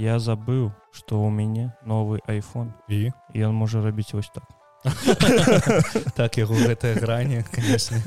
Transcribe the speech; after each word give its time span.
я 0.00 0.16
забыў 0.18 0.72
что 0.92 1.20
у 1.20 1.28
мяне 1.30 1.70
новы 1.84 2.18
iphone. 2.26 2.72
І 2.88 3.12
і 3.36 3.38
ён 3.44 3.52
можа 3.54 3.84
рабіць 3.84 4.12
вось 4.16 4.32
так. 4.32 4.48
Так 6.16 6.38
яго 6.40 6.56
гэтая 6.56 6.96
грані 6.96 7.44
конечно. 7.54 8.00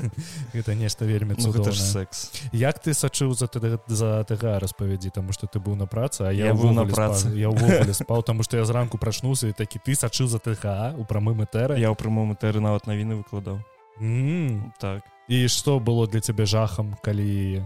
Гэта 0.52 0.74
нешта 0.74 1.06
вельмі 1.06 1.38
ну, 1.38 1.52
гэта 1.54 1.70
ж 1.70 1.78
секс. 1.78 2.32
Як 2.52 2.82
ты 2.82 2.94
сачыў 2.98 3.30
за 3.38 3.46
за 3.86 4.24
ТГ 4.26 4.58
распавядзі 4.58 5.14
таму 5.14 5.30
што 5.32 5.46
ты 5.46 5.62
быў 5.62 5.78
на 5.78 5.86
працы 5.86 6.26
а 6.26 6.32
я, 6.34 6.50
Я 6.50 6.54
быў 6.54 6.74
на 6.74 6.82
працы. 6.84 7.30
спаў. 7.30 7.38
я 7.38 7.48
ўвогуле 7.48 7.94
спаў 7.94 8.22
таму 8.26 8.42
што 8.42 8.56
я 8.58 8.64
зранку 8.66 8.98
прачнуўся 8.98 9.48
і 9.48 9.52
такі 9.54 9.78
ты 9.78 9.94
сачыў 9.94 10.26
за 10.26 10.38
ТГ 10.42 10.98
у 10.98 11.04
прамым 11.06 11.46
этэры 11.46 11.78
я 11.78 11.88
ў 11.90 11.96
прамому 11.96 12.34
тэры 12.34 12.58
нават 12.60 12.90
навіны 12.90 13.22
выкладаў. 13.22 13.62
М, 14.00 14.74
так. 14.82 15.06
І 15.30 15.46
што 15.48 15.78
было 15.78 16.10
для 16.10 16.20
цябе 16.20 16.44
жахам 16.44 16.98
калі 17.00 17.62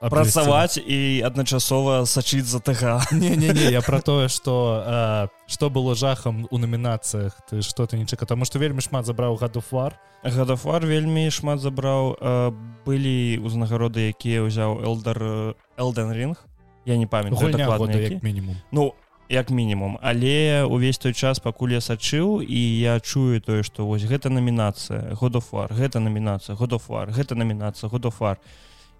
працаваць 0.00 0.78
і 0.78 1.22
адначасова 1.26 2.06
сачыць 2.06 2.46
за 2.46 2.60
ТГ. 2.60 3.12
Не 3.12 3.36
не 3.36 3.52
не 3.52 3.70
я 3.70 3.80
про 3.80 4.00
тое 4.00 4.28
что 4.36 4.82
а, 4.86 5.28
что 5.46 5.70
было 5.70 5.94
жахам 5.94 6.46
у 6.50 6.58
номінацыях 6.58 7.36
ты 7.50 7.62
что 7.62 7.86
ты 7.86 7.98
не 7.98 8.06
чака 8.06 8.26
тому 8.26 8.44
что 8.44 8.58
вельмі 8.58 8.80
шмат 8.80 9.06
забраў 9.06 9.36
гадов 9.36 9.64
вар 9.70 9.98
гадафар 10.22 10.86
вельмі 10.86 11.30
шмат 11.30 11.60
забраў 11.60 12.16
э, 12.20 12.52
былі 12.86 13.40
ўзнагароды 13.44 14.10
якія 14.10 14.42
ўзяў 14.42 14.82
элдар 14.82 15.54
элден 15.76 16.12
ринг 16.12 16.42
я 16.86 16.96
не 16.96 17.06
памятаю 17.06 17.50
як 18.00 18.22
мінімум. 18.22 18.56
Ну 18.72 18.94
як 19.28 19.50
мінімум. 19.50 19.98
Але 20.02 20.62
увесь 20.62 20.98
той 20.98 21.12
час 21.12 21.38
пакуль 21.38 21.74
я 21.74 21.80
сачыў 21.80 22.42
і 22.42 22.78
я 22.78 23.00
чую 23.00 23.40
тое 23.40 23.62
што 23.62 23.86
вось 23.86 24.06
гэта 24.06 24.30
намінацыя 24.30 25.18
годофар 25.18 25.74
гэта 25.74 26.00
намінацыя 26.00 26.56
годофар 26.56 27.10
гэта 27.10 27.34
намінацыя 27.34 27.90
годофар 27.90 28.38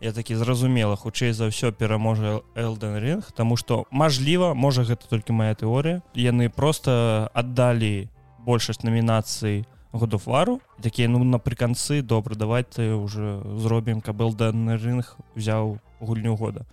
я 0.01 0.13
такі 0.13 0.37
зразумела 0.37 0.97
хутчэй 0.97 1.33
за 1.33 1.49
ўсё 1.49 1.73
пераможа 1.73 2.43
элден 2.55 2.99
ринг 3.01 3.33
тому 3.33 3.57
что 3.57 3.87
мажліва 3.91 4.55
можа 4.55 4.85
гэта 4.85 5.09
толькі 5.09 5.33
моя 5.33 5.55
тэорыя. 5.55 6.03
Яны 6.15 6.49
просто 6.49 7.31
аддалі 7.33 8.09
большасць 8.45 8.85
намінацый 8.85 9.65
годофару 9.93 10.61
такія 10.83 11.09
ну 11.09 11.25
напрыканцы 11.25 12.03
добра 12.03 12.35
давайте 12.35 12.93
уже 12.93 13.41
зробім 13.57 14.01
каб 14.01 14.21
элден 14.23 14.77
ринг 14.77 15.17
взяў 15.35 15.81
гульню 16.01 16.37
года 16.37 16.67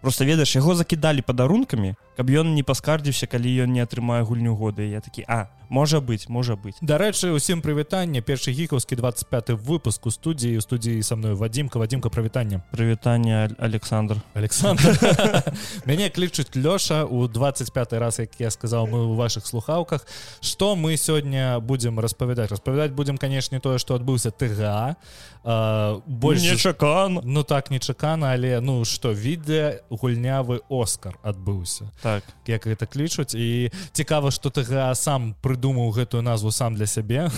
просто 0.00 0.24
ведаеш 0.24 0.56
яго 0.56 0.74
закідалі 0.74 1.22
падарункамі 1.22 1.94
каб 2.18 2.34
ён 2.34 2.50
не 2.58 2.66
паскардзіўся 2.66 3.30
калі 3.30 3.46
ён 3.62 3.70
не 3.78 3.78
атрымае 3.78 4.26
гульню 4.26 4.58
года. 4.58 4.82
Я 4.82 4.98
такі 4.98 5.22
а 5.30 5.46
можа 5.70 6.00
быць 6.02 6.26
можа 6.26 6.58
быць 6.58 6.74
дарэчы 6.82 7.30
усім 7.30 7.62
прывітанне. 7.62 8.26
Першы 8.26 8.50
гікаўскі 8.50 8.98
25 8.98 9.54
выпуск 9.62 10.02
у 10.02 10.10
студіі. 10.10 10.58
У 10.58 10.60
студіі 10.60 10.98
са 11.06 11.14
мной 11.14 11.38
вадзімка 11.38 11.78
вадзімка 11.78 12.10
прывітання 12.10 12.66
прывітанне 12.74 13.54
Александр. 13.62 14.18
Александр. 14.34 14.98
Мяне 15.86 16.10
клічуць 16.10 16.58
лёша 16.58 17.06
у 17.06 17.28
25 17.28 17.92
раз 17.92 18.18
як 18.18 18.34
я 18.42 18.50
сказал 18.50 18.90
мы 18.90 19.06
у 19.06 19.14
ваших 19.14 19.46
слухаўках. 19.46 20.02
Что 20.42 20.74
мы 20.74 20.98
сёння 20.98 21.60
будем 21.60 22.00
распавядаць? 22.00 22.50
Распавядаць 22.50 22.90
будем 22.90 23.16
канешне 23.16 23.60
тое 23.60 23.78
что 23.78 23.94
адбыўся 23.94 24.34
ТГ 24.34 24.98
больш 26.06 26.42
чакан 26.60 27.20
ну 27.22 27.42
так 27.42 27.70
нечакана 27.70 28.32
але 28.32 28.60
ну 28.60 28.84
что 28.84 29.12
відэа 29.12 29.86
гульнявы 29.90 30.60
Оскар 30.68 31.18
адбыўся. 31.22 31.90
Так. 32.02 32.24
Як 32.46 32.66
гэта 32.66 32.86
клічуць. 32.86 33.34
І 33.34 33.70
цікава 33.92 34.30
что 34.30 34.50
ТГ 34.50 34.94
сам 34.94 35.34
прыдумаў 35.42 35.90
гэтую 35.92 36.22
назву 36.22 36.50
сам 36.50 36.74
для 36.74 36.86
сябе. 36.86 37.30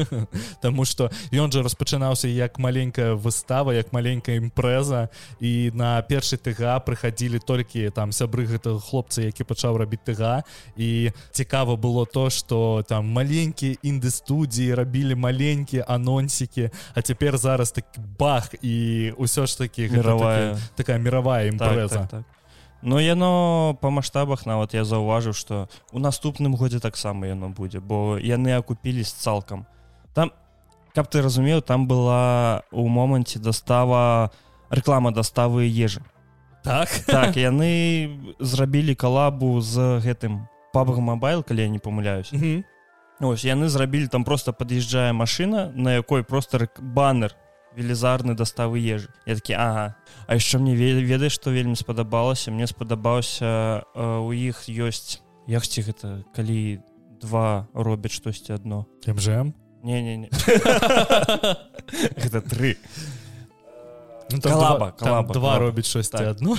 Таму 0.62 0.84
что 0.84 1.10
ён 1.32 1.52
жа 1.52 1.62
распачынаўся 1.62 2.28
як 2.28 2.58
маленькая 2.58 3.14
выстава 3.14 3.72
як 3.72 3.92
маленькая 3.92 4.36
імпрэза. 4.36 5.08
І 5.40 5.70
на 5.74 6.02
першы 6.02 6.36
ТГ 6.36 6.84
прыхадзілі 6.84 7.40
толькі 7.44 7.90
там 7.90 8.12
сябры 8.12 8.46
гэтага 8.46 8.80
хлопца 8.80 9.22
які 9.22 9.44
пачаў 9.44 9.76
рабіць 9.76 10.04
ТГ 10.04 10.44
і 10.76 11.12
цікава 11.32 11.76
было 11.76 12.06
то 12.06 12.30
что 12.30 12.84
там 12.88 13.08
маленькія 13.12 13.76
інды-студіі 13.82 14.74
рабілі 14.74 15.14
маленькія 15.14 15.84
анонсікі. 15.88 16.70
А 16.94 17.02
цяпер 17.02 17.38
зараз 17.38 17.72
такі 17.72 18.00
бах 18.18 18.54
і 18.62 19.12
ўсё 19.18 19.46
ж 19.46 19.58
таки 19.58 19.88
Мировая. 19.88 20.58
такая 20.76 20.98
мировая 20.98 21.50
так, 21.50 21.52
імпрэза. 21.54 21.93
так, 21.93 21.93
так. 22.10 22.24
Ну 22.82 22.98
яно 23.00 23.78
па 23.80 23.90
маштабах 23.90 24.44
нават 24.46 24.74
я 24.74 24.84
заўважыў 24.84 25.32
што 25.32 25.68
у 25.92 25.98
наступным 25.98 26.54
годзе 26.54 26.80
таксама 26.80 27.26
яно 27.26 27.48
будзе 27.48 27.80
бо 27.80 28.18
яны 28.20 28.52
акупілись 28.52 29.12
цалкам 29.12 29.66
там 30.12 30.32
каб 30.94 31.08
ты 31.08 31.22
разумеў 31.22 31.62
там 31.62 31.88
была 31.88 32.62
у 32.70 32.88
моманце 32.88 33.38
дастава 33.38 34.30
рэклама 34.68 35.12
доставы 35.12 35.64
ежы 35.64 36.02
так. 36.64 36.88
Так 37.06 37.36
яны 37.36 38.20
зрабілі 38.38 38.94
калабу 38.94 39.60
з 39.60 40.00
гэтым 40.04 40.44
пабг 40.72 40.98
мобайл 40.98 41.42
калі 41.42 41.62
я 41.62 41.68
не 41.68 41.78
памыляюсь. 41.78 42.32
Мгм. 42.32 42.64
ось 43.20 43.44
яны 43.44 43.68
зрабілі 43.68 44.08
там 44.08 44.24
просто 44.24 44.52
пад'язджае 44.52 45.12
машина 45.12 45.72
на 45.74 45.94
якой 45.94 46.24
просто 46.24 46.68
баннер 46.78 47.34
велізарны 47.76 48.34
доставы 48.34 48.78
ежы 48.78 49.08
я 49.26 49.34
такі 49.34 49.54
ага 49.58 49.94
а 50.26 50.34
яшчэ 50.38 50.58
мне 50.58 50.74
ве- 50.76 51.02
ведаеш 51.02 51.32
што 51.38 51.50
вельмі 51.50 51.76
спадабалася 51.76 52.50
мне 52.50 52.66
спадабаўся 52.66 53.84
э, 53.94 54.18
у 54.22 54.32
іх 54.32 54.68
ёсць 54.68 55.20
якці 55.46 55.82
гэта 55.82 56.22
калі 56.34 56.80
два 57.20 57.66
робяць 57.74 58.12
штосьці 58.14 58.52
адно 58.54 58.86
МЖМ 59.06 59.52
не 59.84 60.02
не 60.02 60.16
не 60.16 60.28
гэта 62.22 62.40
тры 62.40 62.76
Ну, 64.32 64.40
Калаба, 64.40 64.78
два, 64.78 64.90
калаба, 64.92 65.34
два 65.34 65.58
робіць 65.58 65.86
штосьці 65.86 66.10
Так. 66.16 66.36
адно 66.40 66.56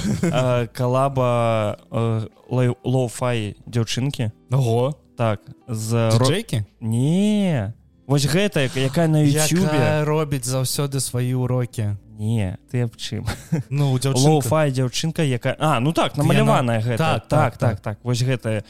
калаба 0.73 1.77
э, 1.91 2.27
лоу- 2.49 2.77
лоу-фай 2.85 3.55
дзяўчынкі 3.65 4.29
Ого. 4.53 4.93
Так 5.17 5.41
з 5.67 6.11
Джейкі 6.13 6.63
не 6.79 7.73
вось 8.07 8.25
гэта 8.25 8.61
як- 8.61 8.75
якая 8.75 9.07
на 9.07 9.21
Ютубе 9.23 10.03
робіць 10.05 10.45
заўсёды 10.45 10.99
свае 10.99 11.35
урокі 11.35 11.97
не 12.17 12.57
ты 12.71 12.83
аб 12.83 12.95
чым? 12.95 13.25
Ну 13.69 13.97
дзяўчынка 13.97 14.69
дзяўчынка 14.69 15.21
якая 15.23 15.55
а 15.59 15.79
ну 15.79 15.91
так 15.91 16.17
намаляваная 16.17 16.81
гэта. 16.81 16.97
Так, 16.97 17.27
так 17.27 17.57
так, 17.57 17.57
так 17.57 17.79
так. 17.81 17.97
вось 18.03 18.21
гэтая 18.21 18.63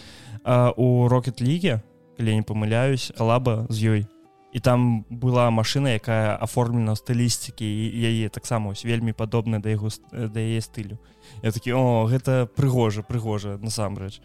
а, 0.43 0.71
у 0.77 1.07
рокет 1.07 1.41
ліге 1.41 1.81
калі 2.17 2.35
не 2.35 2.41
памыляюсь 2.41 3.11
калаба 3.17 3.67
з 3.69 3.83
ёй. 3.83 4.07
І 4.55 4.59
там 4.59 5.05
была 5.11 5.51
машына 5.51 5.99
якая 5.99 6.39
аформлена 6.39 6.95
ў 6.95 6.95
стылістыкі 6.95 7.67
і 7.67 7.99
яе 7.99 8.29
таксама 8.29 8.71
ось 8.71 8.85
вельмі 8.85 9.11
падобна 9.11 9.59
да 9.59 9.69
яго 9.69 9.89
да 10.11 10.39
яе 10.39 10.61
стылю. 10.61 10.97
Я 11.43 11.51
такі 11.51 11.73
о 11.75 12.07
гэта 12.07 12.47
прыгожа 12.47 13.03
прыгожа 13.03 13.59
насамрэч 13.59 14.21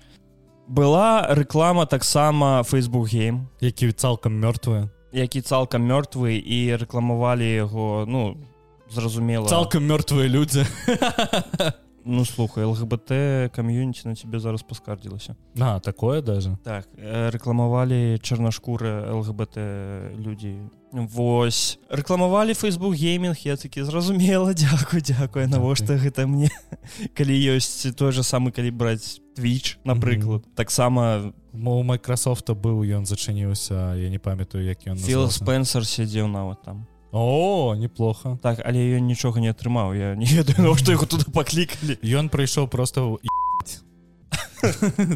была 0.71 1.27
рэклама 1.35 1.87
таксама 1.87 2.63
facebook 2.63 3.11
гейм 3.11 3.49
які 3.61 3.91
цалкам 3.93 4.39
мёртвыя 4.39 4.89
які 5.13 5.41
цалкам 5.41 5.87
мёртвы 5.87 6.39
і 6.39 6.77
рэкламавалі 6.77 7.47
яго 7.47 8.05
ну 8.09 8.37
зразумела. 8.91 9.49
Цалкам 9.49 9.87
мёртвыя 9.87 10.29
людзі. 10.29 10.67
Ну 12.05 12.25
слухай 12.25 12.65
лгбт 12.65 13.13
кам'юніці 13.53 14.09
на 14.09 14.15
тебе 14.15 14.41
зараз 14.41 14.63
паскардзілася 14.63 15.37
на 15.55 15.81
такое 15.81 16.23
даже? 16.23 16.57
Так 16.65 16.89
рэкламавалі 16.97 18.19
чарнашкуры 18.25 19.13
лгбт 19.13 19.61
людзі. 20.17 20.57
Вось. 20.93 21.79
Рэкламавалі 21.91 22.57
Facebook 22.57 22.97
гейминг 22.97 23.37
я 23.45 23.57
такі 23.57 23.85
зразумела 23.85 24.55
дзякую 24.57 25.03
дзякую 25.03 25.49
навошта 25.49 26.01
гэта 26.01 26.27
мне? 26.27 26.49
Калі 27.17 27.37
ёсць 27.37 27.93
той 27.93 28.13
же 28.13 28.25
самы 28.25 28.51
калі 28.51 28.71
браць 28.71 29.21
twitch 29.41 29.79
напрыклад 29.85 30.45
таксама 30.55 31.33
мо 31.53 31.81
у 31.81 31.83
Майкрасофта 31.83 32.53
быў 32.55 32.85
ён 32.85 33.07
зачыніўся 33.09 33.97
я 33.97 34.09
не 34.13 34.19
памятаю 34.19 34.65
як 34.65 34.85
ён 34.87 34.97
Філ 35.01 35.27
называўся. 35.27 35.45
спенсер 35.45 35.87
сядзеў 35.87 36.29
нават 36.29 36.63
там. 36.63 36.87
О 37.13 37.75
неплохо. 37.75 38.39
Так 38.43 38.61
але 38.65 38.79
ён 39.01 39.07
нічога 39.09 39.41
не 39.41 39.51
атрымаў 39.51 39.97
я 39.99 40.15
не 40.15 40.27
ведаю 40.37 40.63
навошта 40.63 40.93
яго 40.93 41.07
туды 41.07 41.27
паклікалі 41.33 41.99
ён 42.05 42.29
прыйшоў 42.31 42.69
просто 42.69 43.19
ў 43.19 43.19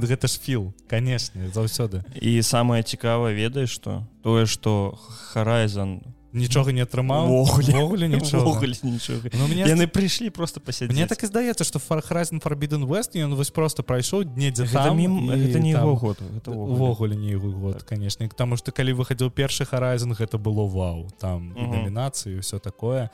гэта 0.02 0.26
ж 0.32 0.40
філ 0.40 0.72
канешне 0.88 1.52
заўсёды 1.52 2.02
і 2.16 2.40
самае 2.42 2.82
цікавае 2.82 3.36
ведаеш 3.36 3.70
што 3.76 4.08
тое 4.24 4.46
што 4.46 4.96
Харайзан 5.30 6.00
нічога 6.34 6.72
не 6.74 6.82
атрымаў 6.82 7.30
Увогуле. 7.30 7.72
Увогуле 7.78 8.08
нічога 8.08 8.42
Увогуле 8.42 8.74
нічога 8.82 9.30
мне 9.48 9.64
яны 9.64 9.86
прыйшлі 9.86 10.30
просто 10.34 10.60
пасядзець 10.60 10.92
Мне 10.92 11.06
так 11.06 11.22
і 11.22 11.26
здаецца 11.30 11.64
што 11.64 11.78
фархразен 11.78 12.40
фарбіден 12.42 12.84
Вест 12.84 13.14
ён 13.16 13.34
вось 13.38 13.50
просто 13.54 13.82
прайшоў 13.86 14.24
днедзе 14.24 14.66
гэта, 14.66 14.90
там 14.90 14.98
мім, 14.98 15.30
гэта 15.30 15.62
не 15.62 15.70
яго 15.72 15.94
год 15.94 16.18
увогуле 16.46 17.16
не 17.16 17.30
яго 17.38 17.50
год 17.54 17.82
канешне 17.86 18.28
таму 18.28 18.56
што 18.58 18.74
калі 18.74 18.92
выхадзіў 18.98 19.30
першы 19.30 19.64
харайзен 19.64 20.12
гэта 20.12 20.36
было 20.38 20.66
вау. 20.66 21.08
Там 21.18 21.54
і 21.56 21.62
Мгм. 21.62 21.70
намінацыі 21.70 22.42
ўсё 22.42 22.58
такое 22.58 23.10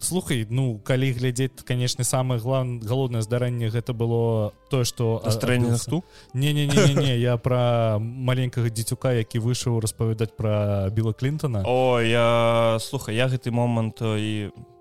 слухай 0.00 0.46
ну 0.50 0.78
калі 0.84 1.12
глядзець 1.12 1.62
канешне 1.64 2.04
самае 2.04 2.38
глав 2.38 2.66
галоўнае 2.84 3.22
здарэнне 3.22 3.70
гэта 3.70 3.92
было 3.92 4.52
тое 4.70 4.84
што 4.84 5.22
Настроение 5.24 5.76
сту 5.76 6.04
не 6.34 6.52
не 6.52 6.66
не 6.66 6.94
не 6.94 7.18
я 7.18 7.36
пра 7.36 7.98
маленькага 8.00 8.70
дзецюка 8.70 9.12
які 9.12 9.38
выйшаў 9.38 9.80
распавядаць 9.80 10.36
пра 10.36 10.88
біла 10.90 11.12
клинтона 11.12 11.64
О 11.66 12.00
я 12.00 12.78
слухай 12.80 13.16
я 13.16 13.28
гэты 13.28 13.50
момант 13.50 14.02
э, 14.02 14.18
і 14.18 14.32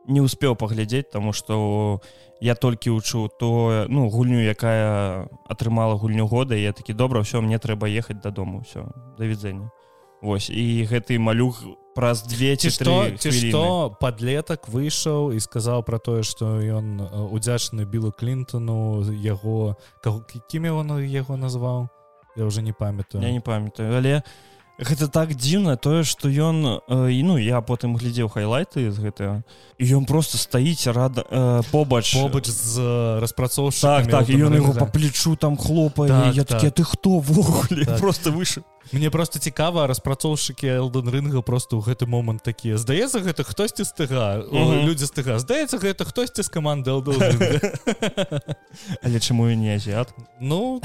не 0.08 0.22
успеў 0.22 0.56
паглядзець 0.56 1.10
тому 1.12 1.34
что 1.34 2.02
я 2.42 2.56
толькі 2.56 2.90
учу 2.90 3.30
то 3.40 3.86
ну 3.90 4.10
гульню 4.10 4.44
якая 4.44 5.28
атрымала 5.48 5.96
гульню 5.96 6.28
года 6.28 6.56
я 6.56 6.74
такі 6.74 6.94
добра 6.94 7.22
все 7.22 7.42
мне 7.42 7.58
трэба 7.58 7.88
ехаць 7.88 8.22
дадому 8.22 8.60
все 8.60 8.86
да 9.18 9.26
відзення. 9.26 9.72
Вось 10.22 10.50
і 10.50 10.88
гэты 10.90 11.20
малюх 11.20 11.64
праз 11.96 12.24
две 12.28 12.56
ці 12.60 12.70
што 12.70 13.10
ці 13.16 13.32
што 13.32 13.96
подлетак 14.00 14.68
выйшаў 14.68 15.32
і 15.32 15.40
сказаў 15.40 15.82
про 15.88 15.98
тое 15.98 16.28
что 16.28 16.60
ён 16.60 17.00
удзячны 17.32 17.88
білу 17.88 18.12
клинтону 18.12 19.02
яго 19.24 19.80
кім 20.52 20.68
он 20.76 21.00
яго 21.00 21.40
назваў 21.40 21.88
я 22.36 22.44
уже 22.44 22.62
не 22.62 22.74
памятаю. 22.74 23.24
Я 23.24 23.32
не 23.32 23.40
памятаю 23.40 23.96
але 23.96 24.24
гэта 24.76 25.08
так 25.08 25.32
дзіўна 25.32 25.80
тое 25.80 26.04
что 26.04 26.28
ён 26.28 26.84
і 26.92 27.20
ну 27.24 27.40
я 27.40 27.64
потым 27.64 27.96
глядзеў 27.96 28.28
хайлайты 28.28 28.92
з 28.92 29.00
гэтага 29.00 29.36
і 29.80 29.84
ён 29.96 30.04
просто 30.04 30.36
стаіць 30.38 30.92
рада 30.92 31.24
э, 31.24 31.64
побач 31.72 32.12
побач 32.12 32.52
з 32.52 32.84
распрацоўшак 33.24 34.12
так, 34.12 34.28
так, 34.28 34.36
ён 34.36 34.52
его 34.52 34.76
по 34.76 34.86
плечу 34.86 35.40
там 35.40 35.56
хлопае 35.56 36.12
так, 36.12 36.36
я 36.36 36.44
так. 36.44 36.60
такі 36.60 36.76
ты 36.76 36.84
хто 36.84 37.24
ввогуле 37.24 37.86
так. 37.92 38.00
просто 38.04 38.36
выйшаў 38.36 38.68
мне 38.92 39.10
просто 39.10 39.40
цікава 39.40 39.88
распрацоўшчыкі 39.88 40.68
элден 40.68 41.10
рынга 41.10 41.42
просто 41.42 41.78
ў 41.78 41.86
гэты 41.86 42.06
момант 42.06 42.44
такія 42.44 42.78
здаецца 42.78 43.20
гэта 43.26 43.44
хтосьці 43.44 43.86
стыга 43.86 44.46
людзі 44.52 45.10
стыга 45.10 45.40
здаецца 45.40 45.78
гэта 45.82 46.06
хтосьці 46.06 46.44
з 46.44 46.50
каманды 46.50 46.86
але 49.04 49.20
чаму 49.20 49.50
і 49.50 49.56
не 49.56 49.76
азіат? 49.76 50.14
Ну 50.40 50.82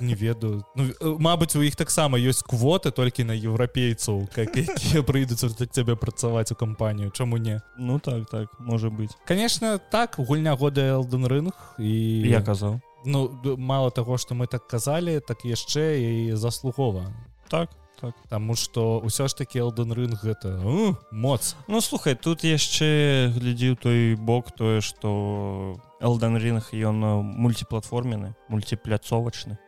не 0.00 0.14
ведаю. 0.14 0.64
Ну, 0.76 1.18
Мабыць 1.18 1.56
у 1.56 1.62
іх 1.62 1.76
таксама 1.76 2.18
ёсць 2.18 2.42
квоты 2.42 2.90
толькі 2.90 3.24
на 3.24 3.34
еўрапейцаў 3.34 4.28
как 4.34 4.56
якія 4.56 5.02
прыйдуць 5.02 5.44
цябе 5.70 5.96
працаваць 5.96 6.52
у 6.52 6.54
кампанію 6.54 7.10
чаму 7.10 7.36
не? 7.36 7.60
Ну 7.78 7.98
так 7.98 8.28
так 8.30 8.48
можа 8.58 8.90
быть 8.90 9.10
конечно 9.26 9.78
так 9.78 10.14
гульня 10.18 10.56
года 10.56 10.80
элден 10.80 11.26
рынг 11.26 11.52
і 11.78 12.28
я 12.28 12.40
казаў. 12.40 12.80
Ну 13.04 13.30
мало 13.56 13.90
того 13.90 14.18
что 14.18 14.34
мы 14.34 14.46
так 14.46 14.68
казалі 14.68 15.20
так 15.20 15.44
яшчэ 15.44 16.00
і 16.00 16.36
заслугова 16.36 17.12
так 17.50 17.70
так. 18.00 18.14
Таму 18.28 18.56
что 18.56 19.00
ўсё 19.04 19.28
ж 19.28 19.34
таки 19.36 19.60
элден 19.60 19.92
рынг 19.92 20.24
гэта 20.24 20.56
у, 20.64 20.96
моц. 21.12 21.54
Ну 21.68 21.80
слухай 21.80 22.16
тут 22.16 22.44
яшчэ 22.44 23.30
глядзіў 23.36 23.76
той 23.76 24.16
бок 24.16 24.50
тое 24.56 24.80
что 24.80 25.76
элден 26.00 26.36
рынг 26.40 26.72
ён 26.72 26.96
мультиплатформены 27.36 28.34
мультипляцовачны. 28.48 29.58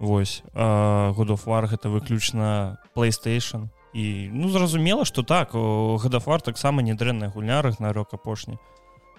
Вось 0.00 0.42
годофвар 0.54 1.68
гэта 1.68 1.92
выключна 1.92 2.80
playstation. 2.96 3.68
І 3.92 4.30
ну 4.32 4.48
зразумела 4.48 5.04
что 5.04 5.22
так 5.22 5.50
гадафар 5.52 6.40
таксама 6.40 6.82
недрэнная 6.82 7.28
гульнярах 7.28 7.80
на 7.80 7.92
рок 7.92 8.14
апошні 8.14 8.58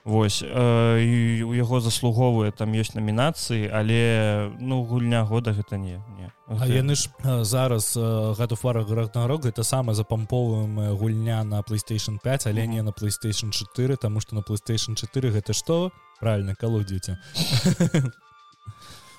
Вось 0.04 0.42
э, 0.42 1.44
у 1.46 1.54
яго 1.54 1.80
заслуговыя 1.80 2.50
там 2.52 2.74
ёсць 2.74 2.98
намінацыі 2.98 3.70
але 3.70 4.50
ну 4.58 4.82
гульня 4.82 5.22
года 5.30 5.54
гэта 5.54 5.78
не 5.78 6.02
не. 6.18 6.32
А 6.50 6.66
яны 6.66 6.98
ж 6.98 7.14
зараз 7.46 7.94
гэтуфара 8.34 8.82
грахнарог 8.82 9.46
это 9.46 9.62
самая 9.62 9.94
запамповаемая 9.94 10.94
гульня 10.94 11.44
на 11.44 11.62
playstation 11.62 12.18
5 12.18 12.48
але 12.48 12.66
не 12.66 12.82
на 12.82 12.90
playstation 12.90 13.52
4 13.52 13.96
тому 13.98 14.20
что 14.22 14.34
на 14.36 14.42
playstation 14.42 14.96
4 14.96 15.30
гэта 15.30 15.54
что 15.54 15.92
правильно 16.20 16.56
калудзіце 16.56 17.20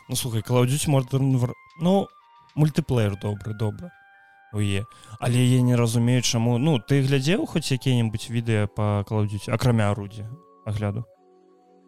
ну 0.09 0.17
слухай 0.17 0.43
калаўдзіць 0.43 0.89
модерн 0.89 1.55
ну 1.81 2.09
мультиплеер 2.57 3.15
добры 3.23 3.55
добра. 3.55 3.93
Уе. 4.53 4.85
але 5.21 5.47
я 5.47 5.63
не 5.63 5.77
разумею 5.77 6.23
чаму 6.23 6.59
ну 6.59 6.79
ты 6.79 7.07
глядзеў 7.07 7.47
хоць 7.47 7.71
якія-небудзь 7.71 8.35
відэа 8.35 8.67
па 8.67 9.05
калаўдзіць 9.07 9.49
акрамя 9.49 9.95
арудзі 9.95 10.27
агляду. 10.65 11.05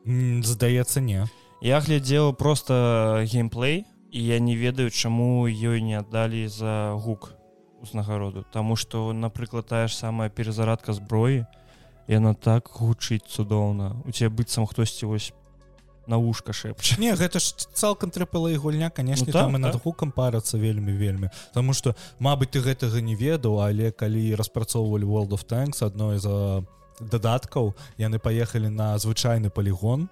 Здаецца 0.07 1.01
не. 1.01 1.27
Я 1.65 1.81
глядзеў 1.81 2.35
просто 2.35 3.25
геймплей 3.25 3.85
і 4.15 4.21
я 4.23 4.39
не 4.39 4.55
ведаю 4.55 4.91
чаму 4.91 5.49
ёй 5.49 5.81
не 5.81 5.99
аддалі 5.99 6.47
за 6.49 6.95
гук 6.95 7.33
узнагароду 7.81 8.45
Таму 8.53 8.77
что 8.77 9.13
напрыклад 9.13 9.67
тая 9.67 9.89
ж 9.89 9.97
самая 9.97 10.29
перезарадка 10.29 10.93
зброі 10.93 11.47
яна 12.07 12.35
так 12.35 12.69
гучыць 12.69 13.27
цудоўна 13.27 13.97
у 14.05 14.13
тебя 14.13 14.31
быццам 14.31 14.67
хтосьці 14.67 15.07
вось 15.07 15.33
на 16.07 16.19
ушка 16.19 16.53
шэпча 16.53 17.01
не 17.01 17.11
гэта 17.17 17.41
ж 17.41 17.67
цалкам 17.73 18.11
трапала 18.11 18.53
і 18.53 18.57
гульня 18.57 18.91
конечно 18.91 19.27
ну, 19.27 19.33
там 19.33 19.51
так, 19.51 19.59
і 19.59 19.63
над 19.63 19.73
так. 19.73 19.83
гукам 19.83 20.13
парацца 20.13 20.59
вельмі 20.59 20.93
вельмі 20.93 21.31
Таму 21.53 21.73
что 21.73 21.97
Мабыць 22.21 22.53
ты 22.53 22.61
гэтага 22.61 23.01
не 23.01 23.17
ведаў 23.17 23.61
але 23.65 23.91
калі 23.91 24.35
распрацоўвалі 24.35 25.05
world 25.05 25.33
of 25.33 25.43
tanks 25.49 25.83
адной 25.83 26.19
за 26.19 26.63
дадаткаў 27.01 27.75
яны 27.99 28.19
паехалі 28.19 28.71
на 28.71 28.99
звычайны 28.99 29.51
полигон 29.51 30.09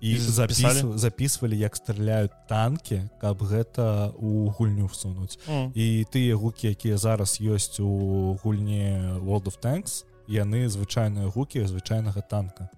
і 0.00 0.16
запісалі 0.16 0.98
записывалі 0.98 1.58
як 1.58 1.76
страляюць 1.76 2.32
танки 2.48 3.08
каб 3.20 3.42
гэта 3.42 4.12
у 4.16 4.50
гульню 4.50 4.86
всунуць. 4.86 5.38
І 5.74 6.06
тыя 6.10 6.36
гукі 6.36 6.68
якія 6.72 6.96
зараз 6.96 7.40
ёсць 7.40 7.80
у 7.80 8.38
гульне 8.42 9.20
world 9.20 9.48
of 9.52 9.60
tanks 9.60 10.04
яны 10.28 10.68
звычайныя 10.68 11.28
гукі 11.28 11.66
звычайнага 11.66 12.22
танка. 12.22 12.70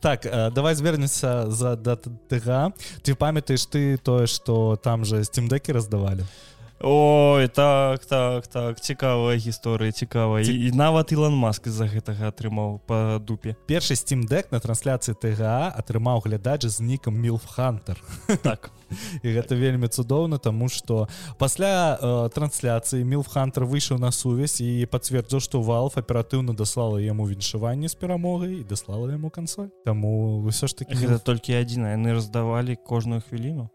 Так 0.00 0.22
давай 0.54 0.74
звернецца 0.74 1.50
за 1.50 1.74
датга 1.74 2.72
ты 3.02 3.14
памятаеш 3.14 3.66
ты 3.66 3.96
тое 3.98 4.26
что 4.26 4.76
там 4.76 5.04
же 5.04 5.24
стимдеки 5.24 5.72
раздавалі 5.72 6.24
Ой 6.80 7.48
так 7.48 8.04
так 8.06 8.46
так 8.46 8.80
цікавая 8.80 9.36
гісторыя 9.36 9.92
цікавая. 9.92 10.44
Ці... 10.44 10.54
і 10.54 10.72
нават 10.72 11.12
Ілон 11.12 11.34
Маск 11.34 11.66
з-за 11.66 11.90
гэтага 11.90 12.30
атрымаў 12.30 12.78
па 12.86 13.18
дупе. 13.18 13.56
Першы 13.66 13.98
стимдек 13.98 14.52
на 14.54 14.62
трансляцыі 14.62 15.18
ТГА 15.18 15.74
атрымаў 15.74 16.22
глядач 16.22 16.62
з 16.70 16.78
нікам 16.80 17.18
милфхантер 17.18 17.98
так. 18.42 18.70
І 19.22 19.34
гэта 19.34 19.58
вельмі 19.58 19.88
цудоўна 19.88 20.38
тому 20.38 20.68
что 20.68 21.08
пасля 21.38 21.98
э, 21.98 22.30
трансляцыі 22.30 23.02
милфхантер 23.02 23.66
выйшаў 23.66 23.98
на 23.98 24.14
сувязь 24.14 24.62
і 24.62 24.86
пацвердзіў 24.86 25.42
што 25.42 25.58
валф 25.60 25.98
аператыўна 25.98 26.54
даслала 26.54 27.02
яму 27.02 27.26
віншаванне 27.26 27.88
з 27.88 27.98
перамогай 27.98 28.62
і 28.62 28.64
даслала 28.64 29.10
яму 29.10 29.34
кансоль. 29.34 29.74
Таму 29.84 30.46
ўсё 30.46 30.70
ж 30.70 30.78
таки 30.78 30.94
гэта 30.94 31.18
толькі 31.18 31.58
адзіна 31.58 31.98
яны 31.98 32.14
раздавалі 32.14 32.78
кожную 32.78 33.18
хвіліну 33.18 33.66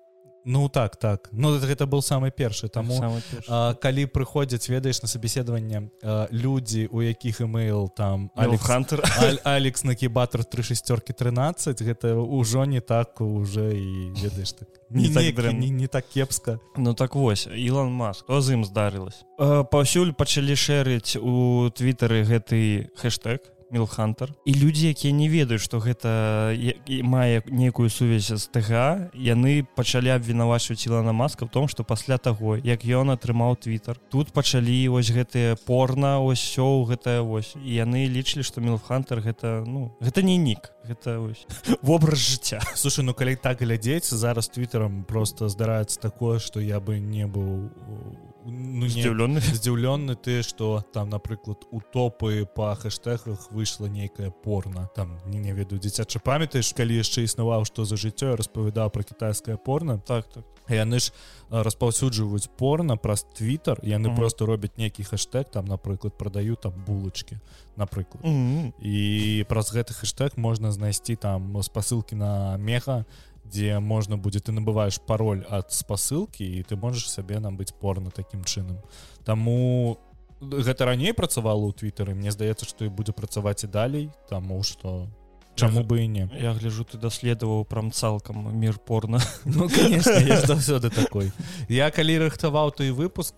Ну 0.45 0.69
так 0.69 0.97
так. 0.97 1.29
Ну 1.31 1.57
гэта 1.57 1.85
был 1.87 2.01
самы 2.01 2.31
першы 2.31 2.67
таму 2.67 2.99
а, 3.47 3.73
калі 3.73 4.05
прыходзяць 4.05 4.67
ведаеш 4.69 5.01
на 5.01 5.07
сабеседаванне 5.07 5.89
людзі 6.31 6.87
у 6.91 7.01
якіх 7.01 7.41
email 7.41 7.89
там 7.95 8.29
алехантер 8.35 9.03
Алекс 9.43 9.83
накібатор 9.83 10.43
три 10.43 10.63
шестеркі 10.63 11.13
13 11.13 11.81
гэта 11.81 12.15
ўжо 12.15 12.65
не 12.65 12.81
так 12.81 13.21
уже 13.21 13.71
і 13.71 14.11
ведаеш 14.19 14.53
так 14.53 14.67
не, 14.89 15.07
не, 15.07 15.13
так, 15.13 15.53
не, 15.53 15.69
не 15.69 15.87
так 15.87 16.05
кепска 16.13 16.59
Ну 16.77 16.93
так 16.93 17.15
вось 17.15 17.47
Ілон 17.47 17.93
Маск 17.93 18.25
то 18.27 18.41
з 18.41 18.53
ім 18.53 18.65
здарылась 18.65 19.23
паўсюль 19.38 20.13
пачалі 20.13 20.55
шэрыць 20.55 21.17
у 21.17 21.69
твиттары 21.71 22.23
гэты 22.23 22.91
хэштег 23.00 23.52
милхантер 23.74 24.34
і 24.46 24.53
людзі 24.53 24.94
якія 24.94 25.13
не 25.13 25.27
ведаюць 25.27 25.65
что 25.65 25.82
гэта 25.84 26.53
мае 27.01 27.44
некую 27.50 27.89
сувязь 27.89 28.32
з 28.32 28.46
тга 28.53 29.10
яны 29.18 29.65
пачалі 29.75 30.13
абвінавачваць 30.15 30.86
ілана 30.86 31.12
маска 31.12 31.46
в 31.46 31.50
том 31.50 31.68
что 31.68 31.84
пасля 31.84 32.18
таго 32.18 32.58
як 32.62 32.86
ён 32.86 33.12
атрымаў 33.18 33.58
твиттер 33.58 34.00
тут 34.13 34.32
пачалі 34.32 34.77
вось 34.94 35.12
гэтые 35.12 35.58
порно 35.65 36.24
ось 36.24 36.39
все 36.39 36.63
гэтае 36.86 37.22
вось. 37.22 37.56
І 37.56 37.82
яны 37.82 38.06
лічылі 38.08 38.44
что 38.44 38.62
милхантер 38.62 39.22
гэта 39.22 39.63
ну 39.65 39.96
гэта 40.00 40.22
не 40.22 40.38
нік 40.38 40.72
гэта 40.86 41.18
вобраз 41.82 42.20
жыцця. 42.20 42.62
Слушай 42.75 43.06
ну 43.06 43.13
калі 43.13 43.36
так 43.36 43.62
глядзець 43.62 44.13
зараз 44.13 44.50
твиттером 44.50 45.03
просто 45.03 45.50
здараецца 45.50 46.00
такое 46.00 46.39
что 46.39 46.60
я 46.60 46.80
бы 46.80 47.00
не 47.00 47.25
быў 47.25 47.70
у 47.88 48.32
ну, 48.45 48.88
здзіўлены 48.88 49.39
здзіўлены 49.39 50.15
ты 50.23 50.41
что 50.43 50.83
там 50.93 51.09
напрыклад 51.09 51.65
у 51.71 51.81
топы 51.81 52.45
по 52.45 52.75
хэштегах 52.75 53.51
выйшла 53.51 53.88
нейкая 53.88 54.29
порна 54.31 54.89
там 54.95 55.19
не 55.25 55.39
не 55.39 55.53
ведаю 55.53 55.79
дзіцяча 55.79 56.19
памятаеш 56.19 56.73
калі 56.73 57.00
яшчэ 57.00 57.23
існаваў 57.23 57.65
што 57.65 57.85
за 57.85 57.95
жыццё 57.95 58.35
распавядаў 58.35 58.89
про 58.89 59.03
кітайскае 59.03 59.57
порно. 59.57 60.00
Так 60.00 60.27
так. 60.29 60.43
Яны 60.69 61.00
ж 61.00 61.12
распаўсюджваюць 61.51 62.47
порно 62.57 62.95
праз 62.97 63.25
твиттер 63.35 63.79
яны 63.83 64.07
mm 64.07 64.12
-hmm. 64.12 64.15
просто 64.15 64.45
робяць 64.45 64.77
нейкі 64.77 65.03
хэштег 65.03 65.51
там 65.51 65.65
напрыклад 65.65 66.17
продаю 66.17 66.55
там 66.55 66.73
булочки 66.88 67.39
напрыклад 67.77 68.23
mm 68.23 68.31
-hmm. 68.31 68.73
і 68.81 69.43
праз 69.50 69.75
гэты 69.75 69.93
хэштег 69.93 70.31
можна 70.35 70.71
знайсці 70.71 71.15
там 71.15 71.63
спасылкі 71.63 72.15
на 72.15 72.57
меха 72.57 73.05
дзе 73.45 73.79
можна 73.79 74.17
будзе 74.17 74.39
ты 74.39 74.51
набываешь 74.51 75.00
пароль 75.01 75.43
ад 75.50 75.71
спасылкі 75.71 76.43
і 76.43 76.63
ты 76.63 76.75
можаш 76.75 77.09
сабе 77.09 77.39
нам 77.39 77.57
быць 77.57 77.73
порно 77.73 78.12
таким 78.12 78.43
чынам 78.43 78.79
Таму 79.23 80.00
гэта 80.41 80.85
раней 80.85 81.13
працавала 81.13 81.67
ў 81.67 81.73
твиттары 81.73 82.15
Мне 82.15 82.31
здаецца 82.31 82.65
што 82.65 82.85
і 82.85 82.93
будзе 82.93 83.12
працаваць 83.12 83.63
і 83.63 83.67
далей 83.67 84.09
таму 84.29 84.63
что 84.63 85.07
чаму 85.55 85.83
бы 85.83 86.01
і 86.01 86.07
не. 86.07 86.29
Я 86.39 86.53
гляжу 86.53 86.83
ты 86.83 86.97
даследаваў 86.97 87.65
прям 87.65 87.91
цалкам 87.91 88.57
мир 88.57 88.79
порно. 88.79 89.19
Ну, 89.45 89.69
конечно, 89.69 90.17
заўсёды 90.47 90.89
такой. 90.89 91.31
Я 91.69 91.91
калі 91.91 92.25
рыхтаваў 92.25 92.71
той 92.71 92.91
выпуск 92.91 93.35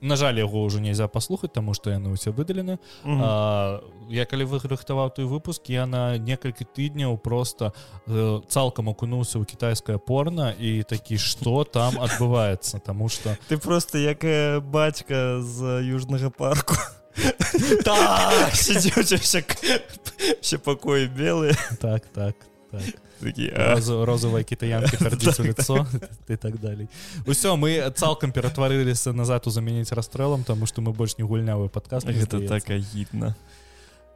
на 0.00 0.16
жаль 0.16 0.38
яго 0.38 0.64
ўжо 0.64 0.80
нельзя 0.80 1.08
паслухаць 1.08 1.52
таму 1.52 1.74
што 1.74 1.90
яны 1.90 2.12
ўсе 2.12 2.30
выдалены 2.30 2.78
Мгм. 3.04 3.20
А, 3.22 3.80
я 4.08 4.26
калі 4.26 4.44
выхрыхтаваў 4.44 5.10
той 5.14 5.24
выпуск 5.24 5.68
я 5.68 5.86
на 5.86 6.18
некалькі 6.18 6.64
тыдняў 6.64 7.16
просто 7.18 7.72
э, 8.06 8.40
цалкам 8.48 8.90
акунуўся 8.90 9.38
ў 9.38 9.44
кітайскае 9.44 9.98
порно 9.98 10.52
і 10.52 10.82
такі 10.82 11.16
што 11.16 11.64
там 11.64 11.96
адбываецца 12.00 12.80
тому 12.80 13.08
что 13.08 13.36
ты 13.48 13.56
просто 13.56 13.98
як 13.98 14.24
бацька 14.64 15.40
з 15.40 15.80
южнага 15.84 16.30
парку. 16.30 16.74
Так! 17.84 18.54
Сидзеўся 18.54 19.18
все 20.40 20.58
пакоі 20.58 21.06
белыя 21.06 21.56
так 21.80 22.06
так 22.14 22.49
такі 23.20 23.52
а, 23.56 23.74
Розу, 23.74 24.04
розовая 24.04 24.44
кітаянка 24.44 24.96
пердзіць 25.04 25.40
у 25.40 25.42
лицо 25.42 25.86
і 26.28 26.36
так 26.36 26.58
далей 26.58 26.88
усё 27.26 27.56
мы 27.56 27.90
цалкам 27.90 28.32
ператварыліся 28.32 29.12
назад 29.12 29.46
у 29.46 29.50
замяніць 29.50 29.92
расстрэлам 29.92 30.44
тому 30.44 30.66
что 30.66 30.82
мы 30.82 30.92
больш 30.92 31.18
не 31.18 31.24
гульнявы 31.24 31.68
падкаст 31.68 32.06
мне 32.06 32.20
гэта 32.20 32.48
так 32.48 32.70
агідна 32.70 33.34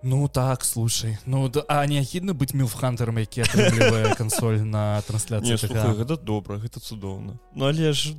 Ну 0.07 0.29
так 0.29 0.65
слушай. 0.65 1.17
Ну 1.25 1.49
да, 1.49 1.65
а 1.67 1.87
не 1.87 1.99
агідна 1.99 2.35
быць 2.37 2.53
мілфхантером 2.53 3.19
які 3.19 3.41
атрымлівае 3.41 4.13
кансоль 4.21 4.61
на 4.61 5.01
трансляцыі 5.09 5.57
гэта 5.57 6.21
добра 6.21 6.61
гэта 6.61 6.77
цудоўна 6.77 7.41
Ну 7.55 7.65
але 7.65 7.93
ж 7.97 8.13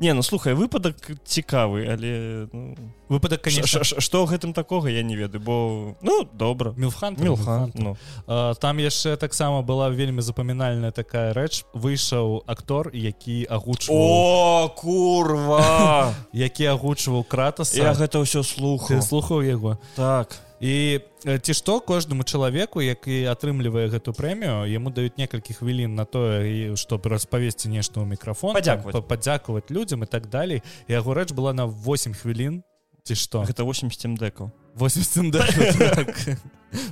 не 0.00 0.12
ну 0.12 0.22
слухай 0.22 0.52
выпадак 0.52 1.00
цікавы 1.24 1.88
але 1.88 2.44
ну, 2.52 2.76
выпадак 3.08 3.40
конечно. 3.40 3.80
што 3.84 4.20
ў 4.20 4.36
гэтым 4.36 4.52
такога 4.52 4.92
я 4.92 5.02
не 5.02 5.16
ведаю 5.16 5.40
бо 5.40 5.96
ну 6.04 6.28
добра 6.28 6.76
мілфхантер 6.76 7.24
Мілхан 7.24 7.72
ну. 7.74 7.96
А, 8.26 8.52
там 8.60 8.76
яшчэ 8.76 9.16
таксама 9.16 9.62
была 9.62 9.88
вельмі 9.88 10.20
запамінальная 10.20 10.92
такая 10.92 11.32
рэч. 11.32 11.64
Выйшаў 11.72 12.44
актор 12.44 12.92
які 12.92 13.48
агучваў 13.48 13.96
о 13.96 14.68
курва! 14.76 16.12
Які 16.32 16.76
агучваў 16.76 17.24
кратаса. 17.24 17.80
Я 17.80 17.96
гэта 17.96 18.20
ўсё 18.20 18.44
ты 18.44 18.52
слухаў 18.52 19.00
слухаў 19.00 19.40
яго? 19.40 19.80
Так 19.96 20.49
і 20.60 21.00
ці 21.24 21.52
што 21.56 21.80
кожнаму 21.80 22.20
чалавеку 22.24 22.82
які 22.84 23.24
атрымлівае 23.32 23.88
гэту 23.88 24.12
прэмію 24.12 24.68
яму 24.68 24.92
даюць 24.92 25.16
некалькі 25.16 25.56
хвілін 25.56 25.94
на 25.96 26.04
тое 26.04 26.44
і 26.44 26.76
чтоб 26.76 27.00
распавесці 27.08 27.72
нешта 27.72 28.00
ў 28.00 28.06
мікрафон 28.12 28.52
там, 28.52 28.60
Падзякаваць. 28.60 28.92
па- 28.92 29.00
падзякаваць 29.02 29.70
людзям 29.72 30.04
і 30.04 30.06
так 30.06 30.28
далей. 30.28 30.60
Яго 30.88 31.14
рэч 31.16 31.32
была 31.32 31.52
на 31.56 31.64
8 31.64 32.12
хвілін 32.12 32.60
ці 33.08 33.14
што. 33.16 33.40
Гэта 33.48 33.64
8 33.64 33.88
стэндекаў 33.88 34.52
8 34.76 35.00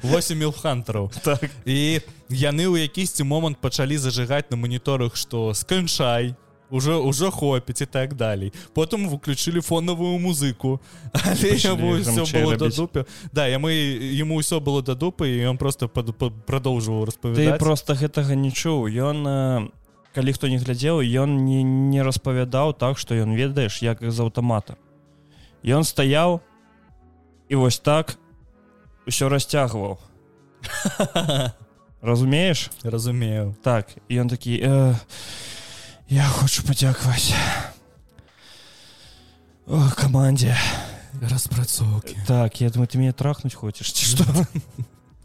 8 0.03 0.39
мілхантараў 0.39 1.11
так. 1.23 1.45
І 1.65 2.01
яны 2.33 2.65
ў 2.67 2.89
якісьці 2.89 3.23
момант 3.25 3.61
пачалі 3.61 3.99
зажигаць 4.01 4.51
на 4.51 4.57
моніторах 4.57 5.15
што 5.17 5.53
сканчай 5.55 6.35
уже 6.71 6.97
ўжо 7.01 7.31
хопіць 7.31 7.83
і 7.83 7.87
так 7.87 8.15
далей 8.15 8.53
потым 8.75 9.09
выключылі 9.09 9.61
фонавую 9.61 10.19
музыку. 10.19 10.81
Але 11.13 11.57
яму 11.57 11.97
ўсё 11.97 12.25
было 12.29 12.57
да 12.57 12.69
рабіць. 12.69 12.77
дупы 12.77 13.07
да 13.33 13.47
яму 13.49 13.69
яму 13.69 14.37
ўсё 14.41 14.61
было 14.61 14.83
да 14.83 14.95
дупы 14.95 15.29
і 15.29 15.49
ён 15.49 15.57
просто 15.57 15.89
пад- 15.89 16.13
пад- 16.17 16.35
ты 16.35 16.45
прадоўжваў 16.47 17.05
распавядаць 17.09 17.59
просто 17.59 17.95
гэтага 17.95 18.35
не 18.37 18.51
чуў 18.53 18.89
ён 18.93 19.17
э, 19.27 19.69
калі 20.15 20.33
хто 20.33 20.49
не 20.49 20.59
глядзеў 20.59 21.01
ён 21.01 21.45
не, 21.45 21.63
не 21.63 22.03
распавядаў 22.03 22.75
так 22.77 22.99
што 22.99 23.15
ён 23.15 23.33
ведаеш 23.37 23.83
як 23.83 24.03
з 24.03 24.19
аўтамата 24.21 24.77
ён 25.65 25.85
стаяў 25.85 26.41
і 27.49 27.55
вось 27.57 27.79
так 27.81 28.19
усё 29.09 29.29
расцягваў 29.33 29.99
разумееш 32.03 32.71
разумею. 32.85 33.55
Так 33.63 33.89
ён 34.11 34.29
такі 34.29 34.61
э, 34.63 34.95
я 36.09 36.25
хочу 36.25 36.63
падзякаваць 36.65 37.35
О, 39.69 39.91
камандзе 39.97 40.57
распрацоўкі 41.21 42.17
так 42.27 42.61
я 42.61 42.71
думаю 42.71 42.89
ты 42.89 42.97
мяне 42.99 43.13
трахнуць 43.13 43.55
хочаш 43.55 43.93
ці 43.93 44.05
што 44.13 44.25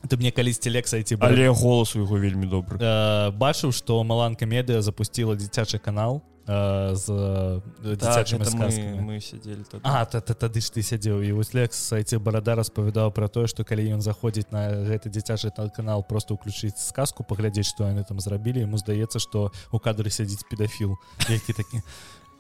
ты 0.08 0.18
мне 0.20 0.32
калісьці 0.36 0.70
лексайці 0.70 1.18
але 1.24 1.48
голас 1.50 1.96
у 1.96 2.04
яго 2.04 2.20
вельмі 2.20 2.52
добры 2.52 2.80
э, 2.84 3.32
бачыў 3.32 3.72
што 3.72 4.04
маланка 4.04 4.46
медыа 4.46 4.82
запустила 4.82 5.36
дзіцячы 5.40 5.80
канал. 5.80 6.20
э, 6.20 6.33
з 6.46 7.08
э, 7.08 7.62
так, 7.84 7.98
дзіцячымі 8.04 8.44
гэта 8.44 8.52
мы, 8.52 8.72
сказкамі 8.72 9.00
мы 9.00 9.22
сядзелі 9.24 9.64
тады. 9.64 9.82
А 9.84 10.04
та, 10.04 10.20
та, 10.20 10.34
тады 10.34 10.60
ж 10.60 10.68
ты 10.76 10.84
сядзеў 10.84 11.24
і 11.24 11.32
вось 11.40 11.54
лекс 11.56 11.80
сайце 11.80 12.20
барада 12.20 12.60
распавядаў 12.60 13.16
пра 13.16 13.32
тое 13.32 13.48
што 13.48 13.64
калі 13.64 13.96
ён 13.96 14.04
заходзіць 14.04 14.52
на 14.52 14.84
гэты 14.84 15.08
дзіцячы 15.08 15.56
канал 15.72 16.04
просто 16.04 16.36
ўключыць 16.36 16.76
сказку 16.76 17.24
паглядзець 17.24 17.72
што 17.72 17.88
яны 17.88 18.04
там 18.04 18.20
зрабілі 18.20 18.68
яму 18.68 18.76
здаецца 18.76 19.24
што 19.24 19.56
у 19.72 19.80
кадры 19.80 20.12
сядзіць 20.12 20.44
педафіл 20.52 21.00
які 21.32 21.56
такі 21.56 21.80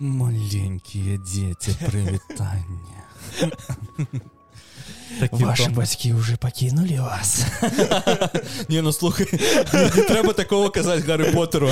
маленькія 0.03 1.15
дзеці 1.23 1.71
прывітанне 5.19 5.45
Ваши 5.45 5.69
бацькі 5.69 6.13
уже 6.13 6.37
пакінулі 6.37 6.99
вас. 6.99 7.45
Не 8.69 8.81
ну 8.81 8.91
слухай 8.91 9.27
не, 9.31 10.03
трэба 10.09 10.33
такого 10.33 10.69
казаць 10.69 11.03
гары 11.05 11.31
поттеру. 11.31 11.69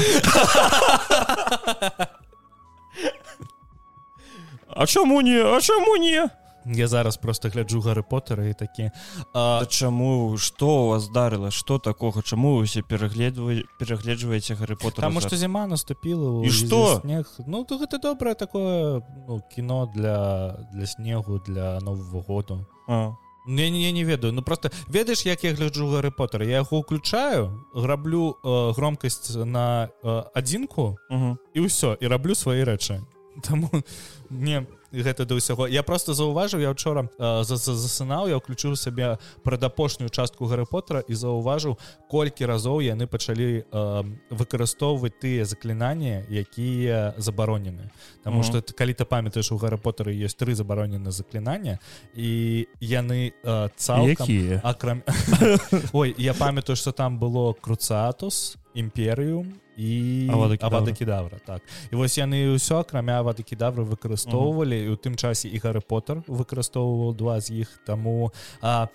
А 4.68 4.86
чаму 4.88 5.22
не 5.22 5.38
а 5.42 5.62
чаму 5.62 5.98
не 5.98 6.30
я 6.66 6.88
зараз 6.88 7.18
просто 7.18 7.50
гляджу 7.50 7.82
гары 7.82 8.04
поттера 8.04 8.46
і 8.46 8.54
такі 8.54 8.92
А 9.34 9.66
чаму 9.66 10.38
што 10.38 10.68
у 10.68 10.88
вас 10.90 11.04
здарыла 11.10 11.52
што 11.52 11.80
такога 11.80 12.22
чаму 12.22 12.56
вы 12.56 12.70
усе 12.70 12.82
перагледвае 12.82 13.64
перагледжваеце 13.80 14.56
гары 14.56 14.76
поттера 14.76 15.08
Таму 15.10 15.22
што 15.22 15.36
зіма 15.36 15.66
наступіла 15.68 16.46
І 16.46 16.50
што? 16.50 17.02
снег 17.02 17.26
ну 17.48 17.64
то 17.64 17.78
гэта 17.82 17.98
добрае 17.98 18.36
такое 18.36 19.02
ну, 19.28 19.42
кіно 19.56 19.92
для 19.96 20.54
для 20.74 20.86
снегу 20.86 21.42
для 21.48 21.80
нового 21.80 22.22
году 22.22 22.66
а, 22.92 23.16
не 23.46 23.70
не 23.72 23.92
не 23.92 24.04
ведаю. 24.04 24.34
Ну 24.34 24.42
просто 24.42 24.72
ведаеш 24.88 25.26
як 25.26 25.44
я 25.44 25.54
гляджу 25.54 25.88
гары 25.88 26.12
поттера 26.12 26.46
я 26.46 26.58
яго 26.58 26.78
уключаю 26.78 27.66
граблю 27.74 28.38
э, 28.44 28.74
громкасць 28.74 29.36
на 29.36 29.90
э, 30.04 30.24
адзінку 30.34 30.98
угу. 31.10 31.38
і 31.54 31.60
ўсё 31.62 31.98
і 32.00 32.08
раблю 32.08 32.36
свае 32.36 32.64
рэчы 32.64 33.02
Таму 33.42 33.70
не 34.30 34.66
гэта 34.92 35.24
да 35.26 35.36
ўсяго. 35.40 35.68
Я 35.72 35.84
просто 35.84 36.12
заўважыў 36.14 36.60
я 36.60 36.70
учора 36.70 37.08
э, 37.18 37.44
за- 37.44 37.56
за- 37.56 37.76
засынаў 37.80 38.28
я 38.28 38.36
ўключыў 38.38 38.76
сабе 38.76 39.18
прадапошнюю 39.44 40.10
частку 40.12 40.46
гары 40.52 40.66
поттера 40.68 41.00
і 41.08 41.14
заўважыў 41.16 41.78
колькі 42.12 42.44
разоў 42.46 42.84
яны 42.84 43.08
пачалі 43.08 43.64
э, 43.64 44.04
выкарыстоўваць 44.32 45.16
тыя 45.22 45.46
заклінанні 45.46 46.28
якія 46.28 47.14
забаронены. 47.18 47.88
Таму 48.24 48.44
Мгм. 48.44 48.44
что 48.44 48.60
ты 48.60 48.74
калі 48.76 48.94
ты 48.94 49.06
памятаеш 49.06 49.52
у 49.52 49.58
гары 49.58 49.78
поттера 49.78 50.12
ёсць 50.12 50.36
тры 50.36 50.52
забаронены 50.56 51.12
заклінання 51.12 51.80
і 52.16 52.68
яны 52.82 53.32
э, 53.44 53.70
цалкам 53.78 54.28
акрам 54.64 55.04
Ой 55.94 56.14
я 56.18 56.34
памятаю 56.34 56.76
что 56.76 56.92
там 56.92 57.18
было 57.20 57.54
круцатус 57.62 58.58
імперыум 58.76 59.54
і 59.82 60.30
Авада 60.30 60.58
Кедавра. 60.58 60.78
авада 60.78 60.92
кедавра 60.94 61.38
так 61.46 61.62
і 61.92 61.96
вось 61.98 62.18
яны 62.18 62.54
ўсё 62.54 62.86
акрамя 62.86 63.18
авады 63.26 63.42
кедавры 63.42 63.82
выкарыстоўвалі 63.82 64.78
і 64.78 64.90
ў 64.94 64.98
тым 65.02 65.18
часе 65.18 65.50
і 65.50 65.58
гары 65.58 65.82
поттер 65.82 66.22
выкарыстоўваў 66.30 67.18
два 67.18 67.42
з 67.42 67.66
іх 67.66 67.70
таму 67.86 68.30
а 68.62 68.88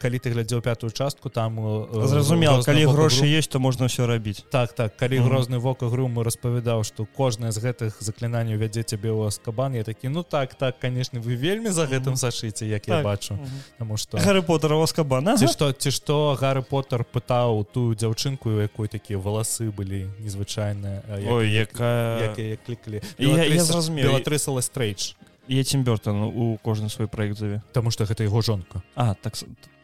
калі 0.00 0.18
ты 0.18 0.30
глядзеў 0.32 0.60
пятую 0.62 0.90
частку 0.90 1.28
там 1.30 1.58
э, 1.60 2.06
зразумела 2.06 2.58
Грозны 2.58 2.64
калі 2.64 2.84
грошы 2.86 3.20
Грум- 3.22 3.36
есть 3.38 3.50
то 3.50 3.58
можна 3.60 3.86
ўсё 3.86 4.06
рабіць 4.06 4.44
так 4.50 4.72
так 4.72 4.96
калі 4.96 5.20
Мгм. 5.20 5.28
грозны 5.28 5.58
вока 5.58 5.88
груму 5.88 6.22
распавядаў 6.22 6.84
што 6.84 7.06
кожнае 7.16 7.52
з 7.52 7.58
гэтых 7.58 8.00
заклінанняў 8.00 8.58
вядзе 8.58 8.82
цябе 8.82 9.10
ў 9.12 9.28
аскабан 9.28 9.74
я 9.74 9.84
такі 9.84 10.08
ну 10.08 10.22
так 10.22 10.54
так 10.54 10.78
конечно 10.80 11.20
вы 11.20 11.36
вельмі 11.36 11.70
за 11.70 11.86
гэтым 11.86 12.16
Мгм. 12.16 12.22
сашыце 12.24 12.64
як 12.66 12.88
я 12.88 12.94
Так. 12.96 13.04
бачу 13.04 13.38
Таму 13.78 13.96
што 13.96 14.18
гары 14.18 14.42
поттера 14.42 14.76
васкабана 14.76 15.36
ці 15.36 15.46
што 15.46 15.72
ці 15.72 15.90
што 15.90 16.36
гары 16.40 16.62
поттер 16.62 17.04
пытаў 17.04 17.66
тую 17.72 17.94
дзяўчынку 17.94 18.48
у 18.50 18.60
якой 18.60 18.88
такія 18.88 19.18
валасы 19.18 19.70
былі 19.70 20.08
незвычайныя 20.20 21.02
а, 21.08 21.18
як- 21.20 21.32
ой 21.32 21.50
якая 21.52 22.32
якія 22.32 22.56
клікалі 22.66 23.02
Я- 23.18 23.44
я 23.44 23.64
зразумеў. 23.64 24.04
Белатрыса 24.08 24.50
Лестрейдж 24.54 25.12
я 25.48 25.64
тим 25.64 25.84
бёртон 25.84 26.22
у 26.22 26.58
кожны 26.62 26.88
свой 26.88 27.08
проект 27.08 27.38
заве 27.38 27.62
Таму 27.72 27.90
што 27.90 28.04
гэта 28.04 28.24
яго 28.24 28.42
жонка 28.42 28.82
а 28.94 29.14
так 29.14 29.34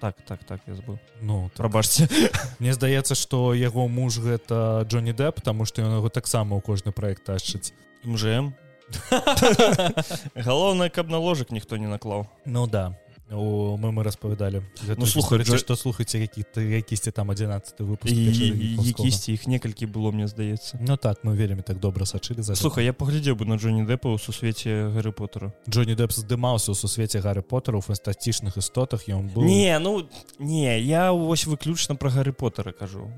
так 0.00 0.16
так 0.26 0.44
так 0.44 0.60
я 0.66 0.74
забыл. 0.74 0.98
Ну 1.20 1.48
так. 1.48 1.56
прабачце 1.64 2.08
мне 2.58 2.72
здаецца 2.72 3.14
што 3.14 3.54
яго 3.54 3.88
муж 3.88 4.18
гэта 4.18 4.86
Джонні 4.88 5.12
Дэп 5.12 5.40
таму 5.40 5.64
што 5.64 5.82
ён 5.82 5.96
яго 5.98 6.08
таксама 6.08 6.56
ў 6.56 6.60
кожны 6.60 6.92
проект 6.92 7.24
ташчыць 7.24 7.72
мжм 8.04 8.54
галоўнае 10.34 10.90
каб 10.90 11.08
на 11.08 11.18
ложак 11.18 11.50
ніхто 11.50 11.76
не 11.76 11.88
наклаў. 11.88 12.28
Ну 12.44 12.66
да 12.66 12.92
у 13.32 13.76
мы 13.76 13.92
мы 13.92 14.02
распавядалі 14.02 14.62
Ну, 14.98 15.06
слухай, 15.06 15.38
Джо- 15.38 15.58
што 15.58 15.76
слухаце 15.76 16.18
які 16.18 16.44
ты 16.54 16.60
якісьці 16.60 17.10
там 17.10 17.30
11 17.30 17.80
выпуск 17.80 18.12
якісьці 18.12 19.32
іх 19.32 19.46
некалькі 19.46 19.86
было 19.86 20.12
мне 20.12 20.28
здаецца 20.28 20.78
Ну 20.80 20.96
так 20.96 21.24
мы 21.24 21.34
вельмі 21.34 21.62
так 21.62 21.80
добра 21.80 22.04
сачылі 22.06 22.42
за 22.42 22.54
слухай 22.54 22.84
я 22.84 22.92
паглядзеў 22.92 23.34
бы 23.36 23.44
на 23.46 23.56
Джонні 23.56 23.84
дэпа 23.88 24.12
ў 24.12 24.18
сусвеце 24.18 24.90
гары 24.92 25.12
поттера 25.12 25.52
Джонні 25.68 25.94
Дэп 25.94 26.12
здымаўся 26.12 26.72
ў 26.72 26.74
сусвеце 26.76 27.20
гары 27.20 27.42
поттера 27.42 27.78
у 27.78 27.80
фантастычных 27.80 28.56
істотах 28.58 29.08
ён 29.08 29.32
быў 29.32 29.44
не 29.44 29.78
ну 29.78 30.06
не 30.38 30.80
я 30.80 31.12
вось 31.12 31.46
выключна 31.46 31.96
пра 31.96 32.10
гары 32.10 32.32
поттера 32.32 32.72
кажу. 32.72 33.10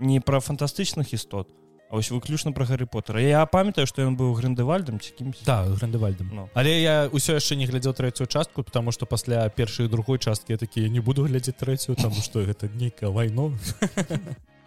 Не 0.00 0.20
пра 0.20 0.40
фантастычных 0.40 1.12
істот 1.12 1.48
А 1.90 1.96
вось 1.96 2.10
выключна 2.10 2.52
пра 2.52 2.64
Гарры 2.64 2.86
Поттера. 2.86 3.20
Я 3.20 3.44
памятаю 3.46 3.86
што 3.86 4.02
ён 4.02 4.14
быў 4.16 4.32
грандывальдам 4.38 5.00
ці 5.00 5.10
кімсь 5.10 5.42
да 5.44 5.64
грандывальдам 5.66 6.30
Ну. 6.32 6.48
але 6.54 6.80
я 6.80 7.10
ўсё 7.10 7.34
яшчэ 7.34 7.56
не 7.56 7.66
глядзеў 7.66 7.94
трэцюю 7.94 8.26
частку 8.30 8.62
потому 8.62 8.92
что 8.92 9.06
пасля 9.06 9.48
першай 9.48 9.88
другой 9.88 10.18
часткі 10.18 10.52
я 10.52 10.58
такі 10.58 10.88
не 10.88 11.00
буду 11.00 11.26
глядзець 11.26 11.58
трэцюю 11.58 11.96
там 11.96 12.12
что 12.12 12.46
гэта 12.46 12.70
нейкая 12.74 13.10
вайно 13.10 13.52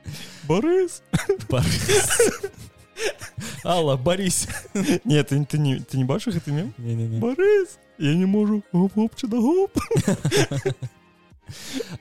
Борис! 0.48 1.02
Алла 3.64 3.96
Борис. 3.96 4.48
Нет 5.06 5.30
ты, 5.30 5.46
ты 5.46 5.58
не 5.58 5.80
ты 5.80 5.98
не 5.98 6.04
бачыш 6.04 6.36
гэты 6.36 6.52
мем? 6.52 6.74
Не-не-не. 6.78 7.20
Борис! 7.20 7.80
Я 7.98 8.14
не 8.16 8.26
можу. 8.26 8.64
Гопчы 8.74 9.28
да 9.28 9.38
гоп? 9.38 9.72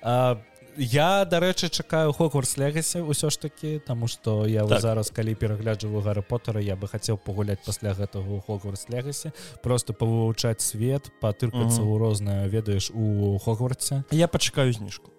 А, 0.03 0.41
я 0.77 1.25
дарэчы 1.25 1.69
чакаю 1.69 2.13
хогвартс 2.13 2.57
легасе 2.57 3.03
ўсё 3.03 3.31
ж 3.31 3.39
таки 3.39 3.79
тому 3.79 4.09
что 4.09 4.47
я 4.47 4.65
так. 4.67 4.81
Зараз 4.81 5.11
калі 5.11 5.35
перагляджваю 5.35 6.01
гары 6.01 6.23
поттера 6.23 6.61
я 6.61 6.77
бы 6.77 6.89
хацеў 6.89 7.19
пагуляць 7.19 7.61
пасля 7.65 7.93
гэтага 7.93 8.29
у 8.29 8.41
хогвартс 8.41 8.89
легасе 8.89 9.33
просто 9.63 9.93
павывучаць 9.93 10.61
свет 10.61 11.11
патыркацца 11.21 11.83
ў 11.83 11.99
рознае 11.99 12.49
ведаеш 12.49 12.91
у 12.95 13.39
хогвартсе. 13.39 14.05
Я 14.11 14.29
пачакаю 14.29 14.73
зніжку. 14.73 15.11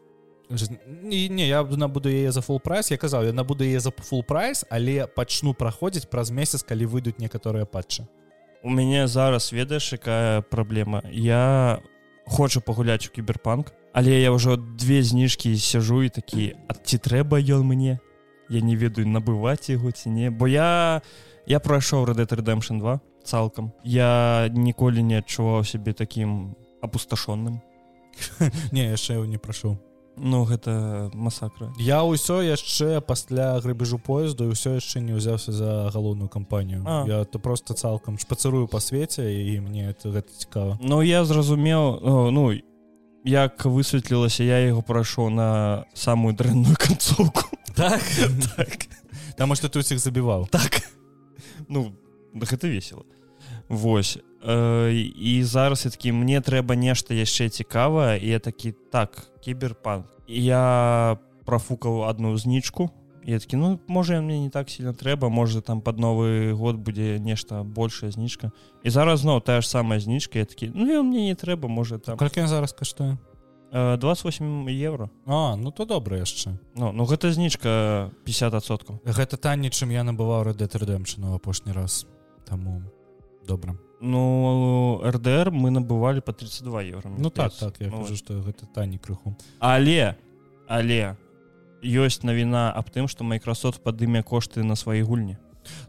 Не, 0.49 1.29
не 1.29 1.47
я 1.47 1.63
набуду 1.63 2.09
яе 2.09 2.31
за 2.31 2.41
фул 2.41 2.59
прайс. 2.59 2.91
Я 2.91 2.97
казаў 2.97 3.25
я 3.25 3.33
набуду 3.33 3.63
яе 3.63 3.79
за 3.79 3.91
фул 3.91 4.23
прайс 4.23 4.65
але 4.69 5.07
пачну 5.07 5.53
праходзіць 5.53 6.09
праз 6.09 6.31
месяц 6.31 6.63
калі 6.63 6.85
выйдуць 6.85 7.19
некаторыя 7.19 7.65
патчы. 7.65 8.07
У 8.63 8.69
мяне 8.69 9.07
зараз 9.07 9.51
ведаеш 9.53 9.93
якая 9.93 10.41
праблема? 10.41 11.03
Я 11.11 11.81
хочу 12.25 12.61
пагуляць 12.61 13.07
у 13.07 13.11
кіберпанк 13.11 13.73
але 13.93 14.19
я 14.21 14.33
ўжо 14.33 14.57
две 14.57 15.03
зніжкі 15.03 15.53
сяжу 15.57 16.03
і 16.03 16.09
такі 16.09 16.57
а 16.67 16.73
ці 16.73 16.97
трэба 16.97 17.37
ён 17.39 17.63
мне? 17.63 17.99
Я 18.49 18.61
не 18.61 18.75
ведаю 18.75 19.07
набываць 19.07 19.69
яго 19.69 19.93
ці 19.93 20.09
не 20.09 20.33
бо 20.33 20.49
я 20.49 21.01
я 21.45 21.59
прайшоў 21.59 22.09
Red 22.09 22.17
Dead 22.17 22.33
Redemption 22.33 22.79
2 22.79 22.99
цалкам. 23.23 23.71
Я 23.83 24.49
ніколі 24.51 25.03
не 25.03 25.21
адчуваў 25.21 25.63
сябе 25.63 25.93
таким 25.93 26.55
апусташонным 26.81 27.61
не 28.75 28.91
яшчэ 28.91 29.21
не 29.27 29.37
прашу 29.37 29.77
ну 30.17 30.43
гэта 30.45 31.09
масакра. 31.13 31.73
Я 31.79 32.03
ўсё 32.05 32.41
яшчэ 32.41 33.01
пасля 33.01 33.57
грыбежу 33.59 33.97
поезду 33.97 34.49
ўсё 34.51 34.77
яшчэ 34.77 35.01
не 35.01 35.13
ўзяўся 35.17 35.51
за 35.51 35.89
галоўную 35.89 36.29
кампанію. 36.29 36.83
А. 36.85 37.05
я 37.07 37.25
то 37.25 37.39
просто 37.39 37.73
цалкам 37.73 38.17
шпацырую 38.17 38.67
па 38.67 38.79
свеце 38.79 39.25
і 39.33 39.59
мне 39.59 39.89
это 39.89 40.13
гэта 40.13 40.29
цікава. 40.37 40.77
Ну 40.81 41.01
я 41.01 41.25
зразумеў 41.25 42.29
ну 42.31 42.53
як 43.23 43.65
высветлілася 43.65 44.43
я 44.43 44.59
яго 44.59 44.81
прайшоў 44.81 45.29
на 45.29 45.85
самую 45.93 46.35
дрэнную 46.35 46.75
канцоўку. 46.75 47.49
Так? 47.75 48.01
Так. 48.57 48.87
Таму 49.37 49.55
што 49.55 49.67
ты 49.67 49.81
ўсіх 49.81 49.99
забіваў. 49.99 50.47
Так. 50.51 50.83
Ну 51.67 51.95
гэта 52.33 52.67
весело 52.67 53.05
Вось. 53.69 54.19
Э, 54.43 54.91
і 55.15 55.43
зараз 55.43 55.85
я 55.85 55.91
такі 55.91 56.11
мне 56.11 56.41
трэба 56.41 56.75
нешта 56.75 57.13
яшчэ 57.13 57.49
цікавае 57.49 58.19
і 58.19 58.27
я 58.27 58.39
такі 58.39 58.75
так 58.91 59.31
кіберпанк. 59.41 60.05
Я 60.27 61.17
профукаў 61.45 62.03
одну 62.03 62.37
знічку 62.37 62.91
я 63.25 63.39
такі 63.39 63.57
ну 63.57 63.79
можа 63.87 64.21
мне 64.21 64.39
не 64.39 64.49
так 64.49 64.69
сильно 64.69 64.93
трэба 64.93 65.29
можа 65.29 65.61
там 65.61 65.81
под 65.81 65.99
новы 65.99 66.53
год 66.53 66.75
будзе 66.75 67.19
нешта 67.19 67.63
большая 67.63 68.11
знічка 68.11 68.51
і 68.83 68.89
зараз 68.89 69.21
зноў 69.21 69.41
тая 69.41 69.61
ж 69.61 69.69
самая 69.69 69.99
знічка 69.99 70.39
я 70.39 70.45
такі 70.45 70.71
ну 70.73 70.87
ён 70.87 71.07
мне 71.07 71.25
не 71.31 71.35
трэба 71.35 71.67
можа 71.67 71.97
там 71.97 72.17
колькі 72.17 72.41
ён 72.41 72.47
зараз 72.47 72.73
каштуе 72.73 73.17
э, 73.71 73.97
28 73.97 74.69
евро. 74.69 75.09
А 75.25 75.55
ну 75.55 75.71
то 75.71 75.85
добра 75.85 76.17
яшчэ 76.17 76.57
ну 76.75 76.91
ну 76.91 77.05
гэта 77.05 77.31
знічка 77.31 78.11
50соткаў 78.25 79.01
гэта 79.05 79.37
танней 79.37 79.71
чым 79.71 79.89
я 79.89 80.03
набываў 80.03 80.43
Red 80.51 80.57
Dead 80.57 80.73
Redemption 80.77 81.25
у 81.31 81.35
апошні 81.35 81.71
раз. 81.71 82.05
Таму 82.45 82.83
добра. 83.47 83.75
Ну 84.01 85.01
рдр 85.03 85.51
мы 85.51 85.71
набывалі 85.71 86.19
по 86.21 86.33
32 86.33 86.83
евро 86.83 87.09
Ну 87.17 87.29
так 87.29 87.53
так 87.53 87.79
я 87.79 87.87
Ну, 87.87 88.01
кажу 88.03 88.15
што 88.15 88.33
гэта 88.41 88.67
танней 88.67 88.99
крыху. 88.99 89.35
Але 89.59 90.15
але 90.67 91.15
ёсць 91.83 92.23
навіна 92.23 92.71
аб 92.75 92.89
тым 92.89 93.07
што 93.07 93.23
Microsoft 93.23 93.79
падыме 93.83 94.23
кошты 94.23 94.63
на 94.63 94.75
свае 94.75 95.03
гульні. 95.03 95.37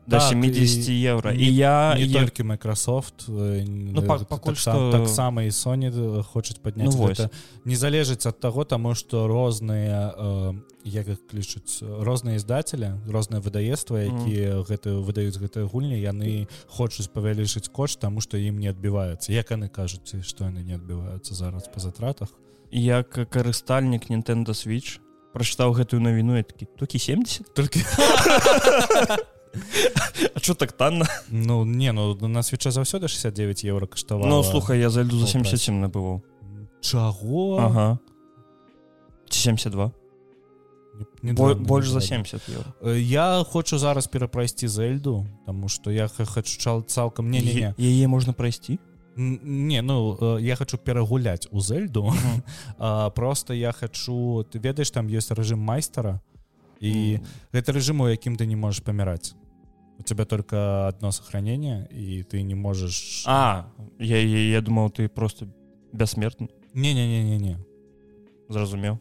До 0.06 0.18
Так, 0.20 0.30
70 0.30 0.88
і 0.88 1.02
евро 1.02 1.32
не- 1.32 1.42
і 1.42 1.54
я 1.54 1.94
не 1.98 2.04
я- 2.06 2.20
толькі 2.20 2.42
Microsoft 2.44 3.26
ну, 3.28 4.02
пак- 4.02 4.24
пакуль 4.28 4.54
што- 4.54 4.92
таксама 4.92 5.42
і 5.42 5.48
Sony 5.50 5.90
э, 5.90 6.22
хочуць 6.22 6.58
падняць 6.62 6.94
Ну, 6.94 7.06
гэта. 7.06 7.28
не 7.64 7.74
залежыць 7.74 8.24
ад 8.28 8.38
таго 8.40 8.64
таму 8.64 8.94
што 8.94 9.26
розныя 9.26 10.14
э, 10.16 10.54
як 10.84 11.08
іх 11.08 11.18
клічуць 11.26 11.82
розныя 11.82 12.36
издателя 12.36 12.98
розныя 13.08 13.40
выдаества 13.42 13.96
якія 13.98 14.62
гэты 14.62 14.94
выдаюць 15.02 15.38
гэтыя 15.42 15.66
гульні 15.66 15.98
яны 16.00 16.46
хочуць 16.68 17.08
павялічыць 17.10 17.66
кошт 17.72 17.98
таму 17.98 18.20
што 18.20 18.36
ім 18.38 18.60
не 18.60 18.68
адбіваецца 18.70 19.32
як 19.32 19.50
яны 19.50 19.68
кажуць 19.68 20.22
што 20.22 20.44
яны 20.44 20.62
не 20.62 20.74
адбіваюцца 20.76 21.34
зараз 21.34 21.66
па 21.74 21.80
затратах? 21.80 22.28
Як 22.70 23.10
карыстальнік 23.30 24.06
Nintendo 24.10 24.50
switch 24.54 24.98
прачытаў 25.34 25.74
гэтую 25.74 26.00
навіну 26.00 26.38
такі 26.42 26.66
толькі 26.78 26.98
70 26.98 27.50
толькі. 27.58 27.82
А 30.34 30.40
чё 30.40 30.54
так 30.54 30.72
танна? 30.72 31.06
Ну 31.30 31.64
не 31.64 31.92
ну 31.92 32.14
на 32.28 32.42
свеча 32.42 32.70
заўсёды 32.70 33.08
69 33.08 33.64
евро 33.64 33.86
каштавала 33.86 34.26
Ну 34.28 34.42
слухай 34.42 34.80
я 34.80 34.90
зайду 34.90 35.18
за 35.18 35.26
Full 35.26 35.42
price. 35.42 35.56
77 35.58 35.80
набываў 35.86 36.22
чаго 36.80 37.58
Ага. 37.58 37.98
Ці 39.30 39.38
72 39.40 39.92
Не- 40.94 41.06
не 41.22 41.32
Бо, 41.32 41.48
дрэнна, 41.54 41.66
больш 41.66 41.86
не 41.86 41.92
за 41.92 41.98
дрэнна. 41.98 42.24
70 42.26 42.48
евро. 42.48 42.64
Э, 42.82 42.98
я 42.98 43.44
хочу 43.46 43.78
зараз 43.78 44.06
перапрайсці 44.06 44.68
зельду 44.68 45.26
тому 45.46 45.68
что 45.68 45.90
я 45.90 46.08
ха- 46.08 46.24
хочу 46.24 46.58
чал 46.58 46.82
цалкам 46.86 47.30
не 47.30 47.40
не 47.40 47.54
не. 47.54 47.60
Е- 47.60 47.74
яе 47.78 48.08
можна 48.08 48.32
прайсці 48.32 48.78
не 49.16 49.82
ну 49.82 50.16
э, 50.20 50.42
я 50.42 50.56
хочу 50.56 50.78
перагуляць 50.78 51.48
у 51.50 51.60
зельду. 51.60 52.12
А, 52.78 53.10
просто 53.10 53.54
я 53.54 53.72
хочу 53.72 54.44
ты 54.50 54.58
ведаеш 54.58 54.90
там 54.90 55.06
есть 55.06 55.30
рэжым 55.30 55.58
майстара 55.58 56.20
і 56.80 57.20
гэта 57.52 57.72
рэжым 57.72 58.00
у 58.00 58.08
якім 58.08 58.36
ты 58.36 58.46
не 58.46 58.56
можешь 58.56 58.82
паміраць 58.82 59.34
у 59.98 60.02
тебя 60.02 60.24
только 60.24 60.88
одно 60.88 61.12
сохранение 61.12 61.88
і 61.90 62.22
ты 62.22 62.42
не 62.42 62.54
можешь 62.54 63.24
А 63.26 63.70
я, 63.98 64.18
я, 64.18 64.38
я 64.50 64.60
думаў 64.60 64.90
ты 64.90 65.08
просто 65.08 65.46
бяссмертны 65.92 66.48
не 66.74 66.94
не 66.94 67.06
не 67.06 67.22
не 67.22 67.38
не 67.38 67.58
зразумеў 68.48 68.98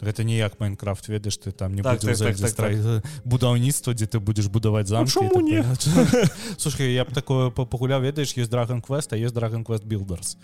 гэта 0.00 0.24
не 0.24 0.36
як 0.36 0.60
майнкрафт 0.60 1.08
ведаеш 1.08 1.38
ты 1.38 1.52
там 1.52 1.74
не 1.74 1.82
Так, 1.82 2.00
так, 2.00 2.16
так, 2.18 2.36
так, 2.36 2.52
так. 2.54 3.04
будаўніцтва 3.24 3.94
дзе 3.94 4.06
ты 4.06 4.20
будзеш 4.20 4.46
будаваць 4.46 4.88
і 5.40 5.42
не? 5.42 5.62
такое. 5.62 6.28
слушай 6.58 6.92
я 6.92 7.04
б 7.04 7.12
такое 7.12 7.50
па- 7.50 7.64
пагуляў 7.64 8.00
ведаеш 8.02 8.36
есть 8.36 8.50
dragon 8.52 8.80
quest 8.84 9.12
а 9.12 9.16
есть 9.16 9.34
dragon 9.34 9.64
quest 9.64 9.84
builders 9.86 10.36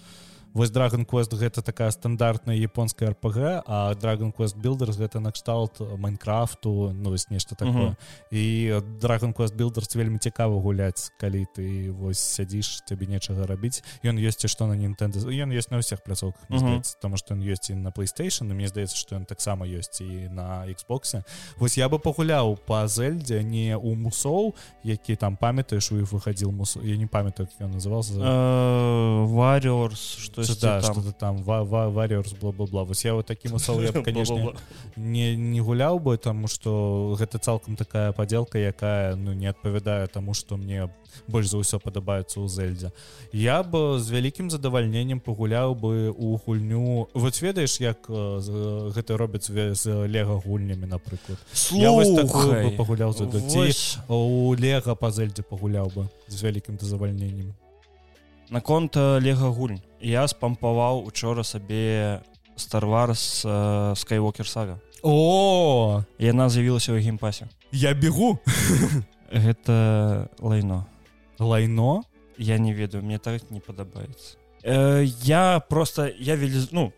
вось 0.55 0.71
dragon 0.71 1.07
quest 1.07 1.35
гэта 1.35 1.63
такая 1.63 1.91
стандартная 1.91 2.57
японская 2.57 3.11
рпг 3.11 3.63
а 3.67 3.95
dragon 3.95 4.33
quest 4.37 4.57
builders 4.57 4.99
гэта 4.99 5.21
накшталт 5.21 5.81
майнкрафту 5.99 6.93
ну 6.95 7.11
вось 7.11 7.31
нешта 7.31 7.55
такое 7.55 7.73
Мгм. 7.73 7.97
і 8.31 8.73
dragon 9.01 9.33
quest 9.35 9.57
builders 9.57 9.97
вельмі 9.97 10.19
цікава 10.19 10.61
гуляць 10.61 11.11
калі 11.19 11.47
ты 11.57 11.91
вось 11.91 12.19
сядзіш 12.19 12.83
цябе 12.87 13.07
нечага 13.07 13.47
рабіць 13.47 13.83
ён 14.05 14.19
ёсць 14.21 14.45
і 14.45 14.49
што 14.49 14.67
на 14.67 14.75
Nintendo 14.77 15.19
ён 15.25 15.51
ёсць 15.57 15.71
на 15.71 15.79
ўсіх 15.79 16.03
пляцоўках 16.05 16.45
Мгм. 16.51 16.59
здаецца 16.59 16.97
тому 17.01 17.17
что 17.17 17.35
ён 17.35 17.41
ёсць 17.43 17.71
і 17.71 17.75
на 17.75 17.91
PlayStation 17.91 18.51
і 18.51 18.55
мне 18.55 18.69
здаецца 18.69 18.97
што 18.97 19.17
ён 19.17 19.25
таксама 19.25 19.67
ёсць 19.67 20.01
і 20.05 20.29
на 20.29 20.67
Xbox 20.69 21.23
вось 21.57 21.79
я 21.79 21.89
бы 21.89 21.99
пагуляў 21.99 22.59
па 22.67 22.87
зельдзе 22.89 23.43
не 23.43 23.77
у 23.77 23.95
мусоў 23.95 24.55
які 24.85 25.17
там 25.17 25.37
памятаеш 25.37 25.93
у 25.93 25.97
іх 26.03 26.13
выхадзіл 26.13 26.53
мус 26.53 26.77
я 26.83 26.97
не 26.97 27.07
памятаю 27.07 27.49
ён 27.61 27.73
назывался 27.73 28.13
варёрс 29.27 30.19
что 30.19 30.42
да, 30.61 30.81
что-то 30.83 31.13
там 31.13 31.43
ва- 31.43 31.65
ва- 31.65 31.91
Warriors 31.91 32.35
бла-бла-бла. 32.41 32.83
Вось 32.83 33.05
я 33.05 33.15
вот 33.15 33.27
такі 33.27 33.49
мусол 33.49 33.83
я 33.83 33.93
б, 33.93 34.03
конечно 34.03 34.53
не 34.97 35.37
не 35.37 35.61
гуляў 35.61 35.99
бы 35.99 36.19
тому 36.19 36.49
что 36.49 37.17
гэта 37.19 37.39
цалкам 37.39 37.77
такая 37.77 38.13
падзелка 38.13 38.59
якая 38.59 39.17
ну 39.17 39.33
не 39.33 39.47
адпавядае 39.47 40.07
тому 40.07 40.35
что 40.35 40.57
мне 40.57 40.89
больш 41.29 41.49
за 41.49 41.59
ўсё 41.59 41.79
падабаецца 41.79 42.41
ў 42.41 42.49
зельдзе 42.49 42.93
я 43.33 43.63
бы 43.63 43.99
з 43.99 44.11
вялікім 44.11 44.51
задавальненнем 44.51 45.21
пагуляў 45.21 45.75
бы 45.75 46.11
у 46.11 46.37
гульню. 46.37 47.09
Вот 47.15 47.41
ведаеш 47.43 47.81
як 47.81 48.09
э, 48.09 48.91
гэта 48.95 49.17
робяць 49.17 49.49
з 49.49 50.07
лего 50.07 50.43
гульнямі 50.45 50.87
напрыклад? 50.87 51.39
Я 51.73 51.91
вось 51.91 52.13
такую 52.15 52.53
бы 52.53 52.77
пагуляў 52.77 53.13
за 53.13 53.27
ці 53.29 53.73
у 54.09 54.55
лего 54.55 54.95
па 54.97 55.11
зельдзе 55.11 55.43
пагуляў 55.43 55.93
бы 55.95 56.09
з 56.29 56.43
вялікім 56.43 56.79
задавальненнем 56.81 57.55
наконт 58.53 58.95
лего 58.95 59.51
гульнь 59.57 59.81
я 59.99 60.29
спампаваў 60.29 61.03
учора 61.09 61.43
сабе 61.43 62.21
старварс 62.55 63.43
скайвокер 63.97 64.47
сага 64.47 64.79
о! 65.03 66.05
Яна 66.23 66.47
з'явілася 66.47 66.95
ў 66.95 67.03
геймпасе. 67.03 67.51
Я 67.75 67.91
бегу 67.91 68.39
гэта 69.35 70.31
лайно. 70.39 70.87
Лайно? 71.43 72.07
Я 72.39 72.59
не 72.59 72.73
ведаю 72.73 73.03
мне 73.03 73.19
так 73.19 73.43
не 73.51 73.59
падабаецца. 73.59 74.39
Э, 74.63 75.03
я 75.27 75.59
просто 75.59 76.07
я 76.19 76.37
вельз 76.37 76.71
ну 76.71 76.93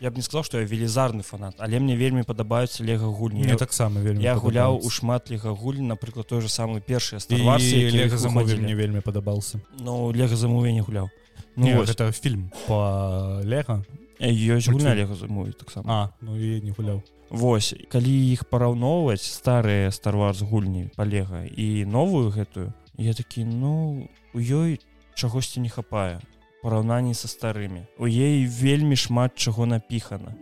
я 0.00 0.10
б 0.10 0.16
не 0.16 0.22
сказал 0.22 0.44
что 0.44 0.58
я 0.58 0.64
велізарны 0.64 1.22
фанат 1.22 1.54
але 1.58 1.80
мне 1.80 1.96
вельмі 1.96 2.22
падабаюцца 2.22 2.84
лего 2.84 3.12
гульні 3.12 3.44
мне 3.44 3.56
таксама 3.56 4.00
вельмі 4.00 4.22
я 4.22 4.34
гуляў 4.34 4.78
у 4.82 4.90
шмат 4.90 5.30
лего 5.30 5.54
гульні 5.54 5.88
напрыклад 5.88 6.26
той 6.26 6.40
же 6.40 6.48
самый 6.48 6.80
першыя 6.80 7.18
І 7.28 7.90
Лего 7.90 8.16
замове 8.16 8.56
мне 8.56 8.74
вельмі 8.74 9.00
падабаўся 9.00 9.60
ну 9.78 10.12
лего 10.12 10.36
замове 10.36 10.72
не 10.72 10.80
гуляў 10.80 11.08
ну, 11.56 11.66
Не, 11.66 11.74
вось, 11.76 11.88
гэта 11.88 12.12
фільм 12.12 12.52
по 12.66 13.40
Лего. 13.44 13.84
Ёсць 14.20 14.68
гульня 14.68 14.94
лего 14.94 15.14
замове 15.14 15.52
таксама 15.52 15.86
А 15.92 16.10
ну 16.20 16.36
і 16.36 16.60
не 16.60 16.70
гуляў 16.70 17.02
Вось 17.30 17.74
калі 17.88 18.10
іх 18.32 18.48
параўноўваць 18.48 19.22
старыя 19.22 19.90
старварс 19.90 20.42
гульні 20.42 20.90
палега 20.96 21.44
і 21.44 21.84
новую 21.84 22.30
гэтую 22.30 22.72
я 22.98 23.14
такі 23.14 23.44
ну 23.44 24.08
у 24.34 24.38
ёй 24.38 24.80
чагосьці 25.14 25.60
не 25.60 25.68
хапае 25.68 26.20
параўнанні 26.62 27.14
са 27.14 27.28
старымі. 27.28 27.86
У 27.98 28.06
ей 28.06 28.46
вельмі 28.46 28.96
шмат 28.96 29.34
чаго 29.34 29.66
напіхана. 29.66 30.34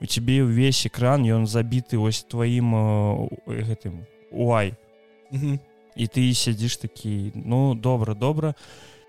У 0.00 0.06
цябе 0.06 0.42
ўвесь 0.44 0.86
экран 0.86 1.24
ён 1.24 1.46
забіты 1.46 1.98
ось 1.98 2.22
тваім 2.28 2.74
э, 2.74 3.62
гэтым 3.68 4.04
уай. 4.30 4.74
І 5.94 6.04
ты 6.10 6.34
сядзіш 6.34 6.76
такі 6.82 7.32
ну 7.34 7.74
добра 7.74 8.14
добра 8.14 8.54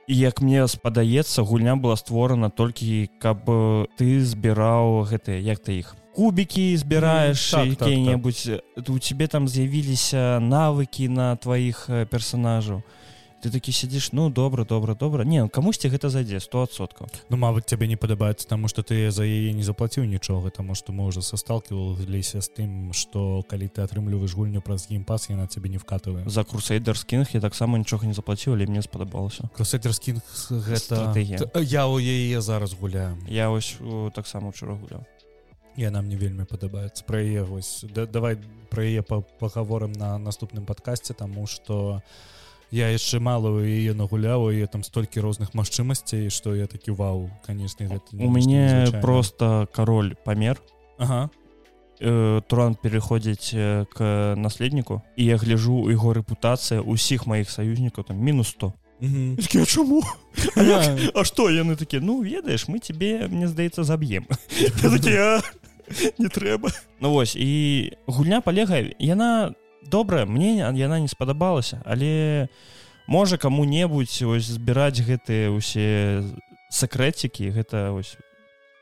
і 0.07 0.17
як 0.17 0.41
мне 0.41 0.67
спадаецца 0.67 1.41
гульня 1.41 1.75
была 1.75 1.97
створана 1.97 2.49
толькі 2.49 3.09
каб 3.19 3.49
э, 3.49 3.85
ты 3.97 4.21
збіраў 4.21 5.09
гэтыя 5.09 5.41
як 5.41 5.59
ты 5.59 5.81
іх 5.81 5.95
кубікі 6.15 6.77
збіраеш 6.77 7.51
так, 7.51 7.75
так, 7.75 7.89
якія-небудзь. 7.89 8.61
так, 8.75 8.89
у 8.89 8.99
цябе 8.99 9.27
там 9.27 9.47
з'явіліся 9.47 10.39
навыкі 10.39 11.09
на 11.09 11.35
тваіх 11.35 11.89
э, 11.89 12.05
персонажаў 12.05 12.83
ты 13.45 13.53
такі 13.53 13.69
сядзіш 13.69 14.09
ну 14.17 14.29
добра 14.33 14.65
добра 14.65 14.97
добра 14.97 15.21
не 15.21 15.45
ну, 15.45 15.49
камусьці 15.49 15.93
гэта 15.93 16.09
зайдзе? 16.09 16.41
Стосоткаў 16.41 17.05
Ну 17.29 17.37
мабыць 17.37 17.69
цябе 17.69 17.85
не 17.85 17.93
падабаецца 17.95 18.49
таму 18.49 18.65
што 18.65 18.81
ты 18.81 19.13
за 19.13 19.21
яе 19.21 19.53
не 19.53 19.61
заплаціў 19.61 20.09
нічога 20.09 20.49
таму 20.49 20.73
што 20.73 20.89
мы 20.89 21.05
ўжо 21.05 21.21
састалкиваліся 21.21 22.41
з 22.41 22.49
тым 22.49 22.89
што 22.97 23.45
калі 23.45 23.69
ты 23.69 23.85
атрымліваеш 23.85 24.33
гульню 24.33 24.65
праз 24.65 24.89
геймпас 24.89 25.29
яна 25.29 25.45
цябе 25.45 25.69
не 25.69 25.77
вкатывае. 25.77 26.25
За 26.25 26.41
крусейдер 26.41 26.97
скінг 26.97 27.29
я 27.37 27.41
таксама 27.41 27.77
нічога 27.77 28.09
не 28.09 28.17
заплаціў 28.17 28.57
але 28.57 28.65
мне 28.65 28.81
спадабалася. 28.81 29.45
Кросетерскін 29.53 30.21
гэта 30.49 30.97
Стратэгія. 31.05 31.37
Т- 31.37 31.61
я 31.61 31.85
ў 31.85 32.01
яе 32.01 32.41
зараз 32.41 32.73
гуляю. 32.73 33.17
Я 33.29 33.53
ось 33.53 33.77
таксама 34.17 34.49
учора 34.49 34.73
гуляў. 34.73 35.05
Яна 35.77 36.01
мне 36.01 36.15
вельмі 36.15 36.47
падабаецца. 36.47 37.03
Пра 37.05 37.19
яе 37.19 37.43
вось 37.43 37.83
да, 37.93 38.05
давай 38.07 38.39
пра 38.71 38.83
яе 38.83 39.03
па- 39.03 39.21
пагаворым 39.21 39.91
на 39.91 40.17
наступным 40.17 40.65
падкасці 40.65 41.13
таму 41.13 41.45
што 41.47 42.01
я 42.71 42.89
яшчэ 42.89 43.19
мала 43.19 43.49
ў 43.49 43.65
яе 43.85 43.93
нагуляў 43.93 44.51
і 44.51 44.65
там 44.67 44.83
столькі 44.83 45.19
розных 45.21 45.53
магчымасцей 45.53 46.29
што 46.29 46.55
я 46.55 46.67
такі 46.67 46.91
вау 46.91 47.29
канешне 47.45 47.87
гэта 47.87 48.13
у 48.17 48.29
мяне 48.29 48.87
просто 49.01 49.67
король 49.73 50.15
памер. 50.25 50.61
Ага. 50.97 51.29
э, 51.99 52.41
Туран 52.47 52.75
переходзіць 52.75 53.53
э, 53.55 53.85
к 53.93 54.35
наследніку 54.37 55.01
і 55.15 55.25
я 55.25 55.37
гляжу 55.37 55.89
яго 55.91 56.13
рэпутацыя 56.13 56.81
усіх 56.81 57.27
маіх 57.27 57.49
саюзнікаў 57.49 58.03
там 58.03 58.17
мінус 58.17 58.47
100 58.55 58.73
Мгм. 58.99 59.37
чаму? 59.67 60.03
Я- 60.55 60.97
А 61.15 61.23
што 61.23 61.49
яны 61.51 61.75
такі 61.75 61.99
ну 61.99 62.21
ведаеш 62.23 62.67
мы 62.67 62.79
тебе 62.79 63.27
мне 63.27 63.47
здаецца 63.47 63.83
заб'ем 63.83 64.23
такі, 64.81 65.15
«А, 65.15 65.41
не 66.17 66.27
трэба 66.27 66.71
Ну 66.99 67.11
вось 67.11 67.35
і 67.35 67.91
гульня 68.07 68.41
палега 68.41 68.79
яна 68.99 69.53
добрая 69.85 70.25
мне 70.25 70.57
яна 70.73 70.99
не 70.99 71.07
спадабалася 71.07 71.81
але 71.85 72.47
можа 73.07 73.37
каму-небудзь 73.37 74.21
ось 74.25 74.49
збіраць 74.57 74.99
гэтыя 75.01 75.51
усе 75.53 76.23
сакрэцікі 76.69 77.49
гэта 77.53 77.91
ось 77.93 78.17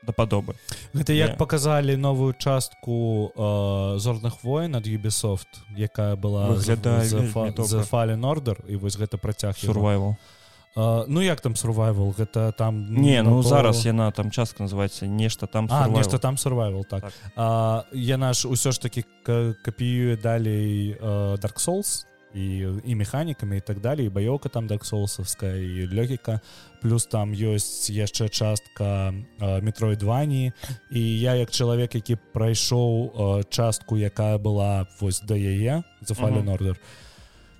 дападобы 0.04 0.54
Гэта 0.92 1.12
як 1.16 1.30
Не. 1.30 1.36
показалі 1.36 1.96
новую 1.96 2.34
частку 2.36 3.32
э, 3.36 3.98
зорных 3.98 4.44
воін 4.44 4.76
ад 4.76 4.86
Ubisoft 4.86 5.48
якая 5.76 6.16
была 6.16 6.48
Выглядае 6.52 7.04
за 7.04 7.80
Fallen 7.88 8.20
Order 8.20 8.60
і 8.68 8.76
вось 8.76 8.96
гэта 9.00 9.16
працяг 9.16 9.56
яго. 9.56 9.72
сурвайвал 9.72 10.16
Э, 10.76 11.04
Ну 11.08 11.22
як 11.22 11.40
там 11.40 11.52
survival? 11.54 12.14
Гэта 12.16 12.52
там 12.52 12.86
Не 12.94 13.22
ну 13.22 13.42
то- 13.42 13.48
зараз 13.48 13.86
яна 13.86 14.10
там 14.10 14.30
частка 14.30 14.64
называется 14.64 15.06
нешта 15.06 15.46
там 15.46 15.68
А, 15.70 15.88
нешта 15.88 16.18
там 16.18 16.34
survival 16.36 16.82
так, 16.88 17.02
Так. 17.02 17.12
А, 17.36 17.84
яна 17.92 18.32
ж 18.32 18.48
усё 18.48 18.72
ж 18.72 18.80
таки 18.80 19.04
ка- 19.22 19.54
капіюе 19.64 20.16
далей 20.16 20.96
э, 21.00 21.36
Dark 21.38 21.58
Souls 21.58 22.06
і 22.34 22.66
і 22.84 22.94
механікамі 22.94 23.56
і 23.56 23.60
так 23.60 23.80
далей 23.80 24.08
баёўка 24.10 24.48
там 24.48 24.66
Dark 24.66 24.82
Soulсовская 24.84 25.54
і 25.56 25.86
лёгіка. 25.94 26.40
Плюс 26.82 27.06
там 27.06 27.32
ёсць 27.32 27.90
яшчэ 27.90 28.28
частка 28.28 29.14
метроидвані 29.62 30.52
і 30.90 31.20
я 31.20 31.34
як 31.34 31.50
чалавек 31.50 31.94
які 31.94 32.16
прайшоў 32.34 33.44
частку 33.50 33.96
якая 33.96 34.38
была 34.38 34.86
вось 35.00 35.20
да 35.20 35.34
яе 35.36 35.82
за 36.02 36.14
Fallen 36.14 36.42
Мгм. 36.42 36.48
Order. 36.50 36.76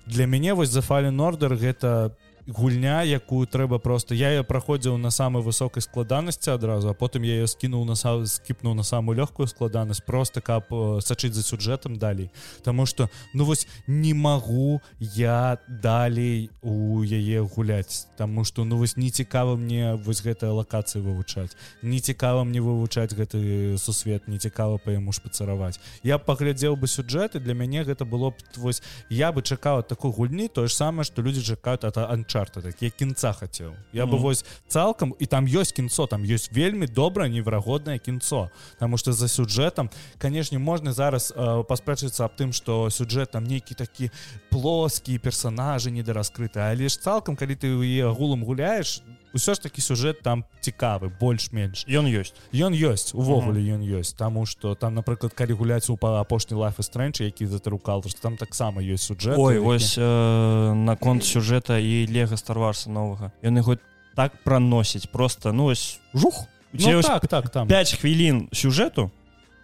Для 0.07 0.27
мяне 0.27 0.53
вось 0.53 0.69
за 0.69 0.79
Fallen 0.81 1.15
Order 1.21 1.55
гэта 1.57 2.11
гульня 2.47 3.03
якую 3.03 3.47
трэба 3.47 3.79
просто 3.79 4.13
я 4.13 4.29
ее 4.29 4.43
праходзіў 4.43 4.97
на 4.97 5.09
самой 5.09 5.41
высокай 5.41 5.81
складанасці 5.81 6.51
адразу 6.51 6.89
а 6.89 6.93
потым 6.93 7.23
я 7.23 7.41
ее 7.41 7.47
скінуў 7.47 7.85
на 7.85 7.95
са 7.95 8.25
скіпнуў 8.25 8.75
на 8.75 8.83
самую 8.83 9.17
лёгкую 9.17 9.47
складанасць 9.47 10.01
просто 10.05 10.41
каб 10.41 10.69
сачыць 11.01 11.33
за 11.33 11.41
сюжэтам 11.41 11.97
далей. 11.97 12.29
Таму 12.63 12.85
что 12.85 13.09
ну 13.33 13.45
вось 13.45 13.67
не 13.87 14.13
магу 14.13 14.81
я 14.99 15.57
далей 15.67 16.49
у 16.61 17.01
яе 17.03 17.41
гуляць 17.41 18.07
Таму 18.17 18.43
что 18.43 18.63
ну 18.63 18.77
вось 18.77 18.97
не 18.97 19.09
цікава 19.09 19.55
мне 19.55 19.95
вось 19.95 20.21
гэтая 20.21 20.51
лакацыі 20.51 21.01
вывучаць 21.01 21.57
не 21.81 21.99
цікава 21.99 22.43
мне 22.43 22.61
вывучаць 22.61 23.13
гэты 23.13 23.77
сусвет 23.77 24.27
не 24.27 24.37
цікава 24.37 24.77
па 24.77 24.91
яму 24.91 25.11
шпацараваць 25.11 25.79
я 26.03 26.17
паглядзеў 26.17 26.75
бы 26.75 26.87
сюжэты 26.87 27.39
для 27.39 27.53
мяне 27.53 27.83
гэта 27.83 28.05
было 28.05 28.29
б 28.29 28.37
вось 28.57 28.83
я 29.09 29.31
бы 29.31 29.41
чакаў 29.41 29.81
такой 29.81 30.11
гульні 30.11 30.47
тое 30.47 30.67
ж 30.67 30.75
самае 30.75 31.05
што 31.05 31.21
людзі 31.21 31.41
чакаюць 31.41 31.83
ад 31.83 31.97
анчарта 32.35 32.61
так 32.61 32.81
я 32.81 32.89
кінца 32.89 33.31
хацеў 33.33 33.73
я 33.93 34.05
бы 34.05 34.15
Мгм. 34.15 34.23
вось 34.23 34.45
цалкам 34.67 35.15
і 35.19 35.25
там 35.25 35.45
ёсць 35.45 35.71
кінцо 35.73 36.07
там 36.07 36.23
ёсць 36.23 36.51
вельмі 36.51 36.87
добрае 36.87 37.29
неверагоднае 37.29 37.99
кінцо 37.99 38.49
Таму 38.79 38.97
што 38.97 39.13
за 39.13 39.27
сюжэтам 39.27 39.89
канешне 40.17 40.59
можна 40.59 40.91
зараз 40.91 41.31
э, 41.35 41.63
паспрэчыцца 41.63 42.25
аб 42.25 42.35
тым 42.35 42.51
што 42.51 42.89
сюжэт 42.89 43.31
там 43.31 43.43
нейкі 43.43 43.75
такі 43.75 44.11
плоскі 44.51 45.17
персонажы 45.17 45.91
недараскрыты 45.91 46.59
але 46.59 46.89
ж 46.89 46.99
цалкам 46.99 47.35
калі 47.35 47.55
ты 47.55 47.67
яе 47.71 48.09
агулам 48.11 48.43
гуляеш 48.43 49.01
усё 49.35 49.53
ж 49.53 49.61
такі 49.61 49.83
сюжэт 49.83 50.23
там 50.23 50.45
цікавы 50.63 51.11
больш-менш. 51.19 51.83
Ён 51.91 52.07
ёсць. 52.07 52.33
Ён 52.55 52.71
ёсць 52.71 53.11
увогуле 53.11 53.59
ён 53.75 53.83
ёсць 53.83 54.15
таму 54.15 54.47
што 54.47 54.73
там 54.79 54.95
напрыклад 54.95 55.35
калі 55.35 55.53
гуляць 55.59 55.91
у 55.91 55.99
па 55.99 56.23
апошні 56.23 56.55
лайф 56.55 56.79
стрэнч 56.79 57.19
які 57.19 57.45
затарукал 57.45 58.01
што 58.07 58.31
там 58.31 58.39
таксама 58.39 58.79
ёсць 58.79 59.11
сюжэт 59.11 59.35
Ой 59.35 59.59
вось 59.59 59.99
э, 59.99 60.73
наконт 60.73 61.27
сюжэта 61.27 61.77
і 61.77 62.07
лего 62.07 62.39
старварса 62.39 62.89
новага. 62.89 63.35
Ён 63.43 63.59
яго 63.59 63.75
так 64.15 64.31
праносіць 64.47 65.11
просто 65.11 65.51
ну 65.51 65.67
ось 65.75 65.99
жух! 66.15 66.47
Ну, 66.73 67.01
так 67.01 67.27
так 67.27 67.49
там. 67.49 67.67
5 67.67 67.99
хвілін 67.99 68.49
сюжэту 68.51 69.11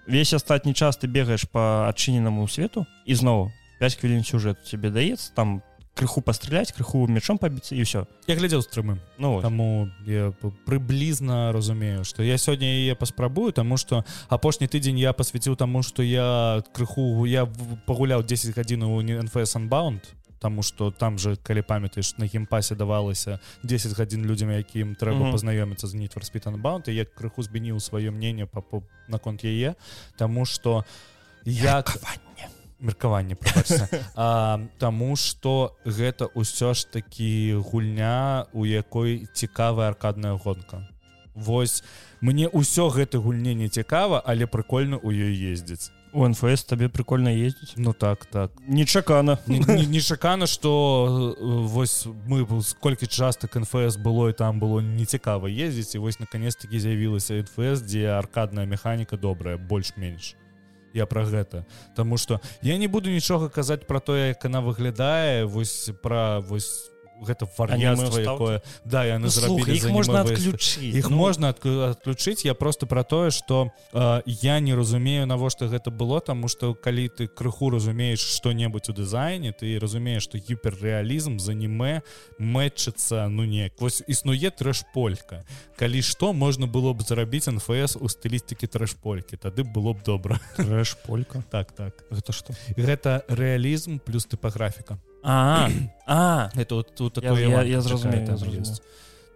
весь 0.07 0.33
астатні 0.33 0.73
час 0.73 0.97
ты 0.97 1.07
бегаеш 1.07 1.43
по 1.47 1.87
адчыненаму 1.87 2.47
свету 2.47 2.85
і 3.05 3.15
зноў 3.15 3.51
5 3.79 3.95
хвілін 3.95 4.23
сюжэт 4.23 4.63
тебе 4.63 4.91
даецца 4.91 5.31
там 5.35 5.61
крыху 6.01 6.21
пастраляць 6.25 6.73
крыху 6.73 7.05
мячом 7.05 7.37
пабіцца 7.37 7.77
і 7.77 7.85
ўсё 7.85 8.09
я 8.25 8.33
глядзеў 8.33 8.65
стрымы 8.65 8.97
ну. 9.21 9.37
Таму 9.45 9.85
я 10.09 10.33
прыблізна 10.65 11.53
разумею 11.53 12.01
што 12.03 12.25
я 12.25 12.41
сёння 12.41 12.65
яе 12.65 12.97
паспрабую 12.97 13.53
таму 13.53 13.77
што 13.77 14.01
апошні 14.25 14.65
тыдзень 14.65 14.97
я 14.97 15.13
пасвяціў 15.13 15.53
таму 15.55 15.85
што 15.85 16.01
я 16.01 16.65
крыху 16.73 17.25
я 17.29 17.45
пагуляў 17.85 18.25
10 18.25 18.57
гадзін 18.57 18.83
у 18.89 18.97
Unbound 19.01 20.01
Таму 20.41 20.63
што 20.63 20.89
там 20.89 21.19
же 21.21 21.37
калі 21.37 21.61
памятаеш 21.61 22.17
на 22.17 22.25
геймпасе 22.25 22.73
давалася 22.73 23.37
10 23.61 23.93
гадзін 23.93 24.25
людзям 24.25 24.49
якім 24.49 24.97
трэба 24.97 25.29
Мгм. 25.29 25.37
пазнаёміцца 25.37 25.85
з 25.85 25.93
Need 25.93 26.17
for 26.17 26.25
Speed 26.25 26.49
Unbound 26.49 26.89
і 26.89 26.97
я 26.97 27.05
крыху 27.05 27.45
змяніў 27.45 27.77
сваё 27.77 28.09
мнение 28.09 28.49
па, 28.49 28.65
наконт 29.07 29.45
яе 29.45 29.77
Таму 30.17 30.49
што 30.49 30.81
як 31.45 31.93
меркаванне 32.81 33.35
прабачце. 33.35 33.87
а, 34.15 34.59
Таму 34.79 35.15
што 35.15 35.77
гэта 35.85 36.27
ўсё 36.35 36.73
ж 36.73 36.89
такі 36.89 37.61
гульня 37.61 38.47
у 38.53 38.65
якой 38.65 39.27
цікавая 39.33 39.89
аркадная 39.89 40.33
гонка. 40.33 40.87
Вось 41.35 41.83
мне 42.19 42.49
ўсё 42.49 42.89
гэта 42.89 43.21
гульне 43.21 43.53
не 43.53 43.69
цікава 43.69 44.21
але 44.25 44.45
прыкольна 44.45 44.97
у 44.97 45.11
ёй 45.13 45.31
ездзіць. 45.53 45.91
У 46.13 46.27
нфс 46.27 46.65
табе 46.67 46.89
прикольно 46.89 47.31
ездзіць? 47.31 47.73
Ну 47.77 47.93
так 47.93 48.25
так. 48.25 48.51
Нечакана. 48.67 49.39
Нечакана 49.47 50.47
что 50.47 51.37
вось 51.39 52.05
мы 52.27 52.45
колькі 52.79 53.07
частак 53.07 53.55
нфс 53.55 53.95
было 53.95 54.29
і 54.29 54.33
там 54.33 54.59
было 54.59 54.81
нецікава 54.81 55.47
ездзіць 55.47 55.95
і 55.95 56.03
вось 56.03 56.19
наконец-таки 56.19 56.79
з'явілася 56.79 57.39
нфс 57.39 57.81
дзе 57.81 58.11
аркадная 58.11 58.65
механіка 58.65 59.15
добрая 59.15 59.57
больш-менш 59.57 60.35
я 60.93 61.05
про 61.05 61.25
гэта. 61.25 61.65
Таму 61.95 62.17
что 62.17 62.41
я 62.61 62.77
не 62.77 62.87
буду 62.87 63.09
нічога 63.09 63.49
казаць 63.49 63.87
про 63.87 63.99
тое 63.99 64.27
як 64.29 64.45
она 64.45 64.61
выглядае 64.61 65.45
вось 65.45 65.89
пра 66.01 66.39
вось 66.39 66.90
гэта 67.21 67.47
вар'янства 67.57 68.19
якое 68.19 68.61
да 68.85 69.05
яны 69.05 69.21
Ну, 69.21 69.29
зрабілі 69.29 69.75
іх 69.77 69.83
за 69.83 69.93
можна 69.93 70.21
адключыць 70.21 70.81
іх 70.81 71.09
ну, 71.09 71.15
можна 71.15 71.53
адключыць 71.53 72.45
я 72.45 72.53
просто 72.53 72.85
про 72.85 73.03
тое 73.03 73.31
что 73.31 73.71
э, 73.93 74.21
я 74.25 74.59
не 74.59 74.73
разумею 74.73 75.25
навошта 75.25 75.67
гэта 75.67 75.91
было 75.91 76.21
тому 76.21 76.47
что 76.47 76.73
калі 76.73 77.07
ты 77.09 77.27
крыху 77.27 77.69
разумееш 77.69 78.19
что-небудзь 78.19 78.89
у 78.89 78.93
дызайне 78.93 79.53
ты 79.53 79.77
разумееш 79.79 80.23
что 80.23 80.37
гіперрэалізм 80.37 81.37
з 81.39 81.49
аніме 81.49 82.01
мэтчыцца 82.39 83.27
ну 83.29 83.45
неяк 83.45 83.79
вось 83.79 84.01
існуе 84.07 84.49
трэш-полька. 84.49 85.43
Калі 85.77 86.01
што 86.01 86.33
можна 86.33 86.67
было 86.67 86.93
б 86.93 87.05
зарабіць 87.05 87.49
нфс 87.51 87.97
у 87.97 88.07
стылістыкі 88.09 88.67
трэш-полькі 88.67 89.37
тады 89.37 89.63
было 89.63 89.93
б 89.93 90.03
добра 90.05 90.39
трэш 90.57 90.97
полька 91.05 91.43
так 91.53 91.71
так. 91.71 92.03
Гэта 92.09 92.33
што 92.33 92.57
гэта 92.77 93.23
рэалізм 93.27 93.99
плюс 93.99 94.25
тыпаграфіка 94.25 94.99
а 95.23 95.69
а 96.07 96.49
это 96.55 96.75
вот 96.75 96.95
тут 96.95 97.17
Я- 97.23 97.31
я- 97.39 97.63
я 97.63 97.81
зразумеў. 97.81 98.25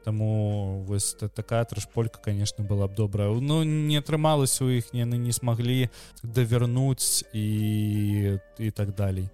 Таму 0.06 0.84
вось 0.88 1.14
та- 1.14 1.28
такая 1.28 1.66
трэшполька 1.66 2.20
конечно 2.22 2.64
была 2.64 2.88
б 2.88 2.94
добрая 2.96 3.30
Ну 3.30 3.64
не 3.64 3.98
атрымалася 3.98 4.64
у 4.66 4.70
іх 4.70 4.94
яны 4.94 5.18
не 5.18 5.32
смаглі 5.34 5.90
давярнуць 6.24 7.24
і 7.34 8.38
і 8.60 8.72
так 8.72 8.94
далей. 8.96 9.30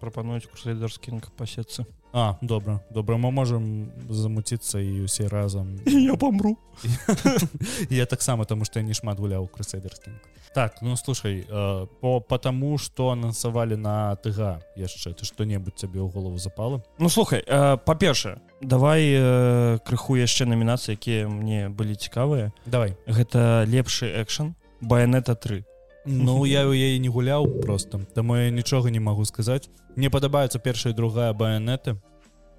Прапануюць 0.00 0.46
курсайдерскінг 0.46 1.30
пасецца 1.36 1.84
А 2.12 2.34
добра 2.42 2.80
добра. 2.90 3.16
Мы 3.16 3.30
можам 3.30 3.90
замуціцца 4.10 4.78
і 4.80 5.00
усе 5.04 5.28
разам 5.28 5.78
я 5.86 6.14
памру 6.16 6.56
я 7.90 8.06
таксама 8.06 8.44
таму 8.44 8.64
што 8.64 8.80
я 8.80 8.84
не 8.86 8.94
шмат 8.94 9.18
гуляў 9.18 9.48
крысайдерскінг 9.50 10.18
так 10.54 10.82
ну 10.82 10.96
слушай 10.96 11.46
э, 11.48 11.86
по 12.00 12.20
потому 12.20 12.78
что 12.78 13.10
анансавалі 13.10 13.76
на 13.76 14.16
тыга 14.16 14.60
яшчэ 14.76 15.12
ты 15.12 15.24
што-небудзь 15.24 15.80
цябе 15.80 16.00
ў 16.00 16.12
голову 16.12 16.38
запала 16.38 16.82
Ну 16.98 17.08
слухай 17.08 17.42
э, 17.46 17.76
па-першае 17.76 18.40
давай 18.60 19.12
э, 19.12 19.78
крыху 19.84 20.16
яшчэ 20.16 20.44
намінацыі 20.44 20.94
якія 20.94 21.28
мне 21.28 21.68
былі 21.68 21.94
цікавыя. 21.94 22.52
Давай. 22.66 22.96
Гэта 23.06 23.64
лепшы 23.66 24.12
экшн 24.12 24.54
баянета 24.80 25.34
3 25.34 25.64
Ну 26.04 26.44
я 26.44 26.66
ў 26.68 26.76
яе 26.76 26.98
не 26.98 27.08
гуляў 27.08 27.62
просто 27.62 28.04
таму 28.14 28.36
я 28.36 28.50
нічога 28.50 28.90
не 28.90 29.00
магу 29.00 29.24
сказаць. 29.24 29.68
Мне 29.96 30.10
падабаецца 30.10 30.58
першая 30.58 30.92
другая 30.92 31.32
баянеты 31.32 31.96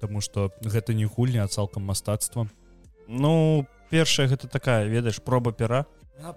Таму 0.00 0.20
что 0.20 0.52
гэта 0.60 0.92
не 0.92 1.06
гульня 1.06 1.44
а 1.44 1.48
цалкам 1.48 1.84
мастацтва. 1.84 2.48
Ну 3.08 3.66
першая 3.90 4.28
гэта 4.28 4.48
такая 4.48 4.86
ведаеш 4.86 5.22
проба 5.22 5.52
пера 5.52 5.86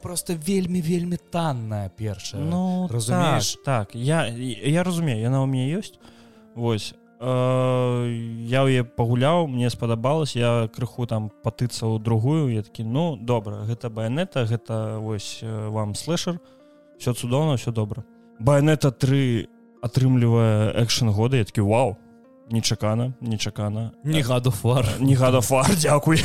просто 0.02 0.34
вельмі 0.34 0.82
вельмі 0.82 1.18
танная 1.30 1.90
першая 1.90 2.42
Ну 2.42 2.88
разумееш? 2.92 3.56
так, 3.66 3.88
так. 3.88 3.96
Я 3.96 4.28
я 4.28 4.84
разумею 4.84 5.22
яна 5.22 5.44
ў 5.44 5.48
мяне 5.48 5.78
ёсць 5.78 6.00
Вось 6.56 6.94
э, 7.22 7.26
я 8.50 8.66
ў 8.66 8.68
яе 8.70 8.84
пагуляў 8.84 9.48
мне 9.48 9.70
спадабалось 9.70 10.36
я 10.36 10.70
крыху 10.76 11.06
там 11.06 11.32
патыцаў 11.44 12.00
другую 12.00 12.50
я 12.54 12.64
такі 12.64 12.84
ну 12.84 13.16
добра 13.16 13.64
гэта 13.66 13.90
баянета 13.90 14.46
гэта 14.46 14.98
вось 15.00 15.40
э, 15.42 15.70
вам 15.70 15.96
слэшер. 15.96 16.40
Все 16.98 17.14
цудоўна 17.14 17.58
все 17.58 17.72
добра 17.72 18.04
баянета 18.40 18.92
3 18.92 19.48
атрымлівае 19.82 20.74
экшн 20.84 21.10
года 21.10 21.38
я 21.38 21.46
такі 21.46 21.62
вау 21.62 21.98
нечакана 22.50 23.14
нечакана 23.22 23.92
не 24.04 24.22
гаду 24.22 24.52
фар 24.52 24.86
не 25.00 25.16
гада 25.16 25.42
фар 25.42 25.70
дзякуй 25.76 26.18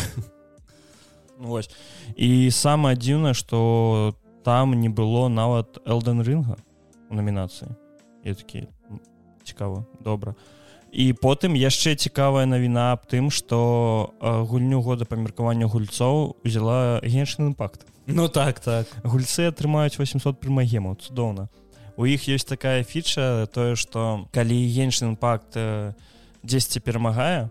Вось 1.42 1.70
і 2.14 2.50
самае 2.54 2.94
дзіўнае 2.96 3.34
што 3.34 4.14
там 4.46 4.74
не 4.78 4.88
было 4.88 5.26
нават 5.28 5.78
элден 5.86 6.22
рынга 6.22 6.56
у 7.10 7.14
намінацыі 7.18 7.74
я 8.24 8.34
такі 8.38 8.66
«М, 8.90 9.00
цікава 9.42 9.82
добра 10.00 10.34
і 10.92 11.12
потым 11.18 11.56
яшчэ 11.58 11.96
цікавая 11.96 12.46
навіна 12.46 12.92
аб 12.94 13.08
тым 13.10 13.30
што 13.34 14.12
э, 14.20 14.44
гульню 14.46 14.82
года 14.86 15.04
па 15.08 15.16
меркаванню 15.16 15.66
гульцоў 15.66 16.36
узяла 16.44 17.00
геншны 17.02 17.50
імпакт 17.50 17.86
Ну 18.06 18.26
так 18.28 18.58
так. 18.60 18.86
Гульцы 19.06 19.46
атрымаюць 19.46 19.94
800 19.98 20.38
прымагемаў 20.42 20.98
цудоўна 21.02 21.48
у 21.96 22.06
іх 22.06 22.28
ёсць 22.30 22.46
такая 22.48 22.82
фіча 22.86 23.46
тое 23.52 23.74
што 23.74 24.26
калі 24.32 24.58
геншны 24.70 25.14
імпакт 25.14 25.56
э, 25.58 25.94
дзесьці 26.42 26.80
перамагае 26.80 27.50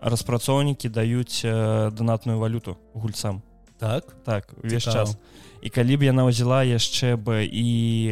распрацоўнікі 0.00 0.88
даюць 0.88 1.44
э, 1.44 1.90
донатную 1.92 2.38
валюту 2.38 2.78
гульцам. 2.94 3.42
Так? 3.78 4.16
Так 4.24 4.48
увесь 4.62 4.84
час. 4.84 5.16
І 5.62 5.68
калі 5.68 5.96
б 5.96 6.08
яна 6.08 6.24
ўзяла 6.24 6.64
яшчэ 6.64 7.16
бы 7.20 7.44
і 7.44 7.68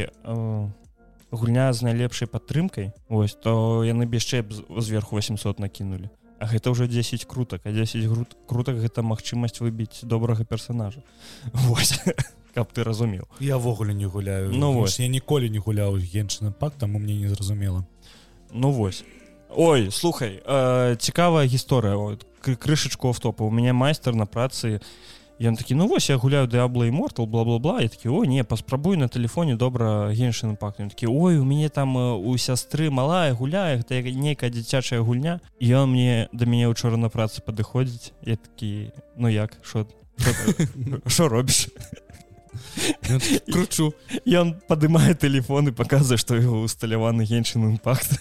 э, 0.09 0.69
гульня 1.31 1.73
з 1.73 1.83
найлепшай 1.83 2.29
падтрымкай 2.29 2.93
ось 3.09 3.35
то 3.35 3.85
яны 3.85 4.05
б 4.05 4.17
яшчэ 4.17 4.45
зверху 4.81 5.17
800 5.17 5.59
накінулі 5.59 6.09
А 6.39 6.47
гэта 6.47 6.71
ўжо 6.71 6.87
10 6.87 7.25
крутак 7.25 7.67
а 7.67 7.73
10 7.73 8.05
грут 8.07 8.37
крутак 8.47 8.79
гэта 8.79 9.03
магчымасць 9.03 9.61
выбіць 9.61 10.05
добрага 10.05 10.45
персонажа. 10.45 11.03
Вось 11.53 12.01
каб 12.55 12.73
ты 12.73 12.85
разумеў 12.85 13.29
я-ввогуле 13.41 13.95
не 13.95 14.07
гуляю. 14.07 14.53
Ну 14.53 14.73
вось. 14.73 15.01
я 15.01 15.09
ніколі 15.09 15.51
не 15.51 15.59
гуляў 15.59 15.97
генчным 15.97 16.53
пактам 16.53 16.97
у 16.97 16.99
мне 16.99 17.17
не 17.17 17.29
зразумела. 17.29 17.87
Ну 18.53 18.73
вось 18.73 19.05
Ой 19.51 19.91
слухай 19.91 20.43
э, 20.45 20.97
цікавая 20.97 21.47
гісторыя. 21.47 22.19
Крышачку 22.41 23.09
автопа. 23.09 23.45
У 23.45 23.51
мяне 23.51 23.73
майстар 23.73 24.15
на 24.15 24.27
працы. 24.27 24.81
Ён 25.41 25.55
такі 25.55 25.75
ну 25.75 25.87
вось 25.87 26.11
я 26.11 26.17
гуляю 26.17 26.49
дыабла 26.49 26.87
і 26.87 26.91
мортал 26.91 27.27
бла-бла-бла 27.27 27.81
я 27.81 27.89
такі 27.89 28.09
о 28.09 28.25
не 28.25 28.43
паспрабуй 28.43 28.97
на 28.97 29.09
телефоне 29.09 29.55
добра 29.55 30.11
геншын 30.11 30.57
пак 30.57 30.77
такі 30.77 31.07
ой 31.07 31.39
у 31.39 31.45
мяне 31.45 31.69
там 31.69 31.97
э, 31.97 32.19
у 32.19 32.37
сястры 32.37 32.91
малая 32.91 33.35
гуляе 33.35 33.79
гэта 33.79 34.03
нейкая 34.03 34.51
дзіцячая 34.51 35.01
гульня 35.01 35.39
і 35.61 35.71
ён 35.71 35.95
мне 35.95 36.29
да 36.33 36.45
мяне 36.45 36.67
учора 36.67 36.97
на 36.97 37.07
працы 37.07 37.39
падыходзіць 37.39 38.11
я 38.27 38.35
такі 38.35 38.91
ну 39.17 39.29
як 39.29 39.55
що 39.63 39.87
що 41.07 41.29
робіш 41.29 41.69
кручу. 43.53 43.93
Ён 44.27 44.57
падымае 44.69 45.15
телефон 45.15 45.69
і 45.69 45.77
паказвае 45.77 46.19
што 46.19 46.37
яго 46.37 46.65
усталяваны 46.65 47.25
геншын 47.29 47.69
імпакт. 47.71 48.19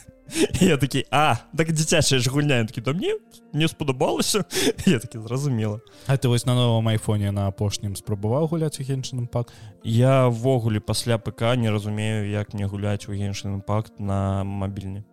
Я 0.60 0.78
такі 0.78 1.06
а 1.12 1.40
так 1.56 1.72
дзіцячая 1.72 2.20
ж 2.20 2.30
гульня 2.30 2.66
такі 2.68 2.82
да 2.82 2.92
мне 2.92 3.16
не 3.54 3.68
спадабалася 3.68 4.44
я 4.86 5.00
такі 5.00 5.20
зразумела 5.20 5.80
А 6.08 6.18
ты 6.18 6.28
вось 6.28 6.46
на 6.46 6.56
новым 6.56 6.88
айфоне 6.90 7.32
на 7.32 7.48
апошнім 7.48 7.96
спрабаваў 7.96 8.48
гуляць 8.52 8.80
у 8.80 8.84
генчным 8.84 9.28
пак 9.28 9.54
я 9.84 10.28
ввогуле 10.28 10.80
пасля 10.80 11.18
ПК 11.18 11.56
не 11.56 11.72
разумею 11.72 12.28
як 12.30 12.54
мне 12.54 12.68
гуляць 12.68 13.08
у 13.08 13.16
геншын 13.16 13.64
імпакт 13.64 14.00
на 14.00 14.44
мабільні. 14.44 15.04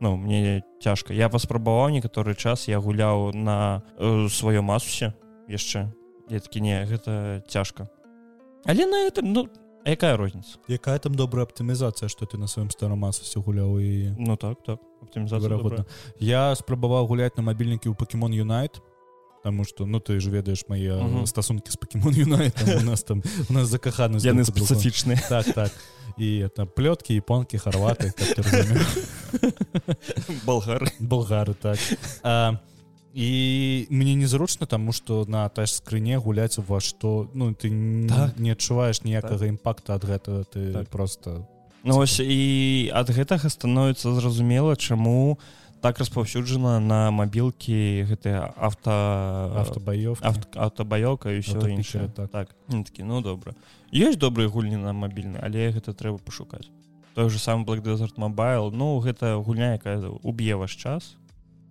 Ну 0.00 0.16
мне 0.16 0.62
цяжка. 0.80 1.12
Я 1.12 1.28
паспрабаваў 1.28 1.90
некаторы 1.90 2.34
час 2.34 2.68
я 2.68 2.78
гуляў 2.78 3.34
на 3.34 3.82
э, 3.98 4.28
сваём 4.30 4.70
асусе 4.70 5.14
яшчэ. 5.48 5.90
Я 6.30 6.38
такі 6.38 6.60
не 6.60 6.84
гэта 6.84 7.42
цяжка 7.48 7.88
але 8.64 8.86
на 8.86 9.06
этом 9.06 9.22
ну 9.32 9.48
якая 9.84 10.16
розніца 10.16 10.58
якая 10.68 10.98
там 10.98 11.14
добрая 11.14 11.46
аптымізацыя 11.46 12.08
што 12.08 12.26
ты 12.26 12.38
на 12.38 12.46
сваім 12.48 12.70
старом 12.70 13.04
асусе 13.04 13.40
гуляў 13.40 13.78
і 13.80 14.14
ну 14.18 14.36
так 14.36 14.62
так. 14.66 14.78
Аптымізацыя 15.02 15.84
я 16.20 16.54
спрабаваў 16.54 17.06
гуляць 17.06 17.36
на 17.36 17.42
мабільнікі 17.42 17.88
ў 17.88 17.94
покемон 17.94 18.32
юнайт 18.32 18.82
Таму 19.44 19.64
что 19.64 19.86
ну 19.86 20.00
ты 20.00 20.18
ж 20.20 20.30
ведаеш 20.30 20.66
мае 20.68 20.98
Мгм. 20.98 21.26
стасункі 21.26 21.70
з 21.70 21.76
покемон 21.76 22.12
юнайт 22.12 22.58
у 22.62 22.84
нас 22.84 23.02
там 23.02 23.22
у 23.48 23.52
нас 23.52 23.68
закаханы 23.68 24.18
яны 24.18 24.42
спецыфічныя 24.44 25.28
так 25.28 25.46
так. 25.54 25.72
І 26.18 26.50
это 26.50 26.66
плёткі 26.66 27.14
японкі 27.14 27.58
харваты 27.62 28.10
болгары 30.44 30.90
болгары 31.00 31.54
так. 31.54 31.78
А, 32.22 32.58
і 33.18 33.86
мне 33.90 34.14
незручна 34.14 34.66
таму 34.70 34.92
что 34.94 35.24
на 35.26 35.48
таж 35.50 35.72
скрыне 35.74 36.18
гуляць 36.22 36.54
ва 36.62 36.78
што 36.78 37.26
ну 37.34 37.50
ты 37.50 37.66
Так. 38.06 38.38
не 38.38 38.54
адчуваеш 38.54 39.02
ніякага 39.02 39.50
імпакта 39.50 39.98
ад 39.98 40.04
гэтага 40.06 40.46
ты 40.46 40.72
Так. 40.72 40.86
просто 40.88 41.42
Ну 41.82 41.98
ось 41.98 42.20
і 42.22 42.90
ад 42.94 43.10
гэтага 43.10 43.50
становіцца 43.50 44.14
зразумела 44.14 44.76
чаму 44.76 45.38
так 45.82 45.98
распаўсюджана 45.98 46.78
на 46.78 47.10
мабілкі 47.10 48.06
гэтыя 48.06 48.54
авто 48.54 48.94
автабаёв 49.66 50.22
аўтабаёка 50.54 51.34
і 51.34 51.42
ўсё 51.42 51.58
Аўтапікеры, 51.58 51.74
іншае. 51.74 52.08
так. 52.14 52.30
так. 52.30 52.46
Ну, 52.70 52.84
такі 52.86 53.02
ну 53.02 53.20
добра. 53.20 53.54
Ёсць 53.90 54.14
добрыя 54.18 54.46
гульні 54.46 54.76
на 54.78 54.92
мабільны 54.94 55.42
але 55.42 55.74
гэта 55.74 55.90
трэба 55.90 56.18
пашукаць. 56.22 56.70
Той 57.14 57.30
же 57.30 57.38
сам 57.42 57.64
Black 57.66 57.82
Desert 57.82 58.14
Mobile 58.14 58.70
ну 58.70 58.98
гэта 59.02 59.42
гульня 59.42 59.74
якая 59.74 59.98
уб'е 60.22 60.54
ваш 60.54 60.74
час 60.78 61.16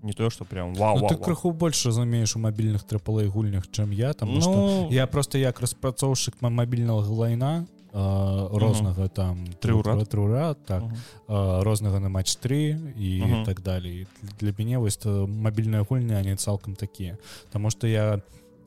не 0.03 0.13
то 0.13 0.29
что 0.29 0.45
прям 0.45 0.73
вау, 0.73 0.95
ну, 0.95 1.01
вау, 1.01 1.09
ты 1.09 1.15
вау. 1.15 1.23
крыху 1.23 1.51
больш 1.51 1.85
разумееш 1.85 2.35
у 2.35 2.39
мабільных 2.39 2.83
трыплэй 2.83 3.27
гульнях 3.27 3.67
чым 3.71 3.91
я 3.91 4.13
там 4.13 4.29
ну, 4.33 4.89
я 4.91 5.07
просто 5.07 5.37
як 5.37 5.59
распрацоўшчык 5.59 6.35
ма- 6.41 6.49
мабільнага 6.49 7.09
лайна 7.09 7.65
а, 7.93 8.47
рознага 8.53 9.07
там 9.07 9.47
Трыўрад. 9.61 10.07
трыура 10.09 10.53
так 10.53 10.83
Мгм. 10.83 10.95
а, 11.27 11.63
рознага 11.63 11.99
на 11.99 12.09
матч 12.09 12.35
3 12.35 12.77
і 12.95 13.21
Мгм. 13.25 13.45
так 13.45 13.61
далей 13.61 14.07
для 14.39 14.53
мяне 14.57 14.77
вось 14.77 14.97
то 14.97 15.25
мабільная 15.27 15.81
гульня 15.89 16.21
не 16.21 16.35
цалкам 16.35 16.75
такія 16.75 17.17
Таму 17.51 17.69
што 17.71 17.87
я 17.87 18.21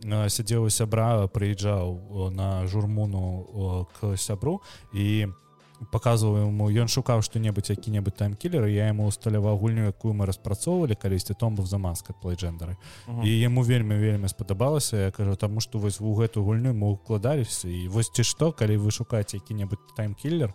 а, 0.04 0.28
сядзеў 0.28 0.68
сябра 0.70 1.28
прыязджаў 1.28 2.30
на 2.32 2.66
журмуну 2.66 3.86
к 4.00 4.16
сябру 4.16 4.60
і 4.94 5.28
показываў 5.92 6.48
ему 6.48 6.68
ён 6.68 6.88
шукаў 6.88 7.22
што-небудзь 7.24 7.72
які-небудзь 7.72 8.18
таймкілер 8.20 8.66
я 8.68 8.88
ему 8.92 9.06
усталяваў 9.08 9.56
гульню 9.56 9.88
якую 9.88 10.12
мы 10.12 10.26
распрацоўвалі 10.28 10.94
калісьці 10.94 11.34
том 11.34 11.56
быў 11.56 11.66
за 11.66 11.78
маска 11.78 12.12
плейджендеры 12.12 12.76
Мгм. 13.08 13.24
і 13.24 13.30
яму 13.40 13.62
вельмі 13.62 13.96
вельмі 13.96 14.28
спадабалася 14.28 14.96
я 14.96 15.10
кажу 15.10 15.36
таму 15.36 15.60
што 15.60 15.78
вось 15.78 16.00
у 16.00 16.14
гэту 16.14 16.44
гульню 16.44 16.74
мы 16.76 16.92
укладаліся 16.92 17.68
і 17.68 17.88
вось 17.88 18.10
ці 18.12 18.24
што 18.24 18.52
калі 18.52 18.76
вы 18.76 18.90
шукаеце 18.90 19.40
які-небудзь 19.40 19.96
таймкілер 19.96 20.52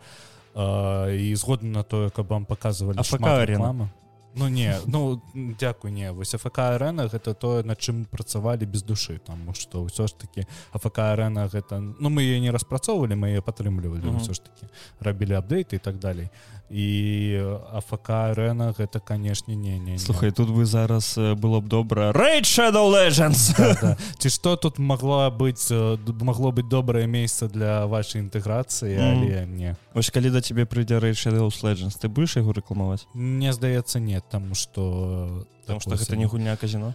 і 0.56 1.36
згодна 1.36 1.70
на 1.70 1.84
тое 1.84 2.10
каб 2.10 2.28
вам 2.28 2.46
показывалі 2.46 3.04
шмат 3.04 3.44
арена. 3.44 3.90
Ну 4.36 4.48
не 4.50 4.76
ну 4.86 5.22
дзякуй 5.34 5.92
не 5.92 6.12
вось 6.12 6.36
АФК 6.36 6.60
арена 6.60 7.08
гэта 7.08 7.34
тое 7.34 7.64
над 7.64 7.80
чым 7.80 8.06
працавалі 8.06 8.66
без 8.66 8.84
душы 8.84 9.20
таму 9.20 9.54
што 9.56 9.88
ўсё 9.88 10.08
ж 10.08 10.14
таки 10.14 10.44
АФК 10.76 11.00
арена 11.00 11.48
гэта 11.48 11.80
ну 11.80 12.10
мы 12.10 12.28
яе 12.28 12.40
не 12.44 12.52
распрацоўвалі 12.52 13.16
мы 13.16 13.32
яе 13.32 13.42
падтрымлівалі 13.42 14.20
ўсё 14.20 14.36
ж 14.36 14.44
таки 14.44 14.68
рабілі 15.00 15.40
апдейты 15.40 15.80
і 15.80 15.84
так 15.84 16.00
далей 16.00 16.28
і 16.70 17.42
АФК 17.74 18.10
арена 18.10 18.74
гэта 18.78 19.00
канешне 19.00 19.56
не 19.56 19.78
не, 19.80 19.92
не. 19.94 19.98
Слухай 20.00 20.32
тут 20.32 20.50
бы 20.50 20.66
зараз 20.66 21.18
э, 21.18 21.36
было 21.36 21.60
б 21.62 21.68
добра 21.70 22.12
Raid 22.12 22.42
Shadow 22.44 22.90
Legends 22.90 23.54
Да, 23.58 23.78
да. 23.82 23.98
ці 24.18 24.30
што 24.30 24.56
тут 24.56 24.80
могла 24.80 25.30
быць 25.30 25.70
э, 25.72 25.98
магло 26.24 26.52
быць 26.52 26.68
добрае 26.70 27.06
месца 27.08 27.48
для 27.48 27.86
вашай 27.86 28.22
інтэграцыі 28.22 28.98
Мгм. 28.98 29.22
але 29.24 29.46
не 29.46 29.76
Вось 29.94 30.10
калі 30.10 30.30
да 30.34 30.42
цябе 30.42 30.66
прыйдзе 30.66 30.98
Raid 31.00 31.14
Shadow 31.14 31.48
Legends 31.54 32.00
ты 32.02 32.08
будешь 32.10 32.36
яго 32.36 32.54
рэкламаваць 32.54 33.06
мне 33.14 33.54
здаецца 33.54 34.00
нет 34.00 34.24
таму 34.32 34.56
што 34.56 35.46
Потому 35.62 35.80
что 35.80 35.92
гэта 35.92 36.06
сабе. 36.06 36.18
не 36.18 36.26
гульня 36.26 36.54
а 36.54 36.58
казино 36.58 36.94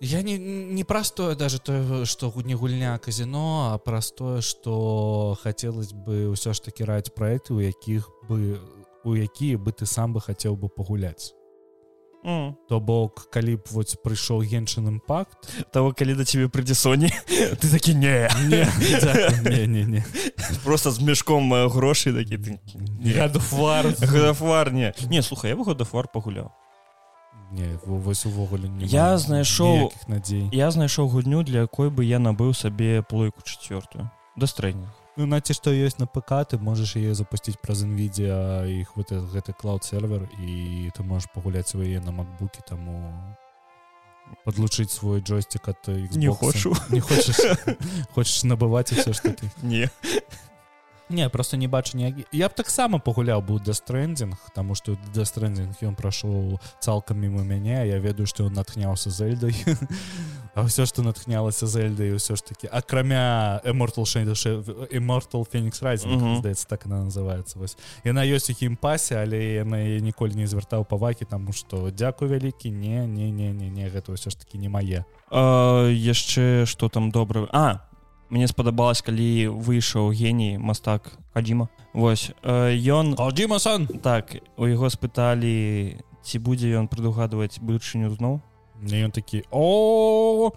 Я 0.00 0.22
не, 0.22 0.36
не 0.38 0.82
простое 0.84 1.36
даже 1.36 1.58
то, 1.60 2.04
что 2.06 2.32
не 2.44 2.56
гульня 2.56 2.98
казино, 2.98 3.70
а 3.72 3.78
простое, 3.78 4.40
что 4.40 5.38
хотелось 5.42 5.92
бы 5.92 6.26
ўсё 6.34 6.52
ж 6.54 6.58
таки 6.60 6.82
раць 6.82 7.10
проекты, 7.14 7.54
у 7.54 7.60
якіх 7.62 8.10
бы 8.28 8.58
у 9.04 9.14
якія 9.16 9.58
бы 9.58 9.72
ты 9.72 9.86
сам 9.86 10.12
бы 10.14 10.20
хотел 10.20 10.54
бы 10.56 10.68
пагуляць. 10.68 11.34
М. 12.24 12.54
То 12.68 12.78
бок 12.80 13.26
калі 13.32 13.56
б 13.56 13.62
вот 13.72 13.96
прыйшоў 14.04 14.46
геншин 14.46 14.86
імпакт 14.86 15.70
того 15.72 15.90
калі 15.92 16.14
да 16.14 16.24
цябе 16.24 16.46
прыйдзе 16.46 16.74
Соні 16.74 17.10
ты 17.58 17.66
такі 17.70 17.94
не 17.94 18.30
не, 18.46 18.62
не, 19.42 19.66
не, 19.66 19.84
не. 19.84 20.04
просто 20.64 20.90
з 20.90 21.00
мешком 21.02 21.50
грошай 21.68 22.12
такі 22.12 22.38
ты 22.38 22.60
Гадфар 23.18 23.86
Годафар 23.98 24.72
не. 24.72 24.94
Не 25.10 25.22
слухай 25.22 25.50
я 25.50 25.56
бы 25.56 25.64
Годафар 25.64 26.06
пагуляў. 26.14 26.50
Не 27.50 27.76
во- 27.84 27.98
вось 27.98 28.24
увогуле 28.26 28.70
Я 28.78 29.18
знайшоў- 29.18 29.90
надзей. 30.06 30.48
я 30.52 30.70
знайшоў 30.70 31.08
гульню 31.08 31.42
для 31.42 31.60
якой 31.66 31.90
бы 31.90 32.04
я 32.04 32.18
набыў 32.18 32.54
сабе 32.54 33.02
плойку 33.02 33.42
чацвёртую. 33.42 34.08
Дастрэйнінг 34.36 34.94
Ну 35.16 35.26
наці 35.28 35.52
што 35.52 35.72
ёсць 35.76 36.00
на 36.00 36.06
ПК 36.08 36.40
ты 36.48 36.56
можаш 36.56 36.96
яе 36.96 37.12
запусціць 37.12 37.60
праз 37.60 37.84
NVIDIA 37.84 38.64
іх 38.80 38.96
гэты, 38.96 39.20
гэты 39.20 39.52
клауд 39.52 39.84
сервер 39.84 40.24
і 40.40 40.88
ты 40.96 41.04
можаш 41.04 41.28
пагуляць 41.34 41.68
свае 41.68 42.00
на 42.00 42.16
макбуке 42.16 42.64
таму 42.64 42.96
подлучыць 44.44 44.90
свой 44.90 45.20
джойстик 45.20 45.68
от 45.68 45.88
Xbox. 45.88 46.16
Не 46.16 46.28
хочу. 46.32 46.74
не 46.88 47.00
хочаш 47.00 47.36
хочаш 48.14 48.44
набываць 48.44 48.92
усё 48.96 49.12
ж 49.12 49.20
таки 49.20 49.50
не 49.62 49.90
не 51.12 51.28
просто 51.28 51.56
не 51.56 51.68
бачу 51.68 51.96
ніякі 51.96 52.26
я 52.32 52.48
б 52.48 52.54
таксама 52.54 52.98
пагуляў 52.98 53.42
быў 53.42 53.60
дэстрэндинг 53.60 54.36
тому 54.54 54.74
что 54.74 54.96
дэстрэндинг 55.14 55.76
ён 55.82 55.94
прайшоў 55.94 56.60
цалкам 56.80 57.18
мимо 57.20 57.44
мяне 57.44 57.86
я 57.88 57.98
ведаю 57.98 58.26
што 58.26 58.44
ён 58.44 58.52
натхняўся 58.54 59.10
зельдай. 59.10 59.54
А 60.54 60.68
ўсё 60.68 60.84
што 60.84 61.00
натхнялася 61.00 61.64
зельдай 61.64 62.12
ўсё 62.12 62.36
ж 62.36 62.44
таки 62.44 62.68
акрамя 62.68 63.64
immortal 63.64 64.04
immortal 64.92 65.48
Phoenix 65.48 65.80
Rising 65.80 66.12
Мгм. 66.12 66.36
здаецца 66.44 66.68
так 66.68 66.84
она 66.84 67.04
называется 67.08 67.58
вось. 67.58 67.76
Яна 68.04 68.20
ёсць 68.28 68.50
у 68.50 68.52
геймпасе 68.52 69.16
але 69.16 69.64
яна 69.64 69.80
ніколі 70.04 70.36
не 70.36 70.44
звяртаў 70.46 70.84
павакі 70.84 71.24
таму 71.24 71.52
што 71.56 71.88
дзякуй 71.88 72.28
вялікі 72.28 72.68
не 72.68 73.06
не 73.06 73.30
не 73.32 73.48
не 73.52 73.70
не 73.70 73.88
гэта 73.88 74.12
ўсё 74.12 74.28
ж 74.28 74.36
таки 74.36 74.58
не 74.58 74.68
мае. 74.68 75.04
Яшчэ 75.32 76.66
что 76.66 76.88
там 76.92 77.10
добра 77.10 77.48
а 77.52 77.80
мне 78.32 78.48
спадабалось 78.48 79.04
калі 79.04 79.52
выйшаў 79.52 80.08
геній 80.16 80.56
мастак 80.56 81.12
хадзіма 81.36 81.68
Вось 81.92 82.32
э, 82.42 82.72
ён 82.88 83.14
Димасан 83.36 83.86
так 83.86 84.32
у 84.56 84.64
яго 84.64 84.88
спыталі 84.88 86.00
ці 86.24 86.38
будзе 86.40 86.72
ён 86.72 86.88
прадугадваць 86.88 87.60
будучыню 87.60 88.08
зноў 88.16 88.40
не 88.82 89.04
ён 89.06 89.10
такі 89.10 89.42
о 89.50 90.50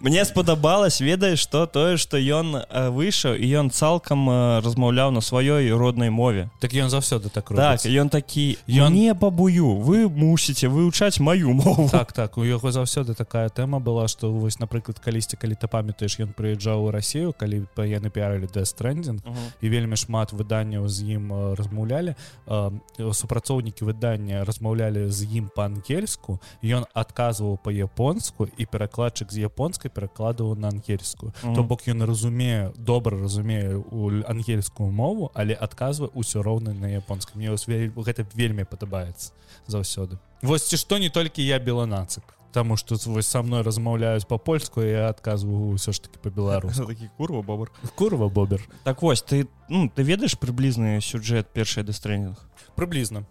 мне 0.00 0.24
спадабалось 0.24 1.00
ведаеш 1.00 1.40
што 1.40 1.66
тое 1.66 1.96
што 1.96 2.16
ён 2.18 2.56
э, 2.56 2.88
выйшаў 2.90 3.36
і 3.36 3.46
ён 3.60 3.70
цалкам 3.70 4.28
э, 4.30 4.60
размаўляў 4.64 5.10
на 5.12 5.20
сваёй 5.20 5.70
роднай 5.76 6.10
мове. 6.10 6.48
Так 6.60 6.72
ён 6.72 6.88
заўсёды 6.88 7.28
так 7.28 7.48
так 7.48 7.80
ён 7.84 8.08
такі 8.08 8.58
Ён- 8.68 8.92
не 8.92 9.14
бабую 9.14 9.76
вы 9.80 10.08
мусіце 10.08 10.68
вывучаць 10.68 11.20
маю 11.20 11.52
мову 11.52 11.88
так 11.90 12.12
так 12.12 12.38
у 12.38 12.44
яго 12.44 12.70
заўсёды 12.70 13.14
такая 13.14 13.48
тэма 13.48 13.78
была 13.80 14.08
што 14.08 14.32
вось 14.32 14.58
напрыклад 14.58 14.98
калісьці 14.98 15.36
калі 15.36 15.54
ты 15.54 15.68
памятаеш 15.68 16.18
ён 16.20 16.32
прыязджаў 16.32 16.88
у 16.88 16.90
Расію 16.90 17.32
калі 17.36 17.66
яны 17.76 18.10
піарылі 18.10 18.46
дэстрэндинг 18.48 19.20
Мгм. 19.22 19.46
і 19.60 19.68
вельмі 19.68 19.96
шмат 19.96 20.32
выданняў 20.32 20.88
з 20.88 21.02
ім 21.16 21.32
э, 21.32 21.54
размаўлялі 21.54 22.14
э, 22.46 22.70
супрацоўнікі 23.12 23.84
выдання 23.84 24.44
размаўлялі 24.44 25.10
з 25.10 25.24
ім 25.24 25.50
па-ангельску 25.82 26.40
ён 26.62 26.86
адказваў 26.94 27.58
па-японску 27.62 28.46
і 28.56 28.66
перакладчык 28.66 29.32
з 29.32 29.46
японскай 29.46 29.90
перакладываў 29.90 30.56
на 30.56 30.68
ангельскую. 30.68 31.32
Мгм. 31.42 31.54
то 31.54 31.62
бок 31.62 31.82
ён 31.86 32.04
разумее 32.06 32.72
добра 32.76 33.18
разумее 33.18 33.78
у 33.78 34.22
ангельскую 34.26 34.90
мову 34.90 35.30
але 35.34 35.54
адказвае 35.54 36.10
ўсё 36.14 36.42
роўна 36.42 36.72
на 36.74 36.86
японскай 36.86 37.36
мне 37.36 37.50
гэта 37.50 38.26
вельмі 38.34 38.64
падабаецца 38.64 39.32
заўсёды. 39.66 40.18
Вось 40.42 40.68
ці 40.68 40.76
што 40.76 40.98
не 40.98 41.10
толькі 41.10 41.42
я 41.42 41.58
беланацык 41.58 42.22
Таму 42.52 42.76
што 42.76 42.96
вось 43.06 43.26
са 43.26 43.40
мной 43.40 43.62
размаўляюць 43.62 44.28
па-польску 44.28 44.82
я 44.82 45.08
адказваю 45.08 45.72
ўсё 45.72 45.92
ж 45.92 46.00
таки 46.04 46.18
па-беларуску. 46.22 46.86
Такі 46.86 47.10
курва 47.16 47.42
бобр. 47.42 47.72
Курва 47.96 48.28
бобер 48.28 48.62
так 48.84 49.02
вось 49.02 49.22
ты 49.22 49.48
ну 49.68 49.88
ты 49.88 50.02
ведаеш 50.02 50.38
прыблізны 50.38 51.00
сюжэт 51.00 51.48
першай 51.52 51.82
дэстрэнінг 51.82 52.36
прыблізна. 52.76 53.24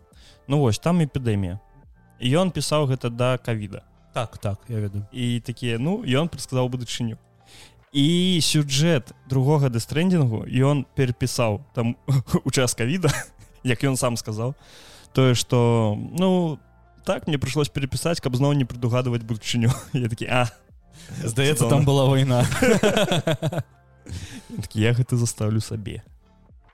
Ну 0.47 0.59
вось 0.59 0.79
там 0.79 0.99
эпідэмія 0.99 1.61
ён 2.21 2.53
пісаў 2.53 2.85
гэта 2.85 3.09
да 3.09 3.37
кавіда 3.37 3.81
так 4.13 4.37
так 4.37 4.59
я 4.69 4.77
ведаю 4.77 5.05
і 5.11 5.41
такія 5.41 5.79
ну 5.79 6.05
ён 6.05 6.29
прадказаў 6.29 6.69
будучыню 6.69 7.17
і 7.91 8.39
сюжэт 8.39 9.11
другога 9.27 9.73
дэстрэндингу 9.73 10.45
ён 10.47 10.85
перапісаў 10.95 11.65
там 11.73 11.97
у 12.45 12.51
час 12.51 12.77
кавіда 12.77 13.09
як 13.63 13.83
ён 13.83 13.97
сам 13.97 14.15
сказаў 14.15 14.55
тое 15.13 15.33
что 15.33 15.97
ну 15.97 16.59
так 17.03 17.27
мне 17.27 17.41
прыйшлось 17.41 17.73
перапісаць 17.73 18.21
каб 18.21 18.35
зноў 18.37 18.53
не 18.53 18.65
прадугадваць 18.65 19.25
будучыню 19.25 19.73
я 19.93 20.07
такі 20.07 20.29
а 20.29 20.47
здаецца 21.25 21.69
там 21.69 21.85
была 21.85 22.05
вайна 22.05 22.45
я 24.73 24.93
гэта 24.93 25.17
заставлю 25.17 25.59
сабе 25.59 26.03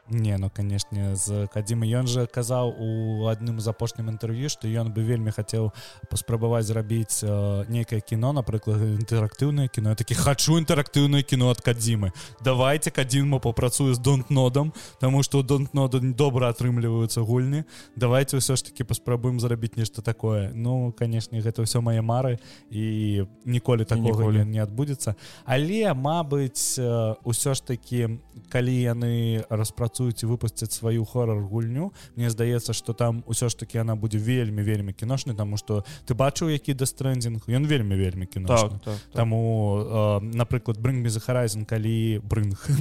не 0.09 0.37
ну 0.37 0.49
канешне 0.49 1.15
з 1.15 1.47
кадзімы 1.51 1.87
ён 1.99 2.07
жа 2.07 2.25
казаў 2.27 2.71
у 2.71 3.27
адным 3.27 3.59
з 3.59 3.67
апошнім 3.67 4.07
інтэрв'ю 4.13 4.49
што 4.49 4.67
ён 4.67 4.93
бы 4.95 5.03
вельмі 5.03 5.31
хацеў 5.35 5.73
паспрабаваць 6.09 6.65
зрабіць 6.65 7.23
э, 7.23 7.65
нейкае 7.67 7.99
кіно 7.99 8.31
напрыклад 8.31 8.79
інтэрактыўнае 8.79 9.67
кіно 9.67 9.95
такі 9.95 10.15
хачу 10.15 10.57
інтэрактыўнае 10.63 11.23
кіно 11.27 11.51
ад 11.51 11.59
кадзімы 11.61 12.11
давайте 12.43 12.91
кадзіму 12.91 13.39
папрацую 13.39 13.93
з 13.93 13.99
донтнодам 13.99 14.71
тому 14.99 15.23
што 15.23 15.43
донтнода 15.43 15.99
добра 15.99 16.55
атрымліваюцца 16.55 17.21
гульні 17.21 17.65
давайте 17.95 18.39
ўсё 18.39 18.55
ж 18.55 18.63
таки 18.63 18.87
паспрабуем 18.87 19.39
зрабіць 19.39 19.75
нешта 19.75 20.01
такое 20.01 20.51
ну 20.55 20.95
канешне 20.95 21.43
гэта 21.43 21.67
ўсё 21.67 21.83
мае 21.83 21.99
мары 22.01 22.39
і 22.71 23.27
ніколі 23.43 23.83
такога 23.83 24.23
ніколі. 24.23 24.45
не, 24.47 24.63
адбудзецца 24.63 25.15
але 25.43 25.91
Мабыць 25.97 26.79
э, 26.79 27.15
ўсё 27.27 27.51
ж 27.51 27.59
таки 27.59 28.19
калі 28.47 28.71
яны 28.71 29.43
распрацуюць 29.49 29.96
і 30.05 30.13
выпусцяць 30.29 30.71
сваю 30.71 31.05
хорар 31.05 31.41
гульню 31.41 31.93
Мне 32.15 32.29
здаецца 32.29 32.73
что 32.73 32.93
там 32.93 33.23
ўсё 33.27 33.49
ж 33.49 33.57
таки 33.57 33.77
она 33.77 33.95
будзе 33.95 34.17
вельмі 34.17 34.61
вельмі 34.61 34.93
кіношны 34.93 35.35
тому 35.35 35.57
что 35.57 35.83
ты 36.05 36.13
бачыў 36.13 36.53
які 36.53 36.73
дэстрэндинг 36.73 37.49
ён 37.49 37.65
вельмі 37.65 37.95
вельмі 37.95 38.25
кіношны 38.25 38.77
так, 38.77 38.83
так, 38.83 38.99
так. 39.09 39.13
Таму 39.13 39.81
э, 39.81 40.19
напрыклад 40.21 40.77
брынг 40.77 41.03
безахарайзен 41.03 41.65
калі 41.65 42.21
брынг 42.23 42.61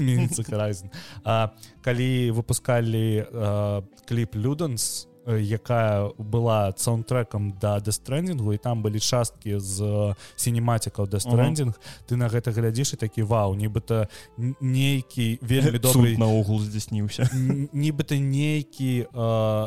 калі 1.82 2.30
выпускалі 2.30 3.24
э, 3.24 3.82
кліп 4.06 4.36
люданс 4.36 5.08
э, 5.08 5.15
якая 5.26 6.10
была 6.18 6.72
саундтрекам 6.76 7.58
да 7.60 7.80
дэстрэндингу 7.80 8.54
і 8.54 8.58
там 8.62 8.82
былі 8.82 9.00
часткі 9.02 9.58
з 9.58 10.14
сінематікаў 10.36 11.06
дэстрэндинг 11.10 11.74
uh 11.74 11.78
-huh. 11.78 12.06
ты 12.06 12.16
на 12.16 12.28
гэта 12.28 12.52
глядзіш 12.52 12.94
і 12.94 12.96
такі 12.96 13.22
вау 13.22 13.54
нібыта 13.54 14.06
нейкі 14.60 15.38
вельмі 15.42 15.78
добрый 15.78 16.18
наогул 16.18 16.60
здзясніўся 16.60 17.28
нібыта 17.72 18.18
нейкі 18.18 19.06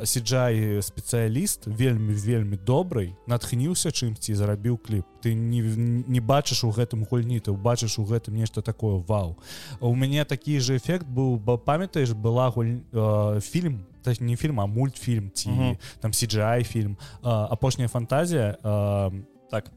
сиджай 0.05 0.82
спецыяліст 0.82 1.68
вельмі 1.68 2.14
вельмі 2.14 2.57
добрый 2.57 3.16
натхніўся 3.28 3.91
чымсьці 3.91 4.34
зарабіў 4.34 4.78
кліп. 4.78 5.05
Ты 5.22 5.34
не, 5.34 5.62
не 6.07 6.20
бачыш 6.20 6.64
у 6.64 6.72
гэтым 6.72 7.03
гульні 7.03 7.39
ты 7.39 7.51
убачыш 7.51 7.99
у 7.99 8.05
гэтым 8.05 8.36
нешта 8.36 8.62
такое 8.62 9.03
вау 9.07 9.38
у 9.80 9.95
мяне 9.95 10.26
такі 10.26 10.60
же 10.60 10.78
эфект 10.78 11.05
быў 11.07 11.39
ба 11.39 11.57
памятаеш 11.57 12.14
была 12.14 12.49
гуль 12.49 12.80
э, 12.93 13.39
фільм 13.41 13.86
так 14.02 14.22
не 14.22 14.36
фільм 14.36 14.60
а 14.60 14.66
мультфільм 14.66 15.32
ці 15.34 15.50
-huh. 15.50 15.78
там 16.00 16.12
CGI 16.12 16.64
фільм 16.64 16.97
апошняя 17.22 17.88
фантазія 17.89 18.58
э, 18.64 19.22
так 19.52 19.72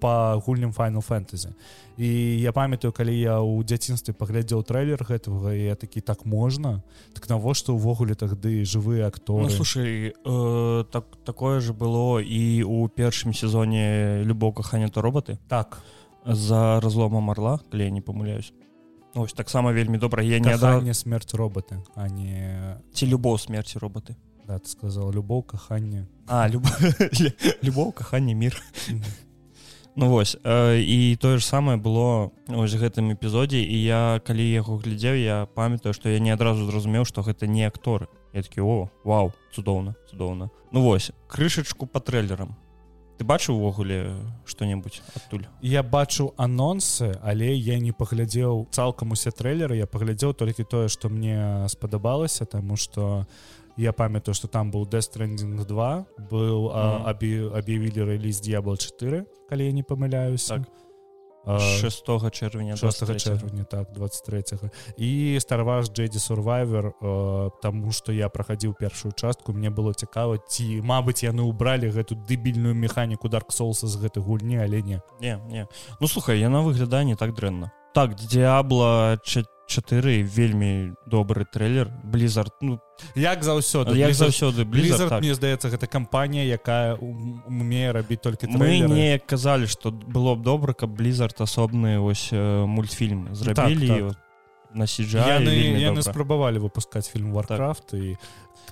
по 0.00 0.42
гульням 0.46 0.72
final 0.72 1.02
фэнтэзі 1.02 1.54
і 1.96 2.40
я 2.40 2.52
памятаю 2.52 2.92
калі 2.92 3.14
я 3.14 3.38
ў 3.38 3.62
дзяцінстве 3.62 4.10
паглядзеў 4.14 4.66
трэйлер 4.66 4.98
гэтага 5.06 5.54
я 5.54 5.74
такі 5.78 6.00
так 6.00 6.26
можна 6.26 6.82
так 7.14 7.28
навошта 7.30 7.72
ўвогуле 7.72 8.18
тады 8.18 8.66
жывыя 8.66 9.06
акторы? 9.06 9.46
Ну, 9.46 9.50
слушай 9.50 10.10
э, 10.10 10.84
так 10.90 11.06
такое 11.24 11.60
же 11.60 11.72
было 11.72 12.18
і 12.18 12.62
у 12.66 12.88
першым 12.88 13.30
сезоне 13.32 14.22
любоў 14.26 14.52
кахання 14.52 14.88
то 14.88 15.02
роботы 15.02 15.38
так. 15.48 15.82
За 16.26 16.80
разломом 16.80 17.30
орла 17.30 17.60
калі 17.70 17.84
я 17.84 17.90
не 17.90 18.00
памыляюсь 18.00 18.52
ось 19.14 19.32
таксама 19.32 19.72
вельмі 19.72 19.98
добра. 19.98 20.22
Я 20.22 20.38
не 20.38 20.52
адранне 20.52 20.94
смерць 20.94 21.34
роботы 21.34 21.82
а 21.94 22.08
не 22.08 22.76
ці 22.92 23.06
любоў 23.06 23.38
смерці 23.38 23.78
роботы 23.78 24.16
да, 24.46 24.60
сказал 24.64 25.12
любоў 25.12 25.42
кахання 25.42 26.06
а 26.26 26.48
люб... 26.48 26.66
любоў 27.62 27.92
каханне 27.92 28.34
мир 28.34 28.56
ну 29.96 30.08
вось 30.08 30.36
э, 30.44 30.80
і 30.80 31.16
тое 31.16 31.38
ж 31.38 31.44
самае 31.44 31.76
было 31.76 32.30
ось 32.48 32.74
гэтым 32.74 33.12
эпізодзе 33.12 33.58
і 33.58 33.76
я 33.82 34.20
калі 34.24 34.46
яго 34.46 34.78
глядзеў 34.78 35.16
я 35.16 35.46
памятаю 35.54 35.92
што 35.92 36.08
я 36.08 36.18
не 36.18 36.30
адразу 36.30 36.70
зразумеў 36.70 37.04
што 37.04 37.22
гэта 37.22 37.46
не 37.46 37.66
акторы. 37.66 38.08
Я 38.32 38.42
такі 38.42 38.60
о 38.60 38.90
вау 39.04 39.32
цудоўна 39.52 39.96
цудоўна 40.10 40.50
ну 40.72 40.82
вось 40.82 41.12
крышачку 41.26 41.86
по 41.86 42.00
трэйлерам 42.00 42.54
ты 43.18 43.26
бачыў 43.26 43.58
увогуле 43.58 44.14
что-небудзь 44.46 45.02
адтуль 45.18 45.44
я 45.60 45.82
бачу 45.82 46.32
анонсы 46.38 47.18
але 47.22 47.50
я 47.54 47.78
не 47.82 47.92
паглядзеў 47.92 48.68
цалкам 48.70 49.12
усе 49.12 49.34
трэйлеры 49.34 49.76
я 49.76 49.86
паглядзеў 49.90 50.34
толькі 50.38 50.64
тое 50.64 50.88
што 50.88 51.10
мне 51.10 51.66
спадабалася 51.68 52.46
таму 52.46 52.76
что 52.76 53.26
я 53.76 53.92
памятаю 53.92 54.34
что 54.34 54.46
там 54.46 54.70
был 54.70 54.86
дэстрендинг 54.86 55.66
2 55.66 56.06
был 56.30 56.70
mm. 56.70 57.54
аб'явілі 57.58 58.02
рэліз 58.14 58.40
дьябл 58.40 58.76
4 58.76 59.26
калі 59.50 59.66
я 59.66 59.72
не 59.72 59.82
памыляюсь 59.82 60.46
так. 60.46 60.62
6 61.46 62.04
чэрвеня 62.30 62.76
6 62.76 63.18
чэрвеня 63.18 63.64
так 63.64 63.92
23 63.92 64.70
і 64.96 65.38
старваш 65.40 65.90
джейдзі 65.90 66.18
сурвайвер 66.18 66.92
таму 67.62 67.92
што 67.92 68.12
я 68.12 68.28
прахадзіў 68.28 68.74
першую 68.78 69.12
частку 69.12 69.52
мне 69.52 69.70
было 69.70 69.94
цікава 69.94 70.38
ці 70.48 70.80
Мабыць 70.82 71.24
яны 71.24 71.42
ўбралі 71.48 71.90
гэту 71.90 72.18
дэбільную 72.28 72.74
механіку 72.74 73.28
дарк 73.28 73.52
соуса 73.52 73.86
з 73.86 73.96
гэтай 73.96 74.22
гульні 74.22 74.60
але 74.60 74.82
не. 74.82 75.00
Не 75.20 75.40
не. 75.48 75.66
Ну 76.00 76.06
слухай 76.06 76.40
яна 76.40 76.60
выглядае 76.62 77.04
не 77.04 77.16
так 77.16 77.34
дрэнна 77.34 77.72
так 77.98 78.14
д'ябла 78.14 79.18
4 79.24 79.46
4 79.68 80.22
вельмі 80.22 80.94
добры 81.06 81.44
трейлер. 81.44 81.90
Blizzard 82.04 82.54
ну 82.62 82.78
як 83.14 83.42
заўсёды 83.42 83.96
як 83.96 84.14
заўсёды 84.14 84.64
blizzard, 84.64 85.08
так. 85.08 85.20
мне 85.20 85.34
здаецца 85.34 85.68
гэта 85.68 85.86
кампанія 85.86 86.44
якая 86.46 86.94
умее 86.94 87.92
рабіць 87.92 88.22
толькі 88.22 88.46
мы 88.54 88.78
не 88.86 89.18
казалі 89.18 89.66
что 89.66 89.90
было 89.90 90.34
б 90.34 90.42
добра 90.42 90.74
каб 90.74 90.94
blizzard 90.94 91.42
асобны 91.42 91.98
ось 91.98 92.30
мультфільм 92.32 93.34
зрабілі 93.34 93.88
так, 93.88 93.98
так. 93.98 94.16
на 94.74 94.86
сиджа 94.86 95.18
яны, 95.34 95.50
яны 95.82 96.02
спрабавалі 96.02 96.58
выпускаць 96.58 97.10
фільм 97.10 97.34
warcraft 97.34 97.90
так. 97.90 98.00
і 98.00 98.16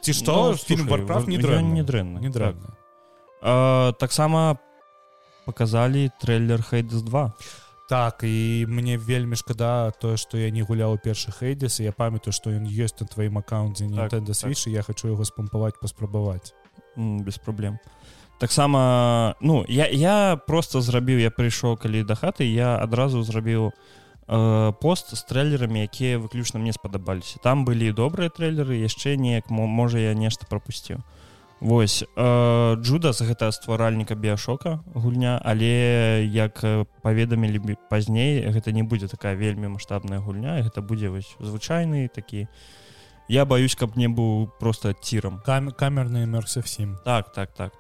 ці 0.01 0.13
што? 0.13 0.55
Ну, 0.55 0.57
фільм 0.57 0.87
warcraft 0.89 1.29
не 1.29 1.39
дрэнна 1.39 1.75
не 1.75 1.83
дрэнна 1.83 2.21
не 2.21 2.31
дрэнна 2.31 3.93
таксама 3.99 4.57
показалі 5.45 6.11
трейлер 6.23 6.63
хейдс 6.63 7.03
2 7.03 7.33
так 7.89 8.21
і 8.23 8.67
мне 8.69 8.97
вельмі 8.99 9.37
шкада 9.37 9.91
тое 9.91 10.17
што 10.17 10.39
я 10.39 10.51
не 10.51 10.63
гуляў 10.63 10.97
у 10.97 10.99
першы 10.99 11.31
хейдес 11.31 11.81
я 11.81 11.93
памятаю 11.93 12.35
што 12.35 12.51
ён 12.51 12.67
ёсць 12.67 12.99
на 13.01 13.07
тваім 13.07 13.39
аккаунце 13.39 13.87
не 13.87 13.97
так, 14.09 14.27
свішы 14.35 14.71
так. 14.71 14.75
я 14.75 14.83
хочу 14.83 15.09
яго 15.09 15.25
спампаваць 15.25 15.79
паспрабаваць 15.81 16.53
без 16.97 17.39
праблем 17.39 17.79
таксама 18.39 19.37
ну 19.41 19.65
я 19.69 19.87
я 19.87 20.37
просто 20.37 20.81
зрабіў 20.81 21.19
я 21.23 21.31
прыйшоў 21.31 21.79
калі 21.79 22.03
да 22.03 22.15
хаты 22.15 22.45
я 22.45 22.77
адразу 22.77 23.23
зрабіў 23.23 23.71
э, 23.71 24.73
пост 24.81 25.15
з 25.17 25.23
трэйлерамі 25.23 25.87
якія 25.87 26.19
выключна 26.19 26.59
мне 26.59 26.73
спадабаліся 26.73 27.39
там 27.39 27.65
былі 27.65 27.93
добрыя 27.93 28.31
трэйлеры 28.31 28.83
яшчэ 28.83 29.17
неяк 29.17 29.51
можа 29.51 29.99
я 29.99 30.15
нешта 30.15 30.47
пропусціў 30.51 31.07
Вось 31.61 32.05
э, 32.05 32.77
Джудас 32.77 33.23
гэта 33.25 33.49
стваральніка 33.53 34.15
біяшока 34.15 34.85
гульня, 34.93 35.41
але 35.45 36.25
як 36.29 36.61
паведамілі 37.03 37.77
пазней 37.89 38.45
гэта 38.45 38.73
не 38.77 38.83
будзе 38.83 39.09
такая 39.09 39.35
вельмі 39.35 39.73
маштабная 39.73 40.21
гульня 40.21 40.61
гэта 40.61 40.85
будзе 40.85 41.09
вось 41.09 41.33
звычайны 41.41 42.09
такі. 42.13 42.49
Я 43.29 43.45
баюсь, 43.45 43.75
каб 43.75 43.97
не 43.97 44.07
быў 44.07 44.53
просто 44.61 44.93
цірам 44.93 45.41
Кам 45.45 45.73
камерны 45.73 46.27
мерся 46.27 46.61
всім 46.61 46.99
так 47.05 47.33
так 47.33 47.51
так 47.57 47.73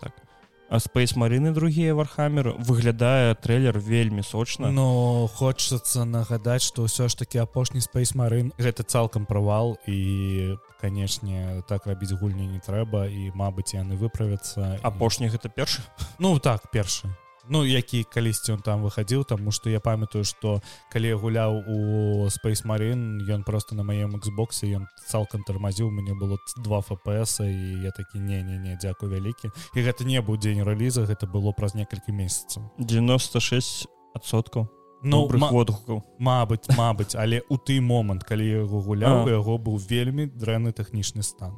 так 0.71 0.83
спейс 0.83 1.17
марыны 1.17 1.53
другія 1.53 1.95
вархамер 1.95 2.55
выглядае 2.59 3.35
трейлер 3.35 3.79
вельмі 3.79 4.23
сочна 4.23 4.71
но 4.71 5.29
хочацца 5.33 6.05
нагадаць 6.05 6.63
што 6.63 6.87
ўсё 6.87 7.09
ж 7.09 7.15
таки 7.17 7.39
апошні 7.39 7.81
спейс 7.81 8.15
марын 8.15 8.53
гэта 8.59 8.83
цалкам 8.83 9.27
правал 9.27 9.79
і 9.87 10.57
канешне 10.81 11.63
так 11.69 11.87
рабіць 11.87 12.13
гульні 12.13 12.47
не 12.47 12.61
трэба 12.61 13.07
і 13.07 13.31
мабыць 13.35 13.75
яны 13.75 13.97
выправяцца 13.97 14.79
апошні 14.83 15.29
гэта 15.29 15.49
першы 15.49 15.83
ну 16.19 16.39
так 16.39 16.71
першы 16.71 17.11
ну 17.49 17.65
які 17.65 18.05
калісьці 18.05 18.53
он 18.53 18.61
там 18.63 18.83
выхадзіў 18.83 19.25
таму 19.25 19.51
што 19.51 19.71
я 19.71 19.81
памятаю 19.81 20.25
што 20.25 20.61
калі 20.93 21.15
гуляў 21.15 21.63
у 21.67 22.29
спейс 22.31 22.65
марин 22.65 23.23
ён 23.23 23.45
просто 23.45 23.75
на 23.75 23.83
маем 23.83 24.17
xбосе 24.19 24.67
ён 24.77 24.87
цалкам 25.07 25.43
тармазіў 25.47 25.91
мне 25.91 26.15
было 26.15 26.39
два 26.65 26.81
фпс 26.81 27.41
і 27.41 27.83
я 27.83 27.91
такі 27.91 28.19
не 28.19 28.43
не 28.43 28.59
не 28.59 28.77
дзякую 28.77 29.11
вялікі 29.13 29.51
і 29.75 29.79
гэта 29.81 30.05
не 30.05 30.21
быў 30.21 30.39
дзень 30.39 30.63
рэліза 30.63 31.07
гэта 31.07 31.27
было 31.27 31.53
праз 31.53 31.75
некалькі 31.75 32.13
месяцаў. 32.13 32.71
96соткаў 32.79 34.69
ну 35.03 35.29
водгукаў. 35.29 36.03
Мабыць 36.19 36.67
Мабыць 36.77 37.15
але 37.15 37.43
у 37.49 37.59
ты 37.59 37.81
момант 37.81 38.25
калі 38.25 38.67
яго 38.67 38.81
гуляў 38.81 39.29
яго 39.29 39.59
быў 39.59 39.79
вельмі 39.79 40.27
дрэнны 40.27 40.73
тэхнічны 40.73 41.23
стан. 41.23 41.55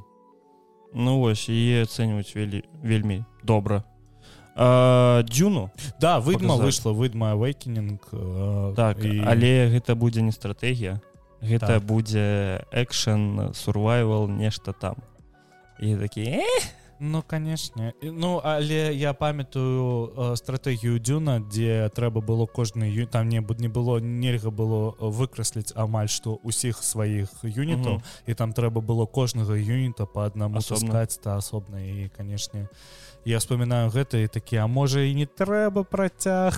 Ну 0.92 1.20
вось 1.20 1.48
і 1.48 1.84
ацэньваць 1.84 2.34
вельмі 2.34 2.64
вельмі 2.82 3.24
добра 3.42 3.84
дзюну 4.58 5.70
да 6.00 6.18
выдма 6.18 6.56
выйшла 6.58 6.90
выдма 6.90 7.34
вейкінінг 7.38 8.10
так 8.74 9.04
і... 9.04 9.22
але 9.22 9.70
гэта 9.70 9.94
будзе 9.94 10.22
не 10.22 10.32
стратэгія. 10.32 10.98
Гэта 11.38 11.78
так. 11.78 11.86
будзе 11.86 12.66
экшн 12.74 13.54
сурвайвал 13.54 14.26
нешта 14.26 14.72
там. 14.72 14.98
І 15.78 15.94
такі 15.94 16.42
ну 17.00 17.22
канешне 17.22 17.92
ну 18.02 18.40
але 18.44 18.94
я 18.94 19.12
памятаю 19.12 20.34
стратэгію 20.36 20.98
дзюна 20.98 21.38
дзе 21.40 21.90
трэба 21.94 22.20
было 22.20 22.46
кожны 22.46 22.84
ю 22.84 23.06
там 23.06 23.28
не 23.28 23.44
не 23.58 23.68
было 23.68 23.98
нельга 24.00 24.50
было 24.50 24.94
выкрасліць 24.98 25.72
амаль 25.76 26.08
што 26.08 26.38
усіх 26.42 26.82
сваіх 26.82 27.30
юнітаў 27.42 28.02
і 28.26 28.34
там 28.34 28.52
трэба 28.52 28.80
было 28.80 29.06
кожнага 29.06 29.54
юніта 29.54 30.06
по 30.06 30.24
аднаму 30.24 30.60
сускаць 30.60 31.18
та 31.18 31.36
асобна 31.36 31.80
і 31.80 32.08
канешне 32.16 32.68
я 33.24 33.38
вспоминаю 33.38 33.90
гэта 33.90 34.24
і 34.24 34.28
такі 34.28 34.56
а 34.56 34.66
можа 34.66 35.00
і 35.04 35.14
не 35.14 35.26
трэба 35.26 35.84
працяг 35.84 36.56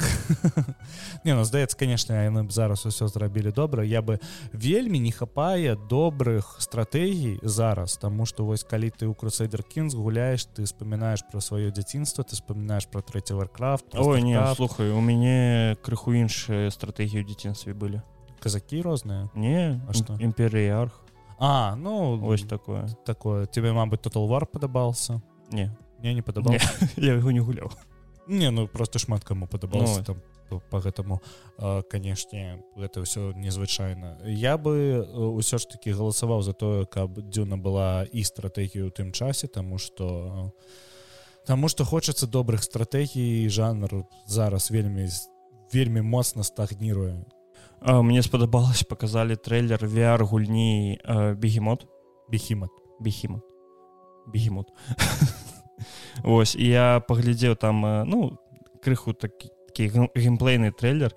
не 1.24 1.34
ну 1.34 1.44
здаецца 1.44 1.76
конечно 1.76 2.12
яны 2.14 2.46
б 2.46 2.52
зараз 2.52 2.86
усё 2.86 3.08
зрабілі 3.08 3.50
добра 3.52 3.84
я 3.84 4.02
бы 4.02 4.20
вельмі 4.52 5.00
не 5.00 5.12
хапае 5.12 5.76
добрых 5.76 6.56
стратэгій 6.58 7.40
зараз 7.42 7.96
тому 7.96 8.26
что 8.26 8.44
вось 8.44 8.64
калі 8.64 8.90
ты 8.90 9.06
у 9.06 9.14
крусайдер 9.14 9.62
кінс 9.62 9.94
гуляешь 10.30 10.44
ты 10.44 10.64
вспоминаешь 10.64 11.24
про 11.30 11.40
сваё 11.40 11.70
дзяцінство 11.72 12.22
ты 12.22 12.34
вспоминаешь 12.34 12.86
про 12.86 13.02
третий 13.02 13.34
варкрафт 13.34 13.84
ой 13.94 14.22
не 14.22 14.38
слухай 14.54 14.90
у 14.90 15.00
мяне 15.00 15.76
крыху 15.82 16.14
іншыя 16.14 16.70
стратэгіі 16.70 17.22
ў 17.22 17.26
дзяцінстве 17.26 17.74
былі 17.74 18.02
казакі 18.38 18.82
розныя 18.82 19.28
не 19.34 19.82
а 19.88 19.92
что? 19.92 20.14
Імперыярх 20.20 20.94
а 21.38 21.74
ну 21.74 22.16
вось 22.16 22.42
такое. 22.42 22.86
такое. 23.06 23.46
Тебе 23.46 23.72
мабыць 23.72 24.02
тотал 24.02 24.28
вар 24.28 24.46
падабался 24.46 25.22
не. 25.50 25.74
Мне 25.98 26.14
не 26.14 26.22
падабал 26.22 26.54
я 26.96 27.14
яго 27.18 27.32
не 27.32 27.40
гуляў 27.40 27.72
не 28.28 28.50
ну 28.50 28.68
просто 28.68 28.98
шмат 28.98 29.24
каму 29.24 29.46
падабалася 29.46 29.98
Ну, 29.98 30.04
там 30.04 30.16
по- 30.58 30.80
гэтаму 30.82 31.22
а, 31.58 31.82
канешне 31.82 32.64
гэта 32.74 33.06
ўсё 33.06 33.32
незвычайна 33.38 34.18
я 34.26 34.58
бы 34.58 35.06
э, 35.06 35.38
ўсё 35.38 35.62
ж 35.62 35.70
таки 35.70 35.94
галасаваў 35.94 36.42
за 36.42 36.52
тое 36.52 36.86
каб 36.86 37.14
дзюна 37.30 37.54
была 37.54 38.02
і 38.10 38.24
стратэгію 38.24 38.90
ў 38.90 38.92
тым 38.92 39.12
часе 39.12 39.46
тому 39.46 39.78
что 39.78 40.52
Таму 41.46 41.68
што 41.72 41.84
хочацца 41.84 42.26
добрых 42.28 42.62
стратэгій 42.62 43.48
жанр 43.48 44.04
зараз 44.26 44.70
вельмі 44.70 45.08
вельмі 45.72 46.02
моцна 46.02 46.44
стагніруе 46.44 47.24
мне 47.80 48.22
спадабалось 48.22 48.82
показалі 48.82 49.36
трейлер 49.36 49.80
VR 49.80 50.22
гульні 50.24 51.00
бегемот 51.40 51.88
бехімат 52.28 52.70
бехимот 53.00 53.44
бегемот 54.26 54.68
Вось 56.22 56.54
я 56.60 57.00
паглядзеў 57.00 57.56
там 57.56 57.86
э, 57.86 58.04
ну 58.04 58.38
крыху 58.82 59.12
такі 59.12 59.48
такі 59.70 60.10
геймплейны 60.18 60.74
трейлер 60.74 61.14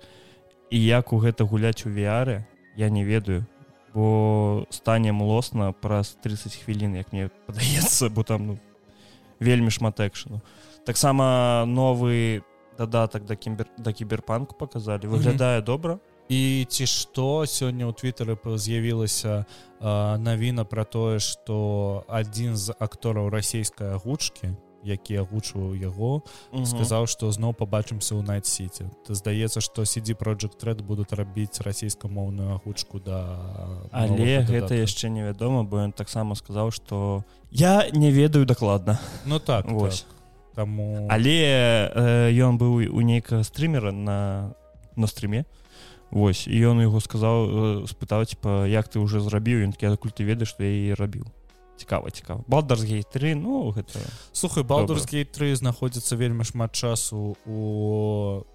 і 0.70 0.78
як 0.78 1.12
у 1.12 1.18
гэта 1.18 1.44
гуляць 1.44 1.82
у 1.86 1.90
VR 1.90 2.46
я 2.76 2.88
не 2.90 3.04
ведаю. 3.04 3.46
Бо 3.94 4.66
стане 4.70 5.12
млосна 5.12 5.72
праз 5.72 6.16
30 6.22 6.54
хвілін 6.62 6.96
як 6.96 7.12
мне 7.12 7.30
падаецца 7.46 8.08
бо 8.08 8.22
там 8.22 8.46
ну 8.46 8.58
вельмі 9.38 9.70
шмат 9.70 10.00
экшану 10.00 10.40
таксама 10.86 11.64
новы 11.66 12.42
дадатак 12.78 13.24
да 13.24 13.36
кімбер 13.36 13.66
да 13.78 13.92
кіберпанку 13.92 14.56
показалі 14.58 15.06
выглядае 15.06 15.62
добра. 15.62 15.98
І 16.28 16.64
ці 16.64 16.86
што 16.88 17.44
сёння 17.44 17.84
ў 17.84 17.92
твиттары 17.92 18.32
з'явілася 18.56 19.44
а, 19.80 20.16
навіна 20.16 20.64
пра 20.64 20.88
тое 20.88 21.20
што 21.20 22.04
адзін 22.08 22.56
з 22.56 22.72
актораў 22.80 23.28
расійскай 23.28 23.92
агучкі 23.92 24.56
які 24.84 25.16
агучваў 25.24 25.74
яго 25.74 26.22
Мгм. 26.52 26.66
сказаў 26.66 27.06
што 27.08 27.32
зноў 27.32 27.54
пабачымся 27.56 28.14
ў 28.14 28.22
найт-сіці 28.22 28.84
здаецца 29.08 29.60
што 29.64 29.82
CD 29.88 30.12
Project 30.14 30.60
Red 30.62 30.82
будуць 30.82 31.12
рабіць 31.12 31.60
расійскамоўную 31.64 32.54
агучку 32.60 33.00
да 33.00 33.24
але 33.90 34.44
гэта 34.44 34.76
яшчэ 34.76 35.08
невядома 35.08 35.64
бо 35.64 35.80
ён 35.84 35.92
таксама 35.92 36.34
сказаў 36.34 36.70
што 36.70 37.24
я 37.50 37.88
не 37.92 38.10
ведаю 38.10 38.44
дакладна 38.46 39.00
ну 39.24 39.38
так, 39.38 39.64
Вось. 39.66 40.02
так. 40.02 40.14
таму 40.54 41.08
але 41.10 41.90
э, 41.90 42.30
ён 42.44 42.58
быў 42.58 42.84
у 42.92 43.00
нейкага 43.00 43.42
стрымера 43.42 43.90
на 43.92 44.54
на 44.96 45.06
стрыме 45.06 45.44
Вось 46.14 46.46
і 46.46 46.54
ён 46.54 46.78
яго 46.78 47.00
сказаў 47.02 47.88
спытаў 47.90 48.22
типа 48.28 48.68
як 48.70 48.86
ты 48.86 49.00
уже 49.02 49.18
зрабіў 49.18 49.64
ён 49.66 49.72
такі 49.74 49.90
адкуль 49.90 50.14
ты 50.14 50.22
ведаеш 50.22 50.54
што 50.54 50.62
я 50.62 50.70
і 50.70 50.94
рабіў 50.94 51.26
цікава 51.76 52.10
цікава. 52.10 52.40
Балдарсгей 52.48 53.02
3 53.12 53.34
ну 53.34 53.70
гэта 53.76 53.98
слухай 54.32 54.62
балдурсгей 54.62 55.24
3 55.24 55.56
знаходзіцца 55.56 56.16
вельмі 56.16 56.44
шмат 56.44 56.72
часу 56.72 57.36
у 57.46 57.58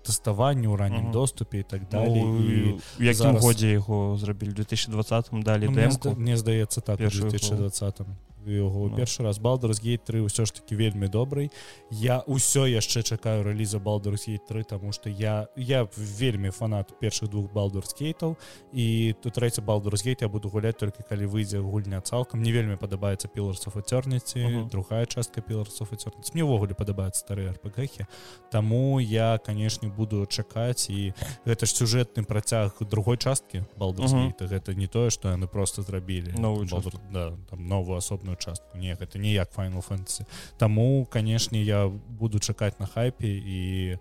тэставанні 0.06 0.68
ў 0.68 0.76
раннім 0.78 1.02
Мгм. 1.04 1.12
доступе 1.12 1.60
і 1.60 1.64
так 1.64 1.82
далей. 1.92 2.24
ну, 2.24 2.40
і 2.40 2.80
якім 3.00 3.14
зараз- 3.14 3.44
годзе 3.44 3.68
яго 3.72 4.18
зрабілі? 4.18 4.52
2020 4.54 5.30
далі 5.44 5.66
Ну, 5.66 5.72
мне, 5.72 5.92
зда, 5.92 6.10
мне 6.18 6.38
здаецца 6.38 6.82
так 6.82 6.96
у 6.96 6.98
Першую 7.04 7.30
2020 7.30 8.02
яго 8.46 8.90
Ну. 8.90 8.96
першы 8.96 9.24
раз 9.24 9.40
балдерсгейт 9.40 10.04
3 10.06 10.22
ўсё 10.26 10.46
ж 10.46 10.52
таки 10.54 10.76
вельмі 10.76 11.08
добрый 11.08 11.52
я 11.92 12.24
ўсё 12.28 12.66
яшчэ 12.70 13.04
чакаю 13.04 13.44
рэліза 13.44 13.80
балдерсгейт 13.80 14.46
3 14.48 14.64
тому 14.64 14.92
что 14.92 15.10
я 15.10 15.48
я 15.56 15.88
вельмі 15.98 16.50
фанат 16.50 16.94
першых 17.02 17.30
двух 17.30 17.52
балдерскейтаў 17.54 18.38
і 18.74 19.16
тут 19.22 19.34
трэці 19.34 19.62
балдерсгейт 19.62 20.22
я 20.22 20.28
буду 20.30 20.50
гуляць 20.50 20.78
толькі 20.80 21.04
калі 21.10 21.26
выйдзе 21.28 21.60
гульня 21.60 22.02
цалкам 22.02 22.42
не 22.44 22.52
вельмі 22.52 22.76
падабаецца 22.78 23.28
піларсов 23.28 23.78
этерніці 23.78 24.40
Мгм. 24.40 24.70
другая 24.70 25.06
частка 25.06 25.42
піларсов 25.42 25.92
этерніц 25.94 26.34
мне 26.34 26.44
ўвогуле 26.44 26.74
падабаюцца 26.74 27.20
старыя 27.20 27.54
рпгхі 27.54 28.06
таму 28.52 29.00
я 29.00 29.38
канешне 29.38 29.90
буду 29.90 30.26
чакаць 30.26 30.90
і 30.90 31.14
гэта 31.46 31.66
ж 31.66 31.74
сюжэтны 31.76 32.24
працяг 32.26 32.76
другой 32.82 33.18
часткі 33.18 33.64
балдерсгейта 33.78 34.46
гэта 34.48 34.74
не 34.76 34.88
тое 34.88 35.10
што 35.10 35.30
яны 35.30 35.48
просто 35.48 35.82
зрабілі 35.82 36.34
Новую 36.40 36.66
да, 37.12 37.34
там 37.50 37.68
новую 37.68 37.98
асобную 37.98 38.29
частку. 38.36 38.78
Не 38.78 38.96
гэта 38.96 39.20
не 39.20 39.34
як 39.34 39.50
final 39.56 39.82
фэнтсі 39.82 40.26
таму 40.58 41.06
канешне 41.06 41.64
я 41.64 41.88
буду 41.88 42.40
чакаць 42.40 42.80
на 42.80 42.86
хайпе 42.86 43.28
і 43.28 43.98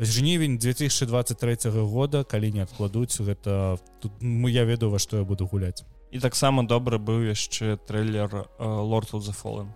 жнівень 0.00 0.58
2023 0.58 1.70
года 1.70 2.24
калі 2.24 2.52
не 2.52 2.62
адкладуць 2.62 3.20
гэта 3.20 3.78
тут 4.00 4.12
мы 4.20 4.50
я 4.50 4.64
ведаю 4.64 4.90
во 4.90 4.98
што 4.98 5.18
я 5.18 5.24
буду 5.24 5.46
гуляць. 5.46 5.84
І 6.12 6.20
таксама 6.20 6.62
добра 6.62 6.98
быў 6.98 7.24
яшчэ 7.24 7.78
трейлер 7.88 8.28
э, 8.34 8.44
Lord 8.60 9.16
of 9.16 9.24
the 9.24 9.32
Fallen 9.32 9.72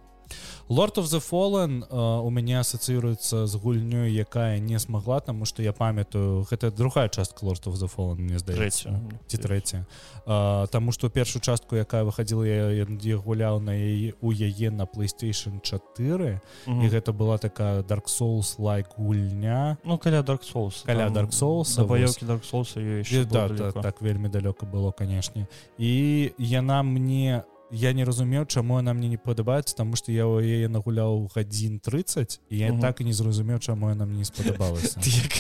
Lord 0.68 0.98
of 0.98 1.06
the 1.06 1.20
Fallen 1.20 1.84
uh, 1.90 2.20
у 2.26 2.30
мяне 2.30 2.58
асацыюецца 2.58 3.46
з 3.46 3.54
гульнёй 3.56 4.10
якая 4.10 4.58
не 4.58 4.78
смогла 4.78 5.20
таму 5.20 5.46
што 5.46 5.62
я 5.62 5.72
памятаю 5.72 6.46
гэта 6.50 6.70
другая 6.70 7.08
частка 7.08 7.46
Lord 7.46 7.62
of 7.70 7.78
the 7.78 7.86
Fallen 7.86 8.18
мне 8.18 8.38
здаецца 8.38 8.98
ці 9.26 9.36
трэця 9.38 9.86
Таму 10.26 10.90
што 10.90 11.08
першую 11.08 11.40
частку 11.40 11.76
якая 11.76 12.02
я, 12.02 12.70
я, 12.70 12.86
я 13.00 13.16
гуляў 13.16 13.60
на 13.60 13.70
яе 13.70 14.14
у 14.20 14.32
яе 14.32 14.70
на 14.70 14.84
PlayStation 14.84 15.60
4 15.62 16.40
Мгм. 16.66 16.82
і 16.82 16.88
гэта 16.88 17.12
была 17.12 17.38
такая 17.38 17.82
Dark 17.82 18.06
Souls 18.06 18.58
лайк 18.58 18.86
гульня. 18.96 19.78
Ну 19.84 19.98
каля 19.98 20.22
Dark 20.22 20.42
Souls 20.42 20.84
Каля 20.84 21.08
Dark 21.08 21.30
Souls, 21.30 21.76
да 21.76 21.84
баёўкі 21.84 22.26
Dark 22.26 22.42
Souls 22.42 22.74
да, 23.30 23.48
та, 23.48 23.82
так 23.82 24.02
вельмі 24.02 24.28
далёка 24.28 24.66
было 24.66 24.90
канешне. 24.92 25.46
І 25.78 26.32
яна 26.38 26.82
мне 26.82 27.44
я 27.70 27.92
не 27.92 28.04
разумеў 28.04 28.46
чаму 28.46 28.76
яна 28.78 28.94
мне 28.94 29.08
не 29.08 29.18
падабаецца 29.18 29.74
таму 29.76 29.96
што 29.96 30.12
я 30.12 30.24
ў 30.24 30.42
яе 30.44 30.68
нагуляў 30.68 31.26
гадзін 31.34 31.80
30 31.80 32.40
і 32.50 32.58
я 32.58 32.72
Мгм. 32.72 32.80
так 32.80 33.00
і 33.00 33.04
не 33.04 33.12
зразумеў 33.12 33.58
чаму 33.58 33.88
яна 33.90 34.06
мне 34.06 34.18
не 34.18 34.24
спадабалася 34.24 35.00
ты 35.02 35.10
як, 35.10 35.32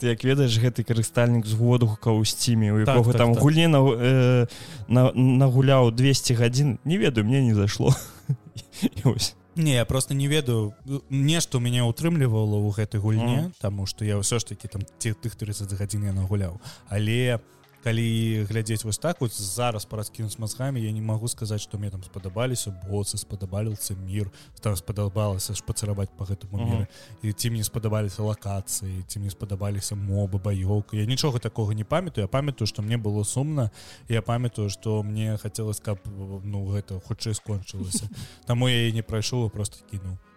ты 0.00 0.06
як 0.08 0.24
ведаеш 0.24 0.56
гэты 0.58 0.84
карыстальнік 0.84 1.44
з 1.46 1.52
водгука 1.52 2.10
ў 2.10 2.24
сціме 2.24 2.72
у 2.72 2.84
Так, 2.84 2.96
якога 2.96 3.12
так, 3.12 3.18
там 3.20 3.34
так. 3.34 3.42
гульні 3.42 3.66
на, 3.68 3.78
э, 3.78 4.46
на, 4.88 5.12
нагуляў 5.12 5.92
200 5.92 6.32
гадзін 6.34 6.78
не 6.84 6.96
ведаю 6.98 7.26
мне 7.26 7.42
не 7.42 7.54
зашло 7.54 7.94
І 8.82 9.08
ось. 9.08 9.34
Не, 9.56 9.74
я 9.74 9.84
просто 9.84 10.14
не 10.14 10.26
ведаю 10.26 10.74
нешта 11.10 11.58
у 11.58 11.60
мяне 11.60 11.82
ўтрымлівала 11.86 12.58
ў 12.58 12.74
гэтай 12.74 12.98
гульне 13.00 13.36
Мгм. 13.46 13.52
Таму 13.60 13.86
што 13.86 14.04
я 14.04 14.16
ўсё 14.18 14.40
ж 14.40 14.46
таки 14.48 14.66
там 14.66 14.82
ці- 14.98 15.14
тых 15.14 15.36
30 15.36 15.70
гадзін 15.78 16.04
я 16.08 16.12
нагуляў 16.12 16.58
але 16.90 17.38
калі 17.84 18.44
глядзець 18.48 18.84
вось 18.84 18.98
так 18.98 19.20
вот 19.20 19.34
зараз 19.36 19.84
параскінуць 19.84 20.38
мазгамі 20.40 20.80
я 20.80 20.90
не 20.92 21.00
магу 21.04 21.28
сказаць 21.28 21.60
што 21.60 21.76
мне 21.78 21.90
там 21.92 22.02
спадабаліся 22.02 22.72
боцы 22.88 23.20
спадабаліўся 23.20 23.94
мір 23.94 24.30
там 24.64 24.76
спадабалася 24.76 25.52
шпацыраваць 25.54 26.08
по 26.16 26.24
гэтаму 26.24 26.56
Мгм. 26.56 26.70
міры. 26.70 26.86
І 27.22 27.32
ці 27.32 27.50
мне 27.50 27.64
спадабаліся 27.64 28.22
лакацыі 28.24 29.04
ці 29.06 29.18
мне 29.20 29.30
спадабаліся 29.30 29.94
мобы 29.94 30.40
баёўка 30.40 30.96
я 30.96 31.04
нічога 31.04 31.38
такога 31.38 31.74
не 31.74 31.84
памятаю. 31.84 32.24
Я 32.24 32.28
памятаю 32.28 32.66
што 32.66 32.82
мне 32.82 32.96
было 32.96 33.24
сумна. 33.24 33.70
Я 34.08 34.22
памятаю 34.22 34.70
што 34.70 35.02
мне 35.02 35.36
хацелось 35.36 35.80
каб 35.80 35.98
ну 36.08 36.64
гэта 36.72 37.00
хутчэй 37.00 37.34
скончылася. 37.34 38.08
Таму 38.46 38.68
я 38.68 38.88
яе 38.88 38.92
не 38.92 39.02
прайшоў 39.02 39.50
просто 39.50 39.84
кінуў. 39.90 40.16
І 40.16 40.33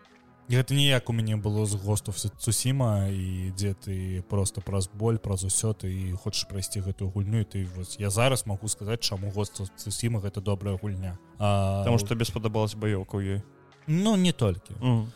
гэта 0.50 0.74
ніяк 0.74 1.10
у 1.10 1.14
мяне 1.14 1.36
было 1.36 1.66
з 1.66 1.76
гостов 1.76 2.16
цусіма 2.16 3.08
і 3.12 3.52
дзе 3.52 3.74
ты 3.76 4.22
просто 4.30 4.62
праз 4.62 4.88
боль 4.94 5.18
праз 5.20 5.44
усё 5.44 5.74
ты 5.74 6.16
хочаш 6.16 6.48
прайсці 6.48 6.80
гэтую 6.80 7.12
гульню 7.12 7.42
і 7.42 7.48
ты 7.48 7.68
вось 7.76 8.00
я 8.00 8.10
зараз 8.10 8.48
магу 8.48 8.68
сказаць 8.68 9.02
чаму 9.04 9.32
гост 9.36 9.60
цусіма 9.76 10.20
гэта 10.20 10.42
добрая 10.42 10.78
гульня 10.78 11.18
а, 11.40 11.84
Таму 11.84 11.98
што 12.00 12.16
табе 12.16 12.26
спадабалась 12.26 12.76
баёўка 12.76 13.18
ў 13.20 13.22
ёй 13.38 13.42
ну 13.88 14.16
не 14.16 14.32
толькі. 14.34 14.76
Ну, 14.82 15.08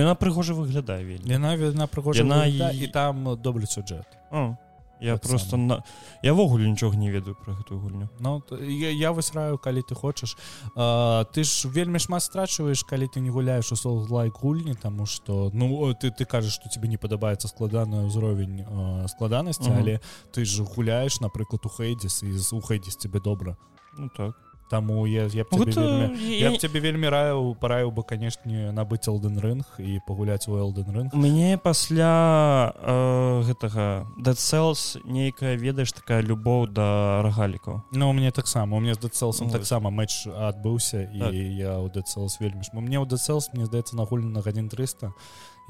яна 0.00 0.14
прыгожа 0.14 0.54
выглядае 0.54 1.02
вельмі 1.02 1.30
яна 1.34 1.54
яна 1.58 1.86
прыгожа 1.90 2.22
Яна 2.22 2.46
і- 2.46 2.84
і 2.84 2.86
там 2.86 3.34
добры 3.42 3.66
сюжэт 3.66 4.06
А, 4.30 4.54
я 5.00 5.16
Так 5.18 5.28
просто 5.30 5.50
само. 5.50 5.66
на... 5.66 5.82
я 6.22 6.32
ввогуле 6.32 6.70
нічога 6.70 6.96
не 6.96 7.10
ведаю 7.10 7.36
про 7.44 7.54
гэтую 7.54 7.80
гульню 7.80 8.08
Ну 8.20 8.42
я, 8.60 8.90
я 8.90 9.12
высраю 9.12 9.58
калі 9.58 9.80
ты 9.82 9.94
хочаш 9.94 10.36
а, 10.76 11.24
ты 11.32 11.44
ж 11.44 11.68
вельмі 11.68 11.98
шмат 11.98 12.22
страчваеш 12.22 12.84
калі 12.84 13.06
ты 13.08 13.20
не 13.20 13.30
гуляеш 13.30 13.72
у 13.72 13.76
сол 13.76 14.06
лайк 14.10 14.38
гульні 14.42 14.74
тому 14.74 15.06
что 15.06 15.50
ну 15.54 15.92
ты 15.94 16.10
ты 16.10 16.24
кажаш 16.24 16.52
что 16.52 16.68
тебе 16.68 16.88
не 16.88 16.96
падабаецца 16.96 17.48
складаны 17.48 18.06
ўзровень 18.06 18.64
а, 18.68 19.08
складанасці 19.08 19.70
Мгм. 19.70 19.78
але 19.80 20.00
ты 20.32 20.44
ж 20.44 20.62
гуляеш 20.62 21.20
напрыклад 21.20 21.64
у 21.64 21.68
хейдзіс 21.68 22.22
і 22.22 22.32
з 22.38 22.52
у 22.52 22.60
хейдзіс 22.60 22.96
тебе 22.96 23.20
добра 23.20 23.56
ну 23.98 24.08
так 24.16 24.34
Таму 24.70 25.04
я, 25.06 25.24
я 25.26 25.42
б 25.42 25.48
Ну, 25.50 25.64
тебе 25.66 25.72
гэта 25.72 25.82
вельмі, 25.82 26.38
я- 26.38 26.48
я 26.48 26.50
б 26.54 26.58
тебе 26.62 26.80
вельмі 26.80 27.08
раю 27.10 27.56
параіў 27.60 27.90
бы 27.90 28.04
канешне 28.06 28.70
набыць 28.70 29.08
элден 29.10 29.34
рынг 29.42 29.66
і 29.82 29.98
пагуляць 30.06 30.46
у 30.48 30.54
элден 30.56 30.86
рынг 30.94 31.10
мне 31.14 31.58
пасля 31.58 32.70
э, 32.78 33.42
гэтага 33.50 34.06
Cells 34.40 34.96
нейкая 35.04 35.56
ведаеш 35.56 35.92
такая 35.92 36.22
любоў 36.22 36.68
да 36.70 37.20
рагалікаў 37.22 37.82
Ну 37.92 38.10
у 38.10 38.12
мне 38.12 38.30
таксама 38.30 38.76
у 38.76 38.80
меня 38.80 38.94
з 38.94 38.98
дэцелсом 38.98 39.48
Вось. 39.50 39.52
таксама 39.58 39.90
матч 39.90 40.26
адбыўся 40.26 41.02
і 41.02 41.18
Так. 41.18 41.32
я 41.34 41.72
ў 41.82 41.90
дэцелс 41.90 42.38
вельмі 42.40 42.62
ж 42.62 42.70
мне 42.72 42.98
ў 42.98 43.06
дэцелс 43.06 43.50
мне 43.52 43.66
здаецца 43.66 43.96
нагульна 43.96 44.30
на 44.30 44.40
гадзін 44.40 44.68
300 44.68 45.12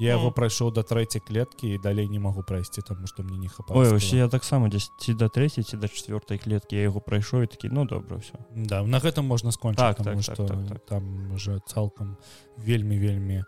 я 0.01 0.17
яго 0.17 0.33
Мгм. 0.33 0.33
прайшоў 0.33 0.71
да 0.73 0.81
трэцяй 0.81 1.21
клеткі 1.21 1.75
і 1.75 1.77
далей 1.77 2.09
не 2.09 2.17
магу 2.19 2.41
прайсці 2.41 2.81
таму 2.81 3.05
што 3.05 3.21
мне 3.23 3.37
не 3.37 3.45
Ой, 3.47 3.53
хапае 3.53 4.17
я 4.17 4.27
таксама 4.27 4.65
дзесь 4.69 4.89
ці 4.97 5.13
да 5.13 5.29
трэцяй 5.29 5.61
ці 5.63 5.77
да 5.77 5.85
чавёртай 5.87 6.41
клеткі 6.41 6.75
я 6.75 6.89
яго 6.89 6.99
прайшоў 6.99 7.45
і 7.45 7.47
такі 7.53 7.69
ну 7.69 7.85
добра 7.85 8.17
ўсё 8.17 8.41
да 8.55 8.81
на 8.81 8.97
гэтым 8.97 9.29
можна 9.29 9.51
скончыць 9.53 9.77
Так, 9.77 9.97
так, 10.01 10.17
так, 10.17 10.23
што 10.25 10.47
так, 10.49 10.57
так. 10.67 10.85
там 10.89 11.31
уже 11.37 11.61
цалкам 11.69 12.17
вельмі 12.57 12.97
вельмі 12.97 13.45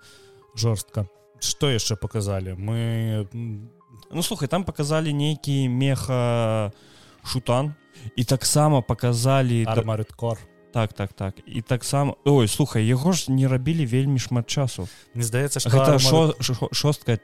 жорстка 0.55 1.09
что 1.41 1.73
яшчэ 1.73 1.97
показалі 1.97 2.53
мы 2.53 3.27
Ну 4.11 4.21
слухай 4.23 4.47
там 4.47 4.63
показалі 4.63 5.13
нейкі 5.13 5.69
меха 5.69 6.71
шутан 7.25 7.73
і 8.15 8.23
таксама 8.23 8.81
показалі 8.81 9.65
армарыткор 9.65 10.37
так 10.73 10.93
так 10.93 11.13
так. 11.13 11.35
І 11.45 11.61
таксама 11.61 12.13
ой 12.25 12.47
слухай 12.47 12.85
яго 12.87 13.13
ж 13.13 13.31
не 13.31 13.47
рабілі 13.47 13.85
вельмі 13.85 14.19
шмат 14.19 14.47
часу. 14.49 14.89
Мне 15.13 15.23
здаецца 15.23 15.59
что 15.59 15.69
гэта 15.69 15.99
шо, 15.99 16.33
шо, 16.41 16.69
шостка 16.71 17.19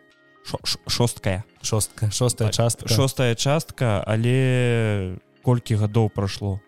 шо- 0.45 0.59
шо- 0.63 0.79
шосткая 0.87 1.43
шостка 1.61 2.11
шостая 2.11 2.49
Так, 2.49 2.55
частка. 2.55 2.87
шостая 2.87 3.35
частка 3.35 4.03
але 4.07 5.17
колькі 5.43 5.75
гадоў 5.75 6.09
прайшло? 6.09 6.59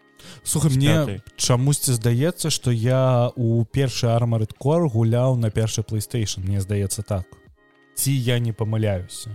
Слухай 0.44 0.72
з 0.72 0.76
мне 0.78 1.22
чамусьці 1.36 1.94
здаецца 1.94 2.50
что 2.50 2.72
я 2.72 3.30
у 3.36 3.64
першы 3.66 4.08
армарыткор 4.08 4.88
гуляў 4.90 5.38
на 5.38 5.50
першы 5.50 5.82
PlayStation 5.82 6.46
Мне 6.46 6.62
здаецца 6.62 7.02
так. 7.04 7.26
Ці 7.96 8.12
я 8.12 8.40
не 8.40 8.54
памыляюся 8.54 9.30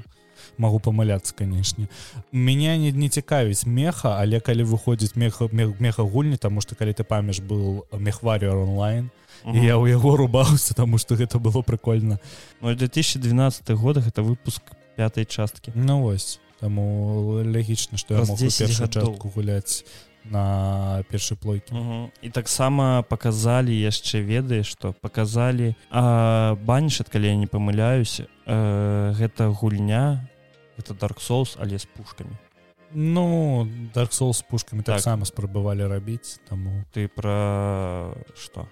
могу 0.59 0.79
памыляцца 0.79 1.35
канешне 1.35 1.89
меня 2.33 2.77
не, 2.77 2.93
не 2.93 3.09
цікавіць 3.09 3.67
меха 3.67 4.19
але 4.21 4.41
калі 4.41 4.65
выходзіць 4.65 5.17
меха 5.17 5.49
мех, 5.53 5.81
меха 5.81 6.03
гульні 6.03 6.37
тому 6.37 6.61
что 6.61 6.75
калі 6.75 6.93
ты 6.93 7.05
памяш 7.05 7.41
был 7.41 7.87
мехварер 7.93 8.57
онлайн 8.57 9.11
і 9.45 9.59
я 9.59 9.77
ў 9.77 9.91
яго 9.91 10.17
рубаўся 10.17 10.75
тому 10.81 10.99
что 10.99 11.15
гэта 11.15 11.39
было 11.39 11.63
прикольно. 11.63 12.19
Ну, 12.61 12.75
2012 12.75 13.71
год 13.71 13.99
гэта 13.99 14.23
выпуск 14.23 14.63
пятой 14.97 15.25
часткі 15.25 15.73
Ну 15.75 16.01
вось 16.03 16.41
таму 16.61 17.43
лягічна 17.45 17.99
што 17.99 18.15
я 18.15 18.21
Праз 18.21 18.29
мог 18.29 18.39
10 18.39 18.59
першую 18.67 18.89
частку 18.89 19.29
гуляць 19.29 19.85
на 20.31 21.05
першай 21.11 21.39
плойкі 21.39 21.75
Мгм. 21.75 22.09
і 22.23 22.31
таксама 22.31 23.03
показалі 23.03 23.71
яшчэ 23.71 24.25
ведаеш 24.25 24.67
што 24.67 24.95
показалі 25.01 25.75
а 25.91 26.57
банішат 26.65 27.09
калі 27.09 27.27
я 27.27 27.37
не 27.37 27.47
памыляюсь 27.47 28.21
э, 28.47 29.13
гэта 29.15 29.53
гульня 29.53 30.29
это 30.79 30.95
dark 30.95 31.19
souls 31.19 31.57
але 31.61 31.79
з 31.79 31.85
пушками. 31.85 32.31
Ну 32.95 33.67
Dark 33.95 34.13
Souls 34.13 34.33
з 34.35 34.43
пушкамі 34.43 34.83
Так. 34.83 34.95
таксама 34.97 35.25
спрабавалі 35.25 35.87
рабіць 35.87 36.41
таму 36.49 36.85
ты 36.95 37.09
про 37.09 38.15
что? 38.35 38.67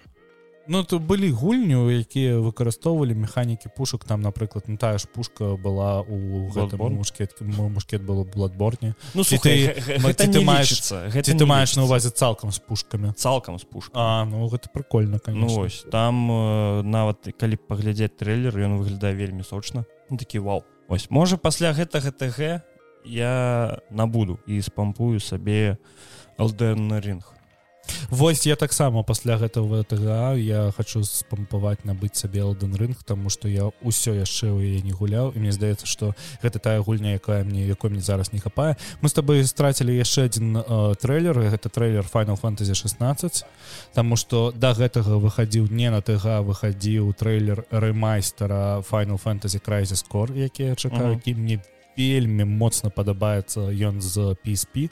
Ну 0.67 0.83
то 0.83 0.97
былі 0.99 1.29
гульню 1.29 1.91
якія 1.91 2.39
выкарыстоўвалі 2.41 3.13
механікі 3.13 3.69
пушак 3.77 4.03
там 4.03 4.21
напрыклад 4.21 4.63
ну 4.67 4.77
тая 4.77 4.97
ж 4.97 5.05
пушка 5.07 5.43
была 5.61 6.01
у 6.01 6.49
гэтым 6.49 6.89
мушкет 6.89 7.37
мушкет 7.41 8.01
было 8.01 8.23
бладборне 8.23 8.95
ну 9.13 9.23
слухай, 9.23 9.67
ты- 9.67 9.99
гэта 10.01 10.25
ты 10.31 10.41
маеш- 10.41 11.11
гэта 11.13 11.37
ты 11.37 11.45
маеш 11.45 11.75
на 11.75 11.83
увазе 11.83 12.09
цалкам 12.09 12.51
з 12.51 12.59
пушкамі 12.59 13.13
цалкам 13.13 13.59
з 13.59 13.63
пушка 13.63 13.91
А 13.93 14.25
ну 14.25 14.47
гэта 14.47 14.69
прикольно 14.73 15.11
ну 15.11 15.19
конечно 15.19 15.61
ось 15.61 15.85
там 15.91 16.31
э, 16.31 16.81
нават 16.81 17.27
калі 17.37 17.55
паглядзець 17.57 18.15
трейлер 18.17 18.57
ён 18.57 18.79
выглядае 18.81 19.13
вельмі 19.13 19.43
сочна. 19.43 19.85
Ну, 20.09 20.17
такі 20.17 20.39
вау 20.39 20.63
ось 20.87 21.09
можа 21.09 21.37
пасля 21.37 21.73
гэтага 21.73 22.11
ТГ 22.11 22.61
я 23.05 23.33
набуду 23.89 24.39
і 24.47 24.61
спампую 24.61 25.19
сабе 25.19 25.77
алден 26.37 26.97
ринг 26.99 27.34
Вось 28.09 28.45
я 28.45 28.55
таксама 28.55 29.03
пасля 29.03 29.37
гэтага 29.37 29.83
ТГА 29.83 30.35
я 30.35 30.71
хочу 30.77 31.03
спампаваць 31.03 31.83
набыць 31.83 32.15
сабе 32.15 32.41
Элден 32.41 32.75
рынг 32.75 33.03
тому 33.03 33.29
что 33.29 33.47
я 33.47 33.71
ўсё 33.83 34.13
яшчэ 34.13 34.51
ў 34.53 34.77
яе 34.77 34.81
не 34.81 34.91
гуляў 34.91 35.33
і 35.35 35.39
мне 35.39 35.51
здаецца 35.51 35.85
что 35.85 36.13
гэта 36.41 36.59
тая 36.59 36.81
гульня 36.81 37.15
якая 37.17 37.43
мне 37.43 37.67
якой 37.67 37.89
мне 37.89 38.01
зараз 38.01 38.33
не 38.33 38.39
хапае. 38.39 38.77
Мы 39.01 39.09
с 39.09 39.13
тобой 39.13 39.43
страцілі 39.45 39.95
яшчэ 39.95 40.25
один 40.25 40.57
э, 40.57 40.95
трейлер 41.01 41.39
гэта 41.39 41.69
трейлер 41.69 42.05
Final 42.05 42.39
Fantasy 42.39 42.73
16 42.73 43.45
Таму 43.93 44.15
что 44.15 44.53
да 44.55 44.73
гэтага 44.73 45.17
выхадзіў 45.17 45.71
не 45.71 45.89
на 45.89 46.01
ТГ 46.01 46.41
выхадзіў 46.45 47.13
трейлер 47.13 47.65
рэмайстера 47.71 48.83
Final 48.89 49.21
Fantasy 49.21 49.61
Crisis 49.61 50.05
Core 50.07 50.37
які 50.37 50.63
я 50.63 50.75
чакаю 50.75 51.13
які 51.13 51.35
мне 51.35 51.61
вельмі 51.97 52.45
моцна 52.45 52.89
падабаецца 52.89 53.71
ён 53.71 54.01
з 54.01 54.35
PSP 54.43 54.89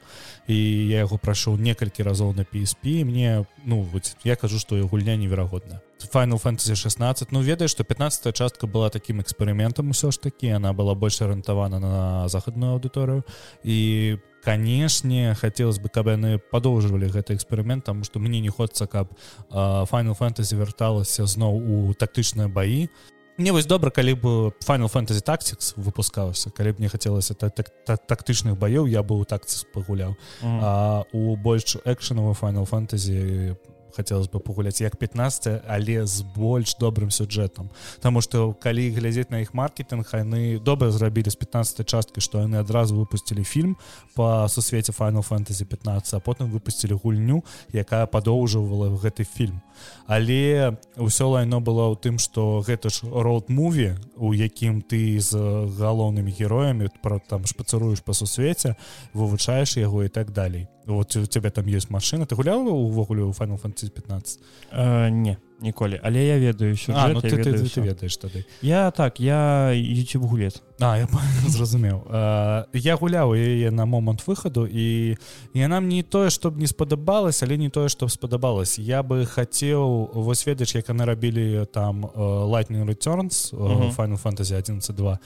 і 0.48 0.58
я 0.90 1.06
яго 1.06 1.18
прайшоў 1.18 1.58
некалькі 1.58 2.04
разоў 2.04 2.34
на 2.34 2.44
PSP 2.44 3.04
мне 3.06 3.46
ну 3.66 3.82
вось 3.82 4.16
я 4.24 4.36
кажу 4.36 4.60
што 4.60 4.78
і 4.78 4.88
гульня 4.88 5.16
неверагодна 5.18 5.82
Final 6.04 6.42
Fantasy 6.42 6.76
16 6.76 7.32
ну 7.32 7.42
ведаеш 7.42 7.72
што 7.72 7.84
15 7.84 8.36
частка 8.36 8.68
была 8.68 8.90
такім 8.90 9.22
эксперыментам 9.22 9.90
усё 9.90 10.12
ж 10.12 10.20
такі 10.20 10.56
она 10.60 10.74
была 10.74 10.96
больш 10.96 11.22
арыентавана 11.22 11.80
на 11.80 12.28
захадную 12.28 12.76
аўдыторыю. 12.76 13.24
І 13.64 14.18
канешне 14.44 15.36
хацелось 15.40 15.80
бы 15.80 15.90
каб 15.90 16.12
яны 16.12 16.38
падоўжвалі 16.52 17.08
гэты 17.08 17.36
эксперымент 17.36 17.88
таму 17.88 18.04
што 18.04 18.20
мне 18.20 18.42
не 18.44 18.50
хочацца 18.50 18.88
каб 18.88 19.08
а, 19.50 19.86
Final 19.88 20.20
Fantasy 20.20 20.60
вярталася 20.60 21.26
зноў 21.26 21.64
у 21.64 21.94
тактычныя 21.94 22.52
баі 22.52 22.90
Мне 23.38 23.52
вось 23.52 23.66
добра 23.66 23.90
калі 23.90 24.14
бы 24.14 24.32
Final 24.62 24.92
Fantasy 24.94 25.24
Tactics 25.26 25.74
выпускаўся 25.76 26.52
калі 26.54 26.72
б 26.72 26.76
мне 26.80 26.90
хацелася 26.90 27.34
та, 27.34 27.50
та, 27.50 27.64
та, 27.64 27.98
тактычных 27.98 28.54
баёў 28.58 28.86
я 28.86 29.02
бы 29.02 29.18
у 29.18 29.26
такцис 29.26 29.66
пагуляў. 29.74 30.16
А 30.44 31.04
у 31.14 31.36
больш 31.36 31.78
экшанова 31.86 32.38
Final 32.38 32.70
Fantasy 32.70 33.56
хотелось 33.96 34.28
бы 34.28 34.40
пагуляць 34.40 34.82
як 34.82 34.98
15 34.98 35.64
але 35.68 36.06
з 36.06 36.22
больш 36.36 36.76
добрым 36.80 37.10
сюджэтам 37.10 37.70
Таму 38.02 38.22
что 38.22 38.54
калі 38.54 38.90
глядзець 38.92 39.30
на 39.30 39.42
іх 39.42 39.54
маркетинг 39.54 40.10
яны 40.14 40.60
добра 40.60 40.92
зрабілі 40.92 41.30
з 41.30 41.36
15 41.36 41.88
часткай 41.88 42.22
што 42.22 42.40
яны 42.40 42.60
адразу 42.60 42.96
выпусцілі 42.96 43.44
фільм 43.44 43.78
по 44.16 44.48
сусвеце 44.50 44.92
Final 44.92 45.28
Fantasy 45.28 45.66
15 45.66 46.14
а 46.14 46.20
потым 46.20 46.52
выпусцілі 46.52 47.00
гульню 47.04 47.44
якая 47.74 48.06
падоўжвала 48.06 48.90
гэты 48.98 49.24
фільм 49.24 49.62
але 50.08 50.78
ўсё 50.98 51.30
лайно 51.30 51.62
было 51.62 51.94
ў 51.94 51.98
тым 51.98 52.20
что 52.20 52.64
гэта 52.66 52.90
ж 52.90 53.06
роуд-муві 53.06 53.98
у 54.18 54.34
якім 54.34 54.82
ты 54.82 55.20
з 55.20 55.36
галоўнымі 55.80 56.32
героямі 56.32 56.90
пра 57.02 57.20
там 57.20 57.46
шпацыруеш 57.46 58.02
па 58.06 58.14
сусвеце 58.14 58.76
вывучаеш 59.14 59.78
яго 59.78 60.04
і 60.04 60.10
так 60.10 60.32
далей. 60.32 60.68
Вот 60.86 61.16
у 61.16 61.26
тебя 61.26 61.50
там 61.50 61.68
есть 61.68 61.90
машина. 61.90 62.26
Ты 62.26 62.36
гуляла 62.36 62.70
увогуле 62.70 63.24
у 63.24 63.32
Final 63.32 63.62
Fantasy 63.62 63.83
15 63.90 64.40
э, 64.72 65.10
не 65.10 65.38
ніколі 65.62 66.00
але 66.04 66.26
я 66.26 66.40
ведаю 66.40 66.76
сюжэт, 66.76 66.98
а, 66.98 67.08
ну, 67.08 67.16
я 67.16 67.22
ты, 67.22 67.30
ты, 67.30 67.36
ведаю 67.38 67.58
ты, 67.58 67.64
всё. 67.64 67.82
ты 67.82 67.88
ведаеш 67.88 68.18
тады 68.18 68.46
я 68.62 68.92
так 68.92 69.20
я 69.20 69.72
youtube 69.74 70.28
гулец. 70.28 70.62
А 70.80 70.98
я 70.98 71.08
зразумеў 71.48 72.04
а, 72.10 72.66
я 72.74 72.96
гуляў 72.96 73.34
яе 73.36 73.72
на 73.72 73.86
момант 73.86 74.28
выхаду 74.28 74.68
і 74.68 75.18
яна 75.54 75.80
мне 75.80 75.96
не 75.98 76.04
тое 76.04 76.30
чтоб 76.30 76.58
не 76.58 76.68
спадабалась 76.68 77.44
але 77.44 77.58
не 77.58 77.70
тое 77.70 77.90
што 77.90 78.08
спадабалась 78.08 78.80
я 78.80 79.04
бы 79.04 79.26
хацеў 79.26 80.12
вось 80.14 80.46
ведаеш 80.48 80.76
як 80.76 80.90
яны 80.90 81.06
рабілі 81.06 81.66
там 81.72 82.06
э, 82.06 82.20
lightning 82.20 82.86
returns 82.86 83.54
uh 83.54 83.96
Final 83.96 84.20
Fantasy 84.22 84.56
11.2 84.56 85.18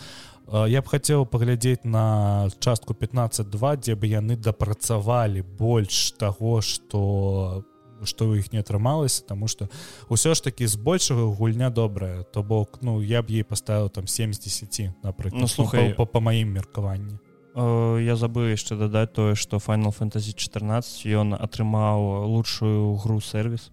Э, 0.47 0.65
я 0.69 0.81
б 0.81 0.87
хацеў 0.87 1.25
паглядзець 1.27 1.83
на 1.83 2.47
частку 2.59 2.93
15.2 2.93 3.77
дзе 3.83 3.95
бы 3.95 4.07
яны 4.07 4.39
дапрацавалі 4.39 5.43
больш 5.43 6.15
таго 6.15 6.61
што 6.61 7.63
што 8.03 8.27
ў 8.29 8.39
іх 8.43 8.51
не 8.53 8.59
атрымалася 8.59 9.23
тому 9.25 9.47
что 9.47 9.69
ўсё 10.09 10.35
ж 10.35 10.43
таки 10.43 10.67
збольшага 10.67 11.25
гульня 11.33 11.69
добрая 11.69 12.23
то 12.23 12.43
бок 12.43 12.79
ну 12.81 13.01
я 13.01 13.23
б 13.23 13.31
ей 13.31 13.43
паставіў 13.43 13.89
там 13.89 14.07
70 14.07 15.03
напрыклад 15.03 15.41
Ну, 15.41 15.47
слухай. 15.47 15.93
по, 15.93 16.05
по, 16.05 16.19
по 16.19 16.21
маім 16.21 16.53
меркаванні 16.53 17.19
Э, 17.57 17.97
я 17.97 18.13
забыл 18.15 18.53
яшчэ 18.53 18.77
дадаць 18.77 19.17
тое 19.17 19.33
што 19.33 19.57
Final 19.57 19.89
Fantasy 19.89 20.29
14 20.37 21.09
ён 21.17 21.33
атрымаў 21.33 22.29
лучшую 22.29 22.93
гру 23.01 23.17
сервис 23.17 23.71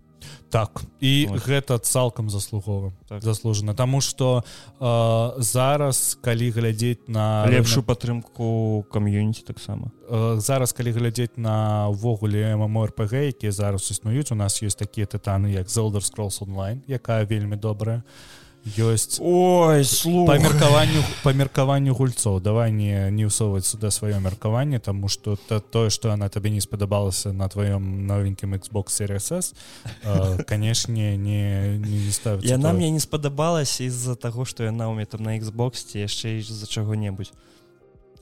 так 0.51 0.85
і 1.01 1.29
Ось. 1.33 1.43
гэта 1.47 1.79
цалкам 1.79 2.31
заслугова 2.31 2.93
Так. 3.09 3.23
заслужана 3.23 3.75
тому 3.75 4.01
что 4.01 4.45
э, 4.81 5.43
зараз 5.43 6.19
калі 6.23 6.51
глядзець 6.51 7.09
на 7.09 7.47
лепшую 7.47 7.83
падтрымку 7.83 8.85
кам'юніці 8.91 9.43
таксама 9.43 9.91
Э, 10.11 10.41
зараз 10.41 10.73
калі 10.73 10.93
глядзець 10.93 11.41
на 11.41 11.89
ўвогуле 11.89 12.53
mmorпг 12.61 13.09
якія 13.15 13.53
зараз 13.53 13.89
існуюць 13.89 14.33
у 14.33 14.37
нас 14.37 14.61
ёсць 14.61 14.77
такія 14.77 15.09
тытаны 15.09 15.49
як 15.49 15.69
Zelder 15.73 16.05
scrolls 16.05 16.43
онлайн 16.45 16.83
якая 16.87 17.25
вельмі 17.25 17.57
добрая 17.57 18.03
ёсць 18.65 19.21
ой 19.21 19.83
по 19.83 19.85
слухай 19.85 20.41
меркаванню 20.41 21.03
по 21.23 21.33
меркаванню 21.33 21.95
гульцоў 21.95 22.41
давай 22.41 22.73
не 22.73 23.11
не 23.11 23.29
ўсоўваць 23.29 23.69
сюда 23.69 23.91
сваё 23.93 24.21
меркаванне 24.25 24.81
тому 24.81 25.09
что 25.09 25.37
то 25.37 25.61
тое 25.61 25.91
что 25.91 26.13
она 26.13 26.29
табе 26.29 26.51
не 26.51 26.61
спадабалася 26.61 27.33
на 27.33 27.49
тваём 27.49 28.07
новенькім 28.07 28.55
Xbox 28.55 28.89
Series 28.89 29.29
S 29.37 29.55
э, 30.03 30.43
канешне 30.49 31.17
не 31.17 31.77
не, 31.77 32.07
не 32.07 32.13
ставіць 32.13 32.49
яна 32.49 32.73
мне 32.73 32.91
не 32.91 33.01
спадабалася 33.01 33.85
з-за 33.85 34.17
таго 34.17 34.45
што 34.45 34.65
яна 34.65 34.89
ў 34.89 34.97
мне 34.97 35.05
там 35.05 35.23
на 35.23 35.37
Xbox 35.37 35.85
ці 35.85 36.01
яшчэ 36.01 36.41
з-за 36.41 36.67
чаго-небудзь 36.67 37.37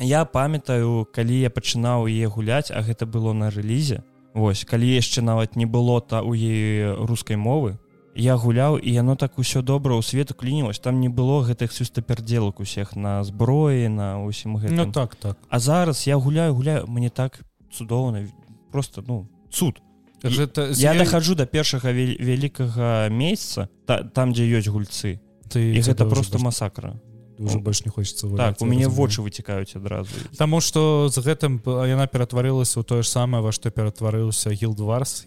я 0.02 0.24
памятаю 0.24 1.06
калі 1.14 1.38
я 1.38 1.50
пачынаў 1.50 2.10
яе 2.10 2.26
гуляць 2.26 2.74
а 2.74 2.82
гэта 2.82 3.06
было 3.06 3.32
на 3.32 3.50
рэлізе 3.50 4.02
Вось 4.34 4.64
калі 4.64 4.88
яшчэ 4.88 5.20
нават 5.20 5.56
не 5.56 5.66
было 5.66 6.00
та 6.00 6.22
у 6.24 6.32
яе 6.34 6.96
рускай 6.96 7.36
мовы 7.36 7.78
я 8.14 8.36
гуляў 8.36 8.78
і 8.78 8.92
яно 8.92 9.16
так 9.16 9.38
усё 9.38 9.62
добра 9.62 9.96
ў 9.96 10.02
свету 10.02 10.34
клінілось 10.34 10.78
там 10.78 11.00
не 11.00 11.08
было 11.08 11.40
гэтых 11.44 11.72
сюстапердзелак 11.72 12.60
усіх 12.60 12.96
на 12.96 13.24
зброі 13.24 13.88
на 13.88 14.20
ўсім 14.24 14.52
ну 14.52 14.58
гэтым 14.58 14.92
так 14.92 15.14
так. 15.16 15.38
А 15.48 15.58
зараз 15.58 16.06
я 16.06 16.16
гуляю 16.16 16.54
гуляю 16.54 16.86
мне 16.86 17.08
так 17.10 17.40
цудоўна 17.72 18.28
просто 18.70 19.02
ну 19.06 19.28
цуд. 19.50 19.80
Гэта 20.22 20.68
я 20.68 20.94
з'яв- 20.94 20.98
дахаджу 20.98 21.34
да 21.34 21.46
першага 21.46 21.90
вялікага 21.92 23.08
месяца 23.10 23.68
та, 23.86 24.04
там 24.04 24.32
дзе 24.32 24.44
ёсць 24.46 24.68
гульцы. 24.68 25.18
Ты 25.50 25.74
і 25.74 25.80
гэта 25.80 26.08
просто 26.08 26.38
бачыш. 26.38 26.44
масакра 26.44 27.00
уже 27.42 27.56
Ну, 27.58 27.62
больш 27.62 27.84
не 27.84 27.90
хочется 27.90 28.26
так 28.36 28.60
у 28.62 28.64
мяне 28.66 28.86
вочы 28.88 29.20
выцікаюць 29.22 29.76
адразу 29.76 30.10
Таму 30.38 30.60
што 30.60 31.08
з 31.08 31.18
гэтым 31.18 31.60
яна 31.66 32.06
ператварылася 32.06 32.80
ў 32.80 32.84
тое 32.84 33.02
ж 33.02 33.08
самае 33.08 33.42
во 33.42 33.52
што 33.52 33.70
ператварыўся 33.70 34.50
гілд 34.54 34.80
варс 34.80 35.24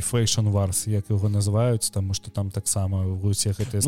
фэйшн 0.00 0.48
варс 0.48 0.86
як 0.86 1.10
яго 1.10 1.28
называюць 1.28 1.90
таму 1.92 2.14
што 2.14 2.30
там 2.30 2.50
таксама 2.50 3.04
усе 3.22 3.52
гэтыя 3.52 3.80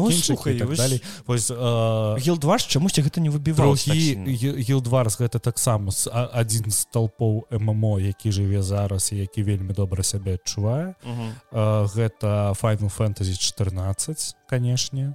э, 1.50 2.20
гілдваш 2.20 2.66
чамусьці 2.68 3.02
гэта 3.02 3.20
не 3.20 3.30
другі 3.74 3.90
сильна. 4.14 4.28
гілдварс 4.62 5.18
гэта 5.20 5.40
таксама 5.40 5.90
с- 5.90 6.10
адзін 6.12 6.70
з 6.70 6.86
толпоў 6.92 7.46
ММО 7.50 7.98
які 8.00 8.30
жыве 8.30 8.62
зараз 8.62 9.12
які 9.12 9.42
вельмі 9.42 9.72
добра 9.74 10.02
сябе 10.02 10.34
адчувае. 10.34 10.94
Гэта 11.52 12.54
Final 12.60 12.90
Fantasy 12.90 13.34
14 13.38 14.34
канешне 14.48 15.14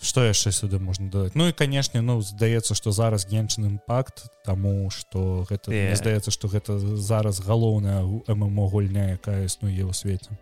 что 0.00 0.24
яшчэ 0.24 0.50
сюды 0.50 0.78
можна 0.80 1.10
дадаць 1.10 1.32
Ну 1.34 1.48
і 1.48 1.52
канешне 1.52 2.00
ну 2.00 2.20
здаецца 2.24 2.74
што 2.74 2.90
зараз 2.90 3.26
генчын 3.28 3.66
імпакт 3.66 4.26
таму 4.44 4.90
што 4.90 5.44
гэта 5.48 5.70
Э. 5.72 5.94
здаецца 5.94 6.30
што 6.30 6.48
гэта 6.48 6.78
зараз 6.96 7.40
галоўная 7.44 8.02
ММО 8.26 8.68
гульня 8.68 9.12
якая 9.20 9.44
існуе 9.44 9.84
ў 9.84 9.92
свеце. 9.92 10.32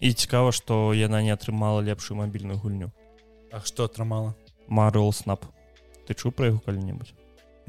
І 0.00 0.12
цікава 0.12 0.50
што 0.52 0.94
яна 0.96 1.22
не 1.22 1.30
атрымала 1.30 1.80
лепшую 1.84 2.18
мабільную 2.18 2.58
гульню. 2.58 2.90
А 3.52 3.60
што 3.60 3.84
атрымала? 3.84 4.34
Marvel 4.68 5.12
снап 5.12 5.44
ты 6.08 6.14
чуў 6.16 6.32
пра 6.32 6.48
яго 6.50 6.58
калі-небудзь? 6.64 7.12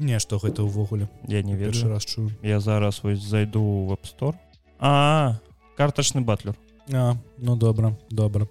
Не 0.00 0.18
што 0.18 0.40
гэта 0.42 0.64
ўвогуле. 0.66 1.06
Я 1.28 1.42
не 1.46 1.54
ведаю. 1.54 1.92
Раз 1.94 2.04
чую. 2.04 2.32
Я 2.42 2.58
зараз 2.58 2.98
вось 3.04 3.22
зайду 3.22 3.62
в 3.62 3.92
App 3.92 4.02
Store. 4.08 4.34
А 4.80 5.38
картачны 5.76 6.20
батлер. 6.20 6.56
А, 6.92 7.14
ну 7.38 7.54
добра 7.56 7.94
добра. 8.10 8.48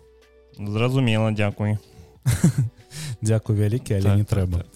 Зразумела 0.56 1.32
дзякуй 1.32 1.78
Дзякуй 3.22 3.56
вялікі 3.56 3.94
але 3.94 4.04
Так, 4.04 4.18
не 4.18 4.24
так, 4.24 4.38
трэба. 4.39 4.58
так. 4.58 4.68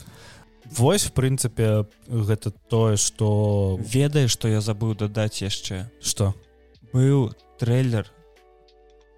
Вось 0.78 1.06
в 1.06 1.12
прынцыпе 1.12 1.86
гэта 2.10 2.52
тое 2.70 2.98
што 2.98 3.80
ведаеш 3.80 4.32
што 4.36 4.48
я 4.52 4.60
забыў 4.60 4.96
дадаць 5.00 5.42
яшчэ? 5.42 5.88
Што? 6.02 6.34
Быў 6.94 7.32
трейлер 7.60 8.12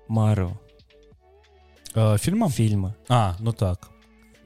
Марыо 0.08 0.58
э, 1.96 2.18
фільма? 2.18 2.50
Фільма. 2.50 2.94
А 3.10 3.36
ну 3.40 3.52
так. 3.52 3.90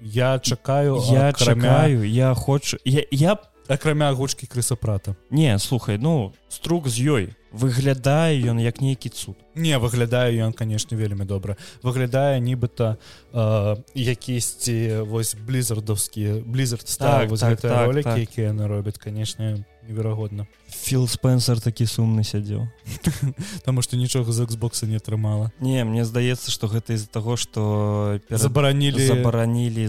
Я 0.01 0.39
чакаю 0.39 0.99
я 1.11 1.29
акрамя- 1.29 1.61
чакаю 1.61 2.03
я 2.03 2.33
хочу 2.33 2.77
я, 2.85 3.03
я 3.11 3.37
акрамя 3.67 4.11
гучкі 4.13 4.47
крысапрата. 4.47 5.15
Не 5.29 5.57
слухай 5.59 5.97
ну 5.97 6.33
струк 6.49 6.87
з 6.87 6.99
ёй. 6.99 7.25
Выглядае 7.53 8.41
ён 8.49 8.57
як 8.57 8.81
нейкі 8.81 9.09
цуд. 9.13 9.37
Не 9.53 9.77
выглядае 9.77 10.33
ён 10.41 10.53
канешне 10.53 10.97
вельмі 10.97 11.25
добра. 11.25 11.55
Выглядае 11.83 12.41
нібыта 12.41 12.97
э, 13.31 13.77
якісьці 13.93 15.05
вось 15.05 15.35
блізардаўскі 15.35 16.41
блізард 16.45 16.89
так, 16.97 17.29
так, 17.29 17.61
так, 17.61 17.85
ролики 17.85 18.09
так. 18.09 18.19
якія 18.19 18.47
яны 18.53 18.67
робяць 18.67 18.97
канешне 18.97 19.65
неверагодна. 19.87 20.45
Філ 20.69 21.07
спенсер 21.07 21.61
такі 21.61 21.85
сумны 21.85 22.23
сядзеў. 22.23 22.67
Таму 23.65 23.81
што 23.81 23.97
нічога 23.97 24.31
з 24.31 24.45
Xбокса 24.49 24.87
не 24.87 24.97
атрымала. 24.97 25.51
Не 25.59 25.83
мне 25.83 26.05
здаецца 26.05 26.51
што 26.51 26.67
гэта 26.67 26.93
из-за 26.93 27.07
таго 27.07 27.37
што 27.37 28.19
забаранілі 28.29 29.05
забаранілі 29.07 29.87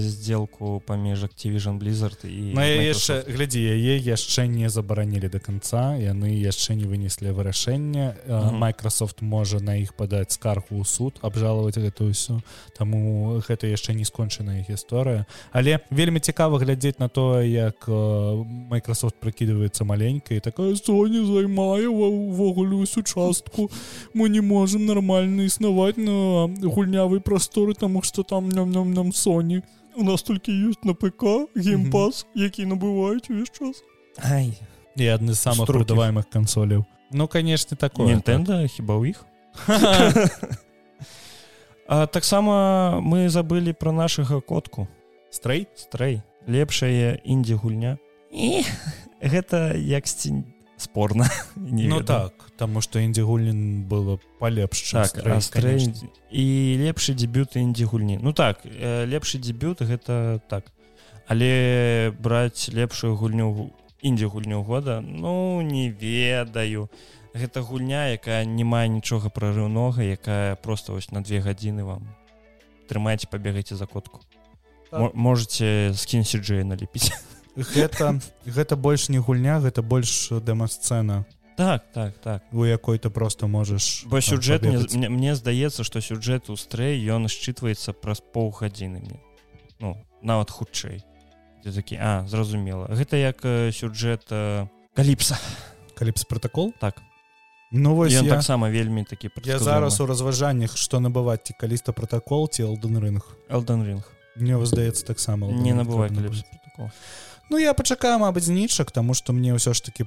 сделку 0.00 0.82
паміж 0.86 1.24
Activision 1.24 1.78
Blizzard 1.78 2.22
і 2.24 2.54
На 2.54 2.62
Microsoft. 2.62 2.86
яшчэ 2.92 3.14
глядзі 3.28 3.60
яе 3.60 3.98
яшчэ 3.98 4.46
не 4.46 4.68
забаранілі 4.68 5.28
до 5.28 5.40
конца 5.40 5.96
яны 5.96 6.32
яшчэ 6.38 6.74
не 6.74 6.84
вынеслі 6.84 7.32
вырашэнне. 7.32 8.14
Мгм. 8.28 8.62
Microsoft 8.62 9.22
можа 9.22 9.60
на 9.60 9.76
іх 9.76 9.94
падаць 9.94 10.32
скаргу 10.32 10.80
ў 10.80 10.84
суд 10.84 11.18
абжалаваць 11.22 11.76
гэтую 11.76 12.12
ўсю 12.12 12.40
таму 12.78 13.42
гэта 13.42 13.66
яшчэ 13.66 13.92
не 13.94 14.04
скончаная 14.04 14.64
гісторыя. 14.68 15.26
Але 15.52 15.80
вельмі 15.90 16.20
цікава 16.20 16.58
глядзець 16.58 16.98
на 16.98 17.08
тое 17.08 17.48
як 17.48 17.88
Microsoft 17.88 19.21
прыкідваецца 19.22 19.86
маленькай 19.86 20.42
такая 20.42 20.74
Sony 20.74 21.22
займае 21.22 21.86
увогуле 21.86 22.82
ўсю 22.82 23.06
частку 23.06 23.70
мы 24.12 24.28
не 24.28 24.42
можем 24.42 24.84
нормально 24.86 25.46
існаваць 25.46 25.96
на 25.96 26.50
гульнявай 26.50 27.22
прасторы 27.22 27.78
таму 27.78 28.02
што 28.02 28.26
там 28.26 28.50
ням 28.50 28.74
ням 28.74 28.90
нам 28.92 29.14
Sony 29.14 29.62
у 29.94 30.02
нас 30.04 30.22
толькі 30.26 30.50
ёсць 30.50 30.82
на 30.88 30.94
ПК 30.96 31.46
геймпас, 31.54 32.26
які 32.34 32.66
набываюць 32.66 33.28
увесь 33.30 33.52
час 33.54 33.84
Ай. 34.18 34.58
і 34.96 35.04
адны 35.08 35.32
з 35.32 35.40
самых 35.40 35.64
Струкі. 35.70 35.84
прадаваемых 35.86 36.28
кансоляў 36.28 36.84
Ну 37.12 37.28
канешне 37.28 37.76
такое 37.76 38.08
Нінтэнда 38.08 38.66
хіба 38.68 38.96
ў 38.96 39.12
іх 39.12 39.20
А 41.86 42.06
таксама 42.06 43.00
мы 43.04 43.28
забылі 43.28 43.76
пра 43.76 43.92
нашага 43.92 44.40
котку. 44.40 44.88
Стрэй 45.28 45.68
стрэй 45.76 46.22
лепшая 46.48 47.20
індзі 47.20 47.54
гульня 47.60 47.98
гэта 49.22 49.72
яксьці 49.78 50.44
спорна 50.76 51.30
Ну 51.56 52.02
так 52.02 52.32
таму 52.58 52.82
што 52.82 52.98
індзі 52.98 53.22
гульнін 53.22 53.86
было 53.86 54.18
палепш 54.38 54.82
так 54.92 55.18
а 55.24 55.40
стрэй 55.40 55.88
і 56.30 56.44
лепшы 56.82 57.14
дебют 57.14 57.56
індзі 57.56 57.84
гульні 57.86 58.18
Ну 58.22 58.32
так 58.32 58.60
э, 58.66 59.06
лепшы 59.06 59.38
дебют 59.38 59.80
гэта 59.80 60.40
так. 60.48 60.72
Але 61.26 62.12
браць 62.18 62.68
лепшую 62.68 63.16
гульню 63.16 63.70
індзі 64.02 64.26
гульню 64.26 64.62
года 64.62 65.00
ну 65.00 65.62
не 65.62 65.88
ведаю. 65.90 66.90
Гэта 67.32 67.62
гульня 67.62 68.12
якая 68.12 68.44
не 68.44 68.64
мае 68.64 68.88
нічога 68.88 69.30
прарыўнога 69.30 70.02
якая 70.02 70.56
просто 70.56 70.92
вось 70.92 71.10
на 71.10 71.22
две 71.22 71.40
гадзіны 71.40 71.84
вам 71.84 72.10
трымайце 72.90 73.26
пабегайце 73.30 73.76
за 73.76 73.86
котку. 73.86 74.20
Так. 74.90 75.00
Мо- 75.00 75.12
можете 75.14 75.94
скін 75.96 76.24
сиджэй 76.24 76.64
налепіць 76.64 77.14
гэта 77.56 78.20
гэта 78.46 78.76
больш 78.76 79.08
не 79.08 79.18
гульня 79.18 79.60
гэта 79.60 79.82
больш 79.82 80.28
дэмасцэна. 80.30 81.24
Так 81.56 81.84
так 81.92 82.18
так. 82.18 82.42
У 82.52 82.64
якой 82.64 82.98
ты 82.98 83.10
просто 83.10 83.46
можаш 83.46 84.04
бо 84.06 84.20
сюжэт 84.20 84.62
мне, 84.62 84.78
мне, 84.78 85.08
мне 85.08 85.34
здаецца 85.34 85.84
што 85.84 86.00
сюжэт 86.00 86.50
у 86.50 86.56
стрэй 86.56 86.96
ён 87.12 87.28
считваецца 87.28 87.92
праз 87.92 88.22
паўгадзіны 88.32 89.00
мне. 89.00 89.20
Ну 89.78 89.96
нават 90.22 90.50
хутчэй. 90.50 91.04
Ты 91.62 91.72
такі 91.72 91.96
а 92.00 92.24
зразумела 92.26 92.88
гэта 92.88 93.16
як 93.16 93.44
э, 93.44 93.70
сюжэт 93.70 94.26
э, 94.30 94.66
каліпса 94.94 95.36
каліпс 95.94 96.24
протакол 96.24 96.72
так. 96.80 97.02
Ну 97.70 97.94
вось 97.94 98.12
я, 98.12 98.22
таксама 98.22 98.68
вельмі 98.68 99.04
такі 99.04 99.30
я 99.44 99.58
зараз 99.58 100.00
у 100.00 100.06
разважаннях 100.06 100.76
што 100.76 101.00
набываць 101.00 101.44
ці 101.44 101.54
каліста 101.60 101.92
протакол 101.92 102.48
ці 102.48 102.64
Элден 102.64 102.98
рынг 102.98 103.28
Элден 103.48 103.84
Ринг 103.84 104.08
мне 104.36 104.56
здаецца 104.64 105.04
таксама 105.06 105.52
не 105.52 105.72
набывай 105.72 106.08
каліпс 106.08 106.44
набываць. 106.44 106.60
протокол 106.64 106.90
Ну 107.50 107.58
я 107.58 107.74
пачакаю 107.74 108.18
мабыць 108.18 108.48
знічак 108.48 108.90
таму 108.90 109.14
што 109.14 109.32
мне 109.32 109.54
ўсё 109.54 109.74
ж 109.74 109.82
таки 109.82 110.06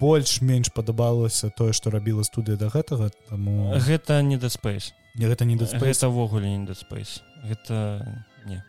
больш-менш 0.00 0.72
падабалася 0.74 1.50
тое 1.50 1.72
што 1.72 1.90
рабіла 1.90 2.24
студыя 2.24 2.56
да 2.56 2.68
гэтага 2.68 3.10
таму 3.30 3.74
гэта 3.78 4.22
не 4.22 4.36
Dead 4.36 4.50
Space. 4.50 4.92
Не 5.14 5.26
гэта 5.26 5.44
не 5.44 5.56
даспейс 5.56 6.00
гэта 6.00 6.08
ўвогуле 6.08 6.50
не 6.50 6.66
Space. 6.74 7.22
Гэта 7.44 8.02
не 8.46 8.62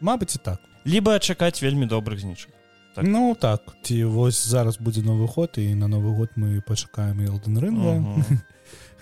Мабыць 0.00 0.36
і 0.36 0.38
так. 0.38 0.60
Либо 0.84 1.18
чакаць 1.18 1.62
вельмі 1.62 1.86
добрых 1.86 2.20
знічак 2.20 2.50
Так. 2.96 3.04
Ну 3.04 3.36
так. 3.36 3.60
Ці 3.82 4.04
вось 4.04 4.40
зараз 4.46 4.78
будзе 4.80 5.02
новы 5.04 5.28
год 5.28 5.60
і 5.60 5.74
на 5.74 5.86
новы 5.86 6.16
год 6.16 6.30
мы 6.36 6.62
пачакаем 6.64 7.20
Элден 7.20 7.58
рынга 7.58 8.00
Мгм. 8.00 8.40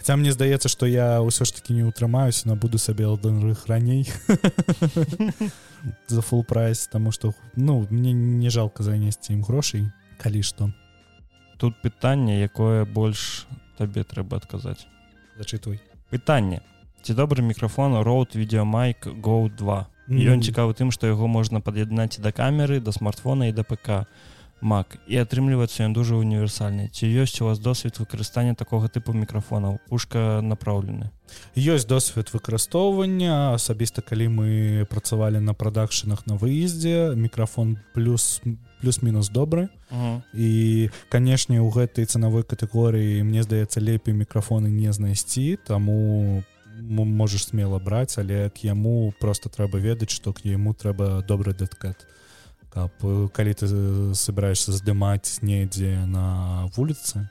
Хаця 0.04 0.18
мне 0.20 0.36
здаецца 0.36 0.68
што 0.68 0.84
я 0.84 1.24
ўсё 1.24 1.48
ж 1.48 1.56
таки 1.56 1.72
не 1.72 1.80
ўтрымаюся 1.80 2.44
набуду 2.44 2.76
сабе 2.76 3.08
Элден 3.08 3.40
рых 3.40 3.64
раней. 3.72 4.04
За 6.12 6.20
фул 6.20 6.44
прайс 6.44 6.84
таму 6.92 7.08
што 7.08 7.32
ну 7.56 7.88
мне 7.88 8.12
не 8.12 8.52
жалко 8.52 8.84
занесці 8.84 9.32
ім 9.32 9.40
грошай 9.48 9.88
калі 10.20 10.44
што 10.44 10.68
тут 11.56 11.80
пытанне 11.80 12.36
якое 12.44 12.84
больш 12.84 13.48
табе 13.80 14.04
трэба 14.04 14.44
адказаць. 14.44 14.84
Зачытвай 15.40 15.80
пытанне 16.12 16.60
ці 17.00 17.16
добры 17.16 17.40
мікрафон 17.40 17.96
роут 18.04 18.36
відеомайк 18.36 19.08
go 19.08 19.48
2 19.48 20.20
ён 20.36 20.44
цікавы 20.44 20.76
тым 20.76 20.92
што 20.92 21.08
яго 21.08 21.32
можна 21.32 21.64
пад'яднаць 21.64 22.20
да 22.20 22.28
камеры 22.28 22.76
да 22.84 22.92
смартфона 22.92 23.48
і 23.48 23.56
да 23.56 23.64
ПК 23.64 24.04
Mac 24.64 24.96
і 25.06 25.20
атрымліваецца 25.20 25.84
ён 25.84 25.92
дужа 25.92 26.16
універсальны 26.16 26.88
ці 26.88 27.04
ёсць 27.04 27.36
у 27.44 27.52
вас 27.52 27.60
досвед 27.60 28.00
выкарыстання 28.00 28.56
такога 28.56 28.88
тыпу 28.88 29.12
мікрафонаў? 29.12 29.76
Пушка 29.92 30.40
направлены 30.40 31.12
ёсць 31.52 31.84
досвед 31.84 32.32
выкарыстоўвання 32.32 33.52
асабіста 33.54 34.00
калі 34.00 34.28
мы 34.32 34.48
працавалі 34.88 35.44
на 35.44 35.52
прадакшанах 35.52 36.26
на 36.26 36.40
выездзе 36.40 37.12
мікрафон 37.14 37.76
плюс 37.92 38.40
плюс-мінус 38.80 39.30
добры. 39.30 39.68
І 40.34 40.90
канешне 41.08 41.60
у 41.60 41.70
гэтай 41.70 42.04
цанавой 42.04 42.42
катэгорыі 42.42 43.22
мне 43.24 43.42
здаецца 43.44 43.80
лепей 43.80 44.12
мікрафоны 44.16 44.68
не 44.68 44.92
знайсці 44.92 45.56
таму 45.64 46.42
м- 46.76 47.16
можаш 47.16 47.48
смела 47.48 47.78
браць 47.78 48.18
але 48.18 48.50
к 48.50 48.64
яму 48.64 49.12
просто 49.20 49.48
трэба 49.48 49.78
ведаць 49.78 50.10
што 50.10 50.32
к 50.32 50.44
яму 50.44 50.74
трэба 50.74 51.24
добры 51.28 51.54
дэткат 51.54 52.04
э, 52.76 53.28
калі 53.32 53.52
ты 53.54 53.66
собираешься 54.14 54.72
здымаць 54.72 55.42
недзе 55.42 56.04
на 56.06 56.68
вуліцы 56.76 57.28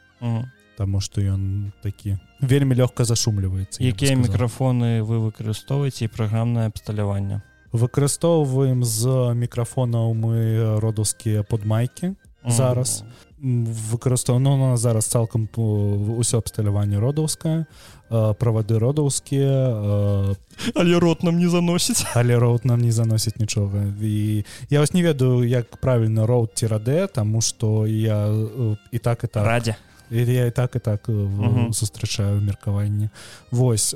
Таму 0.74 1.00
што 1.06 1.22
ён 1.22 1.72
такі 1.84 2.18
вельмі 2.42 2.74
лёгка 2.76 3.06
зашумліваецца 3.06 3.84
якія 3.84 4.16
мікрафоны 4.18 5.04
вы 5.04 5.20
выкарыстоўваеце 5.30 6.06
і 6.08 6.14
праграмнае 6.14 6.72
абсталяванне 6.72 7.44
выкарыстоўваем 7.74 8.84
з 8.86 9.34
мікрафонаў 9.34 10.14
мы 10.14 10.80
родаўскія 10.80 11.44
подмайкі 11.44 12.16
зараз 12.46 13.04
выкарыстоўно 13.44 14.56
ну, 14.56 14.78
зараз 14.78 15.06
цалкам 15.12 15.52
ўсё 15.52 16.40
абсталяванне 16.40 16.96
родаўскае 16.96 17.68
правады 18.40 18.80
родаўскія 18.80 20.36
але 20.76 21.00
рот 21.00 21.24
нам 21.24 21.38
не 21.38 21.50
заносіць. 21.50 22.06
але 22.16 22.40
роут 22.40 22.66
нам 22.66 22.80
не 22.80 22.92
заносіць 22.92 23.36
нічога. 23.40 23.92
І 24.02 24.46
я 24.70 24.80
вас 24.80 24.94
не 24.94 25.04
ведаю 25.04 25.44
як 25.44 25.78
правільна 25.78 26.26
роут 26.26 26.56
ціраде 26.56 27.08
таму 27.08 27.42
што 27.42 27.88
я 27.88 28.32
і 28.92 29.00
так 29.00 29.24
это 29.24 29.44
радзе. 29.44 29.76
Я 30.10 30.46
і 30.46 30.52
так 30.52 30.76
і 30.76 30.80
так 30.80 31.10
сустрачаю 31.72 32.40
меркаванне 32.42 33.10
восьось 33.52 33.96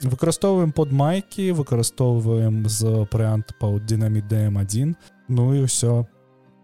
выкарыстоўваем 0.00 0.72
под 0.72 0.92
майкі 0.92 1.52
выкарыстоўваем 1.52 2.68
з 2.68 3.04
варыянт 3.12 3.52
па 3.60 3.76
дынамі 3.76 4.22
дм1 4.24 4.94
ну 5.28 5.54
і 5.54 5.68
ўсё. 5.68 6.06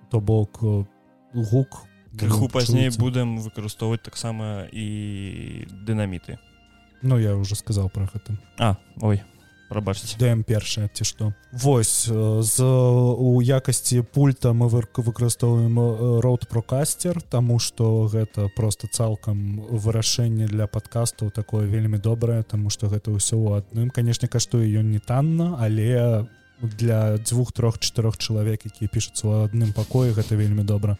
То 0.08 0.20
бок 0.20 0.62
гук 1.34 1.84
крыху 2.18 2.48
пазней 2.48 2.90
будем 2.98 3.38
выкарыстоўваць 3.38 4.02
таксама 4.02 4.66
і 4.72 5.66
дынаміты 5.86 6.38
Ну 7.02 7.18
я 7.18 7.36
уже 7.36 7.56
сказал 7.56 7.90
про 7.90 8.08
гэта 8.12 8.38
а 8.58 8.76
ой 9.00 9.22
прабачце 9.68 10.18
даем 10.18 10.42
першае 10.46 10.88
ці 10.94 11.04
што 11.04 11.32
восьось 11.52 12.06
з 12.06 12.62
у 12.62 13.40
якасці 13.42 14.02
пульта 14.14 14.52
мы 14.52 14.68
выкарыстоўваем 14.70 15.78
роут 16.20 16.48
прокастер 16.48 17.20
тому 17.22 17.58
что 17.58 18.06
гэта 18.06 18.48
просто 18.56 18.86
цалкам 18.86 19.60
вырашэнне 19.70 20.46
для 20.46 20.66
подкастаў 20.66 21.30
такое 21.30 21.66
вельмі 21.66 21.98
добрае 21.98 22.42
тому 22.42 22.70
что 22.70 22.88
гэта 22.88 23.10
ўсё 23.10 23.36
у 23.36 23.52
адным 23.58 23.90
канешне 23.90 24.28
каштуе 24.28 24.70
ён 24.78 24.90
не 24.90 24.98
танна 24.98 25.56
але 25.58 26.26
для 26.62 27.18
дзвюх 27.18 27.52
трох 27.52 27.78
чатырох 27.78 28.16
чалавек 28.16 28.66
якія 28.66 28.88
пішуцца 28.88 29.26
ў 29.26 29.50
адным 29.50 29.72
пакоі 29.72 30.14
гэта 30.14 30.38
вельмі 30.38 30.62
добра 30.62 30.96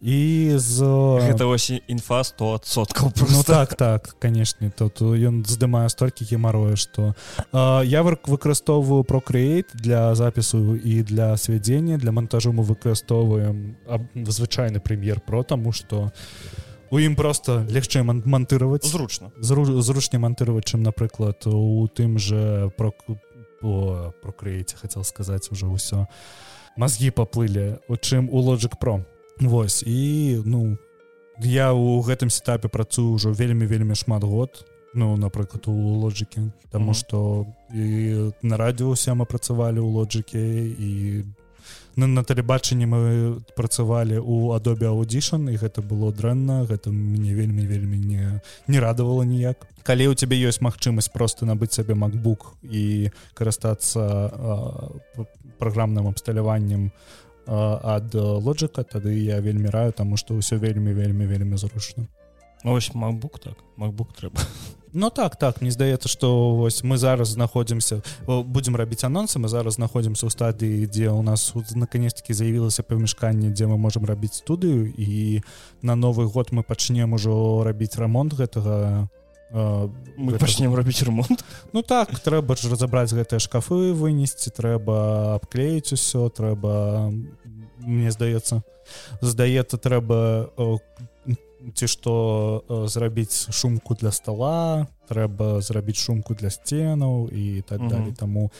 і 0.00 0.52
з 0.56 0.84
гэта 1.24 1.48
вось 1.48 1.72
інфа 1.88 2.20
100соткаў 2.20 3.12
ну, 3.16 3.42
так 3.46 3.74
так 3.74 4.16
канешне 4.20 4.70
тут 4.70 5.00
ён 5.00 5.40
здымае 5.48 5.88
столькі 5.88 6.28
гемарроя 6.28 6.76
што 6.76 7.16
я 7.52 8.02
выкарыстоўваю 8.04 9.04
прокрэйт 9.08 9.72
для 9.72 10.14
запісу 10.14 10.76
і 10.76 11.02
для 11.02 11.36
свядзення 11.36 11.96
для 11.96 12.12
монтажу 12.12 12.52
мы 12.52 12.62
выкарыстоўваем 12.62 13.76
звычайны 14.14 14.84
прэм'ер 14.84 15.20
про 15.24 15.42
таму 15.42 15.72
што 15.72 16.12
у 16.90 16.98
ім 16.98 17.16
просто 17.16 17.66
легчэй 17.68 18.02
монтировать. 18.02 18.84
Зручна 18.84 19.32
зручней 19.40 20.18
монтировать 20.18 20.64
чым 20.64 20.82
напрыклад 20.82 21.46
у 21.46 21.88
тым 21.88 22.18
же 22.18 22.70
про 22.76 22.92
прокрэйце 24.22 24.76
хацел 24.76 25.04
сказаць 25.04 25.50
уже 25.50 25.66
ўсё 25.66 26.06
мозги 26.76 27.10
поплылі 27.10 27.80
у 27.88 27.96
чым 27.96 28.28
у 28.30 28.38
лоджик 28.38 28.78
про 28.78 29.02
Вось 29.40 29.82
і 29.86 30.42
ну 30.44 30.78
я 31.44 31.72
ў 31.76 32.00
гэтым 32.00 32.32
сетапе 32.32 32.72
працую 32.72 33.12
ўжо 33.12 33.36
вельмі 33.36 33.68
вельмі 33.68 33.92
шмат 33.92 34.24
год 34.24 34.64
ну 34.96 35.16
напрыклад 35.20 35.68
у 35.68 35.76
лоджыкі 36.00 36.48
Таму 36.72 36.96
што 36.96 37.44
і 37.68 38.32
на 38.40 38.56
радыусе 38.56 39.12
мы 39.12 39.28
працавалі 39.28 39.84
ў 39.84 39.88
лоджыке 39.92 40.40
і 40.72 41.24
на, 41.96 42.06
на 42.06 42.24
тэлебачанні 42.24 42.86
мы 42.88 43.00
працавалі 43.52 44.24
у 44.24 44.56
адобе 44.56 44.88
аудзішан 44.88 45.52
і 45.52 45.60
гэта 45.60 45.84
было 45.84 46.16
дрэнна 46.16 46.64
гэта 46.64 46.88
мне 46.88 47.36
вельмі 47.36 47.68
вельмі 47.68 48.00
не 48.00 48.40
не 48.68 48.80
радавала 48.80 49.24
ніяк. 49.28 49.68
Калі 49.84 50.08
у 50.08 50.14
цябе 50.16 50.40
ёсць 50.40 50.64
магчымасць 50.64 51.12
просто 51.12 51.44
набыць 51.44 51.76
сабе 51.76 51.92
macbook 51.92 52.56
і 52.64 53.12
карыстацца 53.36 54.00
праграмным 55.60 56.08
абсталяваннем 56.08 56.88
у 56.88 57.25
ад 57.46 58.14
лоджыка 58.14 58.84
тады 58.84 59.14
я 59.18 59.40
вельмі 59.40 59.70
раю 59.70 59.92
таму 59.92 60.16
што 60.16 60.34
ўсё 60.34 60.58
вельмі 60.58 60.92
вельмі 60.92 61.26
вельмі 61.26 61.56
зручна 61.56 62.06
ну, 62.64 62.74
ось 62.74 62.94
макбук 62.94 63.38
так 63.38 63.56
макбук 63.76 64.12
трэба 64.12 64.40
Ну 64.98 65.10
так 65.10 65.36
так 65.36 65.60
мне 65.60 65.70
здаецца 65.70 66.08
што 66.08 66.56
вось 66.56 66.80
мы 66.82 66.96
зараз 66.96 67.36
знаходзімся 67.36 68.00
будзем 68.26 68.76
рабіць 68.76 69.04
анонсы 69.04 69.36
мы 69.38 69.48
зараз 69.48 69.76
знаходзімся 69.76 70.24
ў 70.24 70.32
стадыі 70.32 70.86
дзе 70.88 71.12
ў 71.12 71.20
нас 71.20 71.52
наконец-таки 71.76 72.32
заявілася 72.32 72.82
памяшканне 72.82 73.52
дзе 73.52 73.68
мы 73.68 73.76
можемм 73.76 74.08
рабіць 74.08 74.40
студыю 74.40 74.88
і 74.88 75.42
на 75.82 76.00
новы 76.00 76.24
год 76.24 76.48
мы 76.48 76.64
пачнем 76.64 77.12
ужо 77.12 77.60
рабіць 77.60 78.00
рамонт 78.00 78.32
гэтага 78.32 79.10
мы 79.50 80.32
гэта... 80.32 80.42
пачнем 80.42 80.74
рабіць 80.74 81.02
ремонт. 81.02 81.44
Ну 81.72 81.82
так 81.82 82.10
трэба 82.18 82.56
ж 82.56 82.70
разабраць 82.70 83.14
гэтыя 83.14 83.38
шкафы 83.38 83.94
вынесці 83.94 84.50
трэба 84.50 85.38
абклеіць 85.38 85.94
усё 85.94 86.28
трэба 86.30 87.12
мне 87.78 88.10
здаецца 88.10 88.62
здаецца 89.20 89.78
трэба 89.78 90.50
ці 91.74 91.86
што 91.86 92.12
зрабіць 92.90 93.50
шумку 93.50 93.94
для 93.94 94.10
стола 94.10 94.86
трэба 95.08 95.60
зрабіць 95.60 95.98
шумку 95.98 96.34
для 96.34 96.50
сценаў 96.50 97.30
і 97.30 97.62
так 97.62 97.80
угу. 97.80 97.90
далее 97.90 98.14
таму 98.14 98.50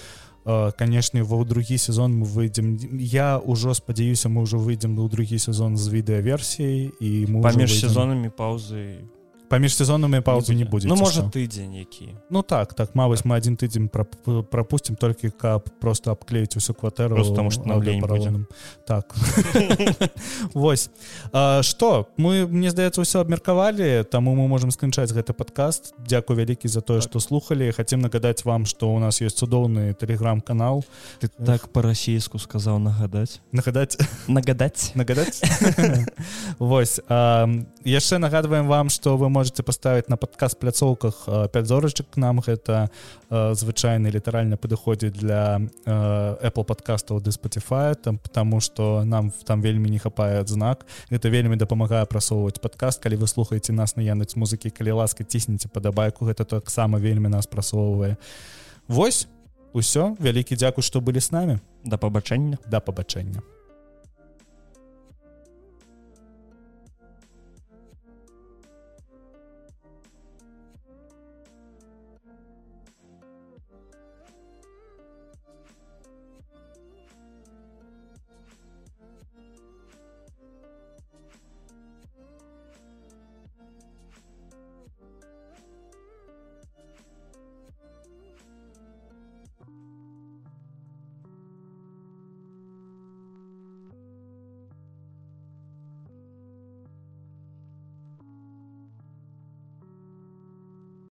канешне 0.78 1.22
ва 1.26 1.43
другі 1.45 1.78
сезон 1.78 2.22
мы 2.22 2.26
выйдзем 2.26 2.78
я 3.03 3.43
ўжо 3.43 3.74
спадзяюся 3.74 4.30
мы 4.30 4.47
ўжо 4.47 4.59
выйдзем 4.59 4.99
у 4.99 5.09
другі 5.09 5.39
сезон 5.39 5.76
з 5.76 5.91
відэаверсіяй 5.91 6.95
і 7.01 7.11
мы 7.26 7.43
паміж 7.43 7.74
сезонамі 7.74 8.30
паўзы 8.30 9.03
паміж 9.49 9.76
сезонамі 9.76 10.20
паузы 10.20 10.55
не 10.55 10.64
будзе 10.64 10.88
ну 10.88 10.97
можа 10.97 11.22
тыдзень 11.22 11.78
які 11.78 12.14
ну 12.30 12.42
так 12.42 12.74
так 12.74 12.94
мабыць 12.94 13.24
мы 13.24 13.36
адзін 13.36 13.57
тыдзень 13.57 13.88
пропусцім 13.88 14.97
толькі 14.97 15.30
каб 15.30 15.68
просто 15.80 16.12
абклеіць 16.12 16.57
усю 16.57 16.74
кватэру 16.74 17.16
потому 17.16 17.51
что 17.51 17.64
на 17.68 17.80
паралоным 18.01 18.47
так. 18.86 19.14
Восьось 20.55 20.90
что? 21.62 22.09
Мы 22.16 22.47
мне 22.47 22.70
здаецца 22.70 23.03
ўсё 23.03 23.20
абмеркавалі 23.20 24.05
таму 24.11 24.34
мы 24.34 24.49
можемм 24.49 24.70
сканчаць 24.70 25.12
гэты 25.12 25.32
падкаст 25.32 25.94
Дякую 26.07 26.38
вялікі 26.38 26.68
за 26.68 26.80
тое 26.80 27.01
што 27.01 27.20
слухали. 27.20 27.70
Хацем 27.72 28.01
нагадаць 28.01 28.44
вам 28.44 28.66
што 28.66 28.92
у 28.94 28.99
нас 28.99 29.20
ёсць 29.20 29.38
цудоўны 29.38 29.94
телеграм-канал. 29.94 30.84
Ты 31.20 31.28
так 31.28 31.68
по-расійску 31.68 32.38
сказаў 32.38 32.78
нагадаць 32.78 33.40
нагадаць 33.53 33.99
нагадаць 34.28 34.92
нагадаць 34.99 35.42
восьось 36.59 37.01
яшчэ 37.84 38.18
нагадваем 38.18 38.66
вам 38.66 38.88
что 38.88 39.16
вы 39.16 39.28
можете 39.28 39.36
поставить 39.62 40.09
на 40.09 40.16
подкаст 40.16 40.59
пляцоўках 40.59 41.28
5 41.53 41.66
зорачак 41.66 42.16
нам. 42.16 42.41
Гэта 42.41 42.91
звычайны 43.30 44.11
літаральна 44.11 44.57
падыходзіць 44.57 45.12
для 45.12 45.61
Apple 45.87 46.64
подкастаў 46.64 47.20
ды 47.20 47.30
Spotify 47.30 47.95
там 47.95 48.18
потому 48.18 48.61
что 48.61 49.05
нам 49.05 49.32
там 49.45 49.62
вельмі 49.62 49.91
не 49.91 49.99
хапае 49.99 50.47
знак. 50.47 50.87
Это 51.11 51.28
вельмі 51.28 51.57
дапамагае 51.57 52.07
прасоўваць 52.07 52.61
подкаст. 52.61 53.03
Калі 53.03 53.16
вы 53.16 53.26
слухаеце 53.26 53.72
нас 53.72 53.97
на 53.97 54.03
янец 54.03 54.37
музыкі 54.37 54.70
калі 54.70 54.93
ласка 54.93 55.24
цісніце 55.24 55.68
падабайку 55.68 56.24
гэта 56.24 56.45
таксама 56.45 56.99
вельмі 56.99 57.28
нас 57.28 57.47
прасоўвае 57.47 58.16
Вось 58.89 59.26
усё. 59.72 60.16
Вялікі 60.20 60.57
дзякуй 60.57 60.82
што 60.82 61.01
былі 61.01 61.20
с 61.20 61.30
нами. 61.30 61.61
Да 61.84 61.99
пабачэння 61.99 62.59
да 62.66 62.80
пабачэння 62.80 63.43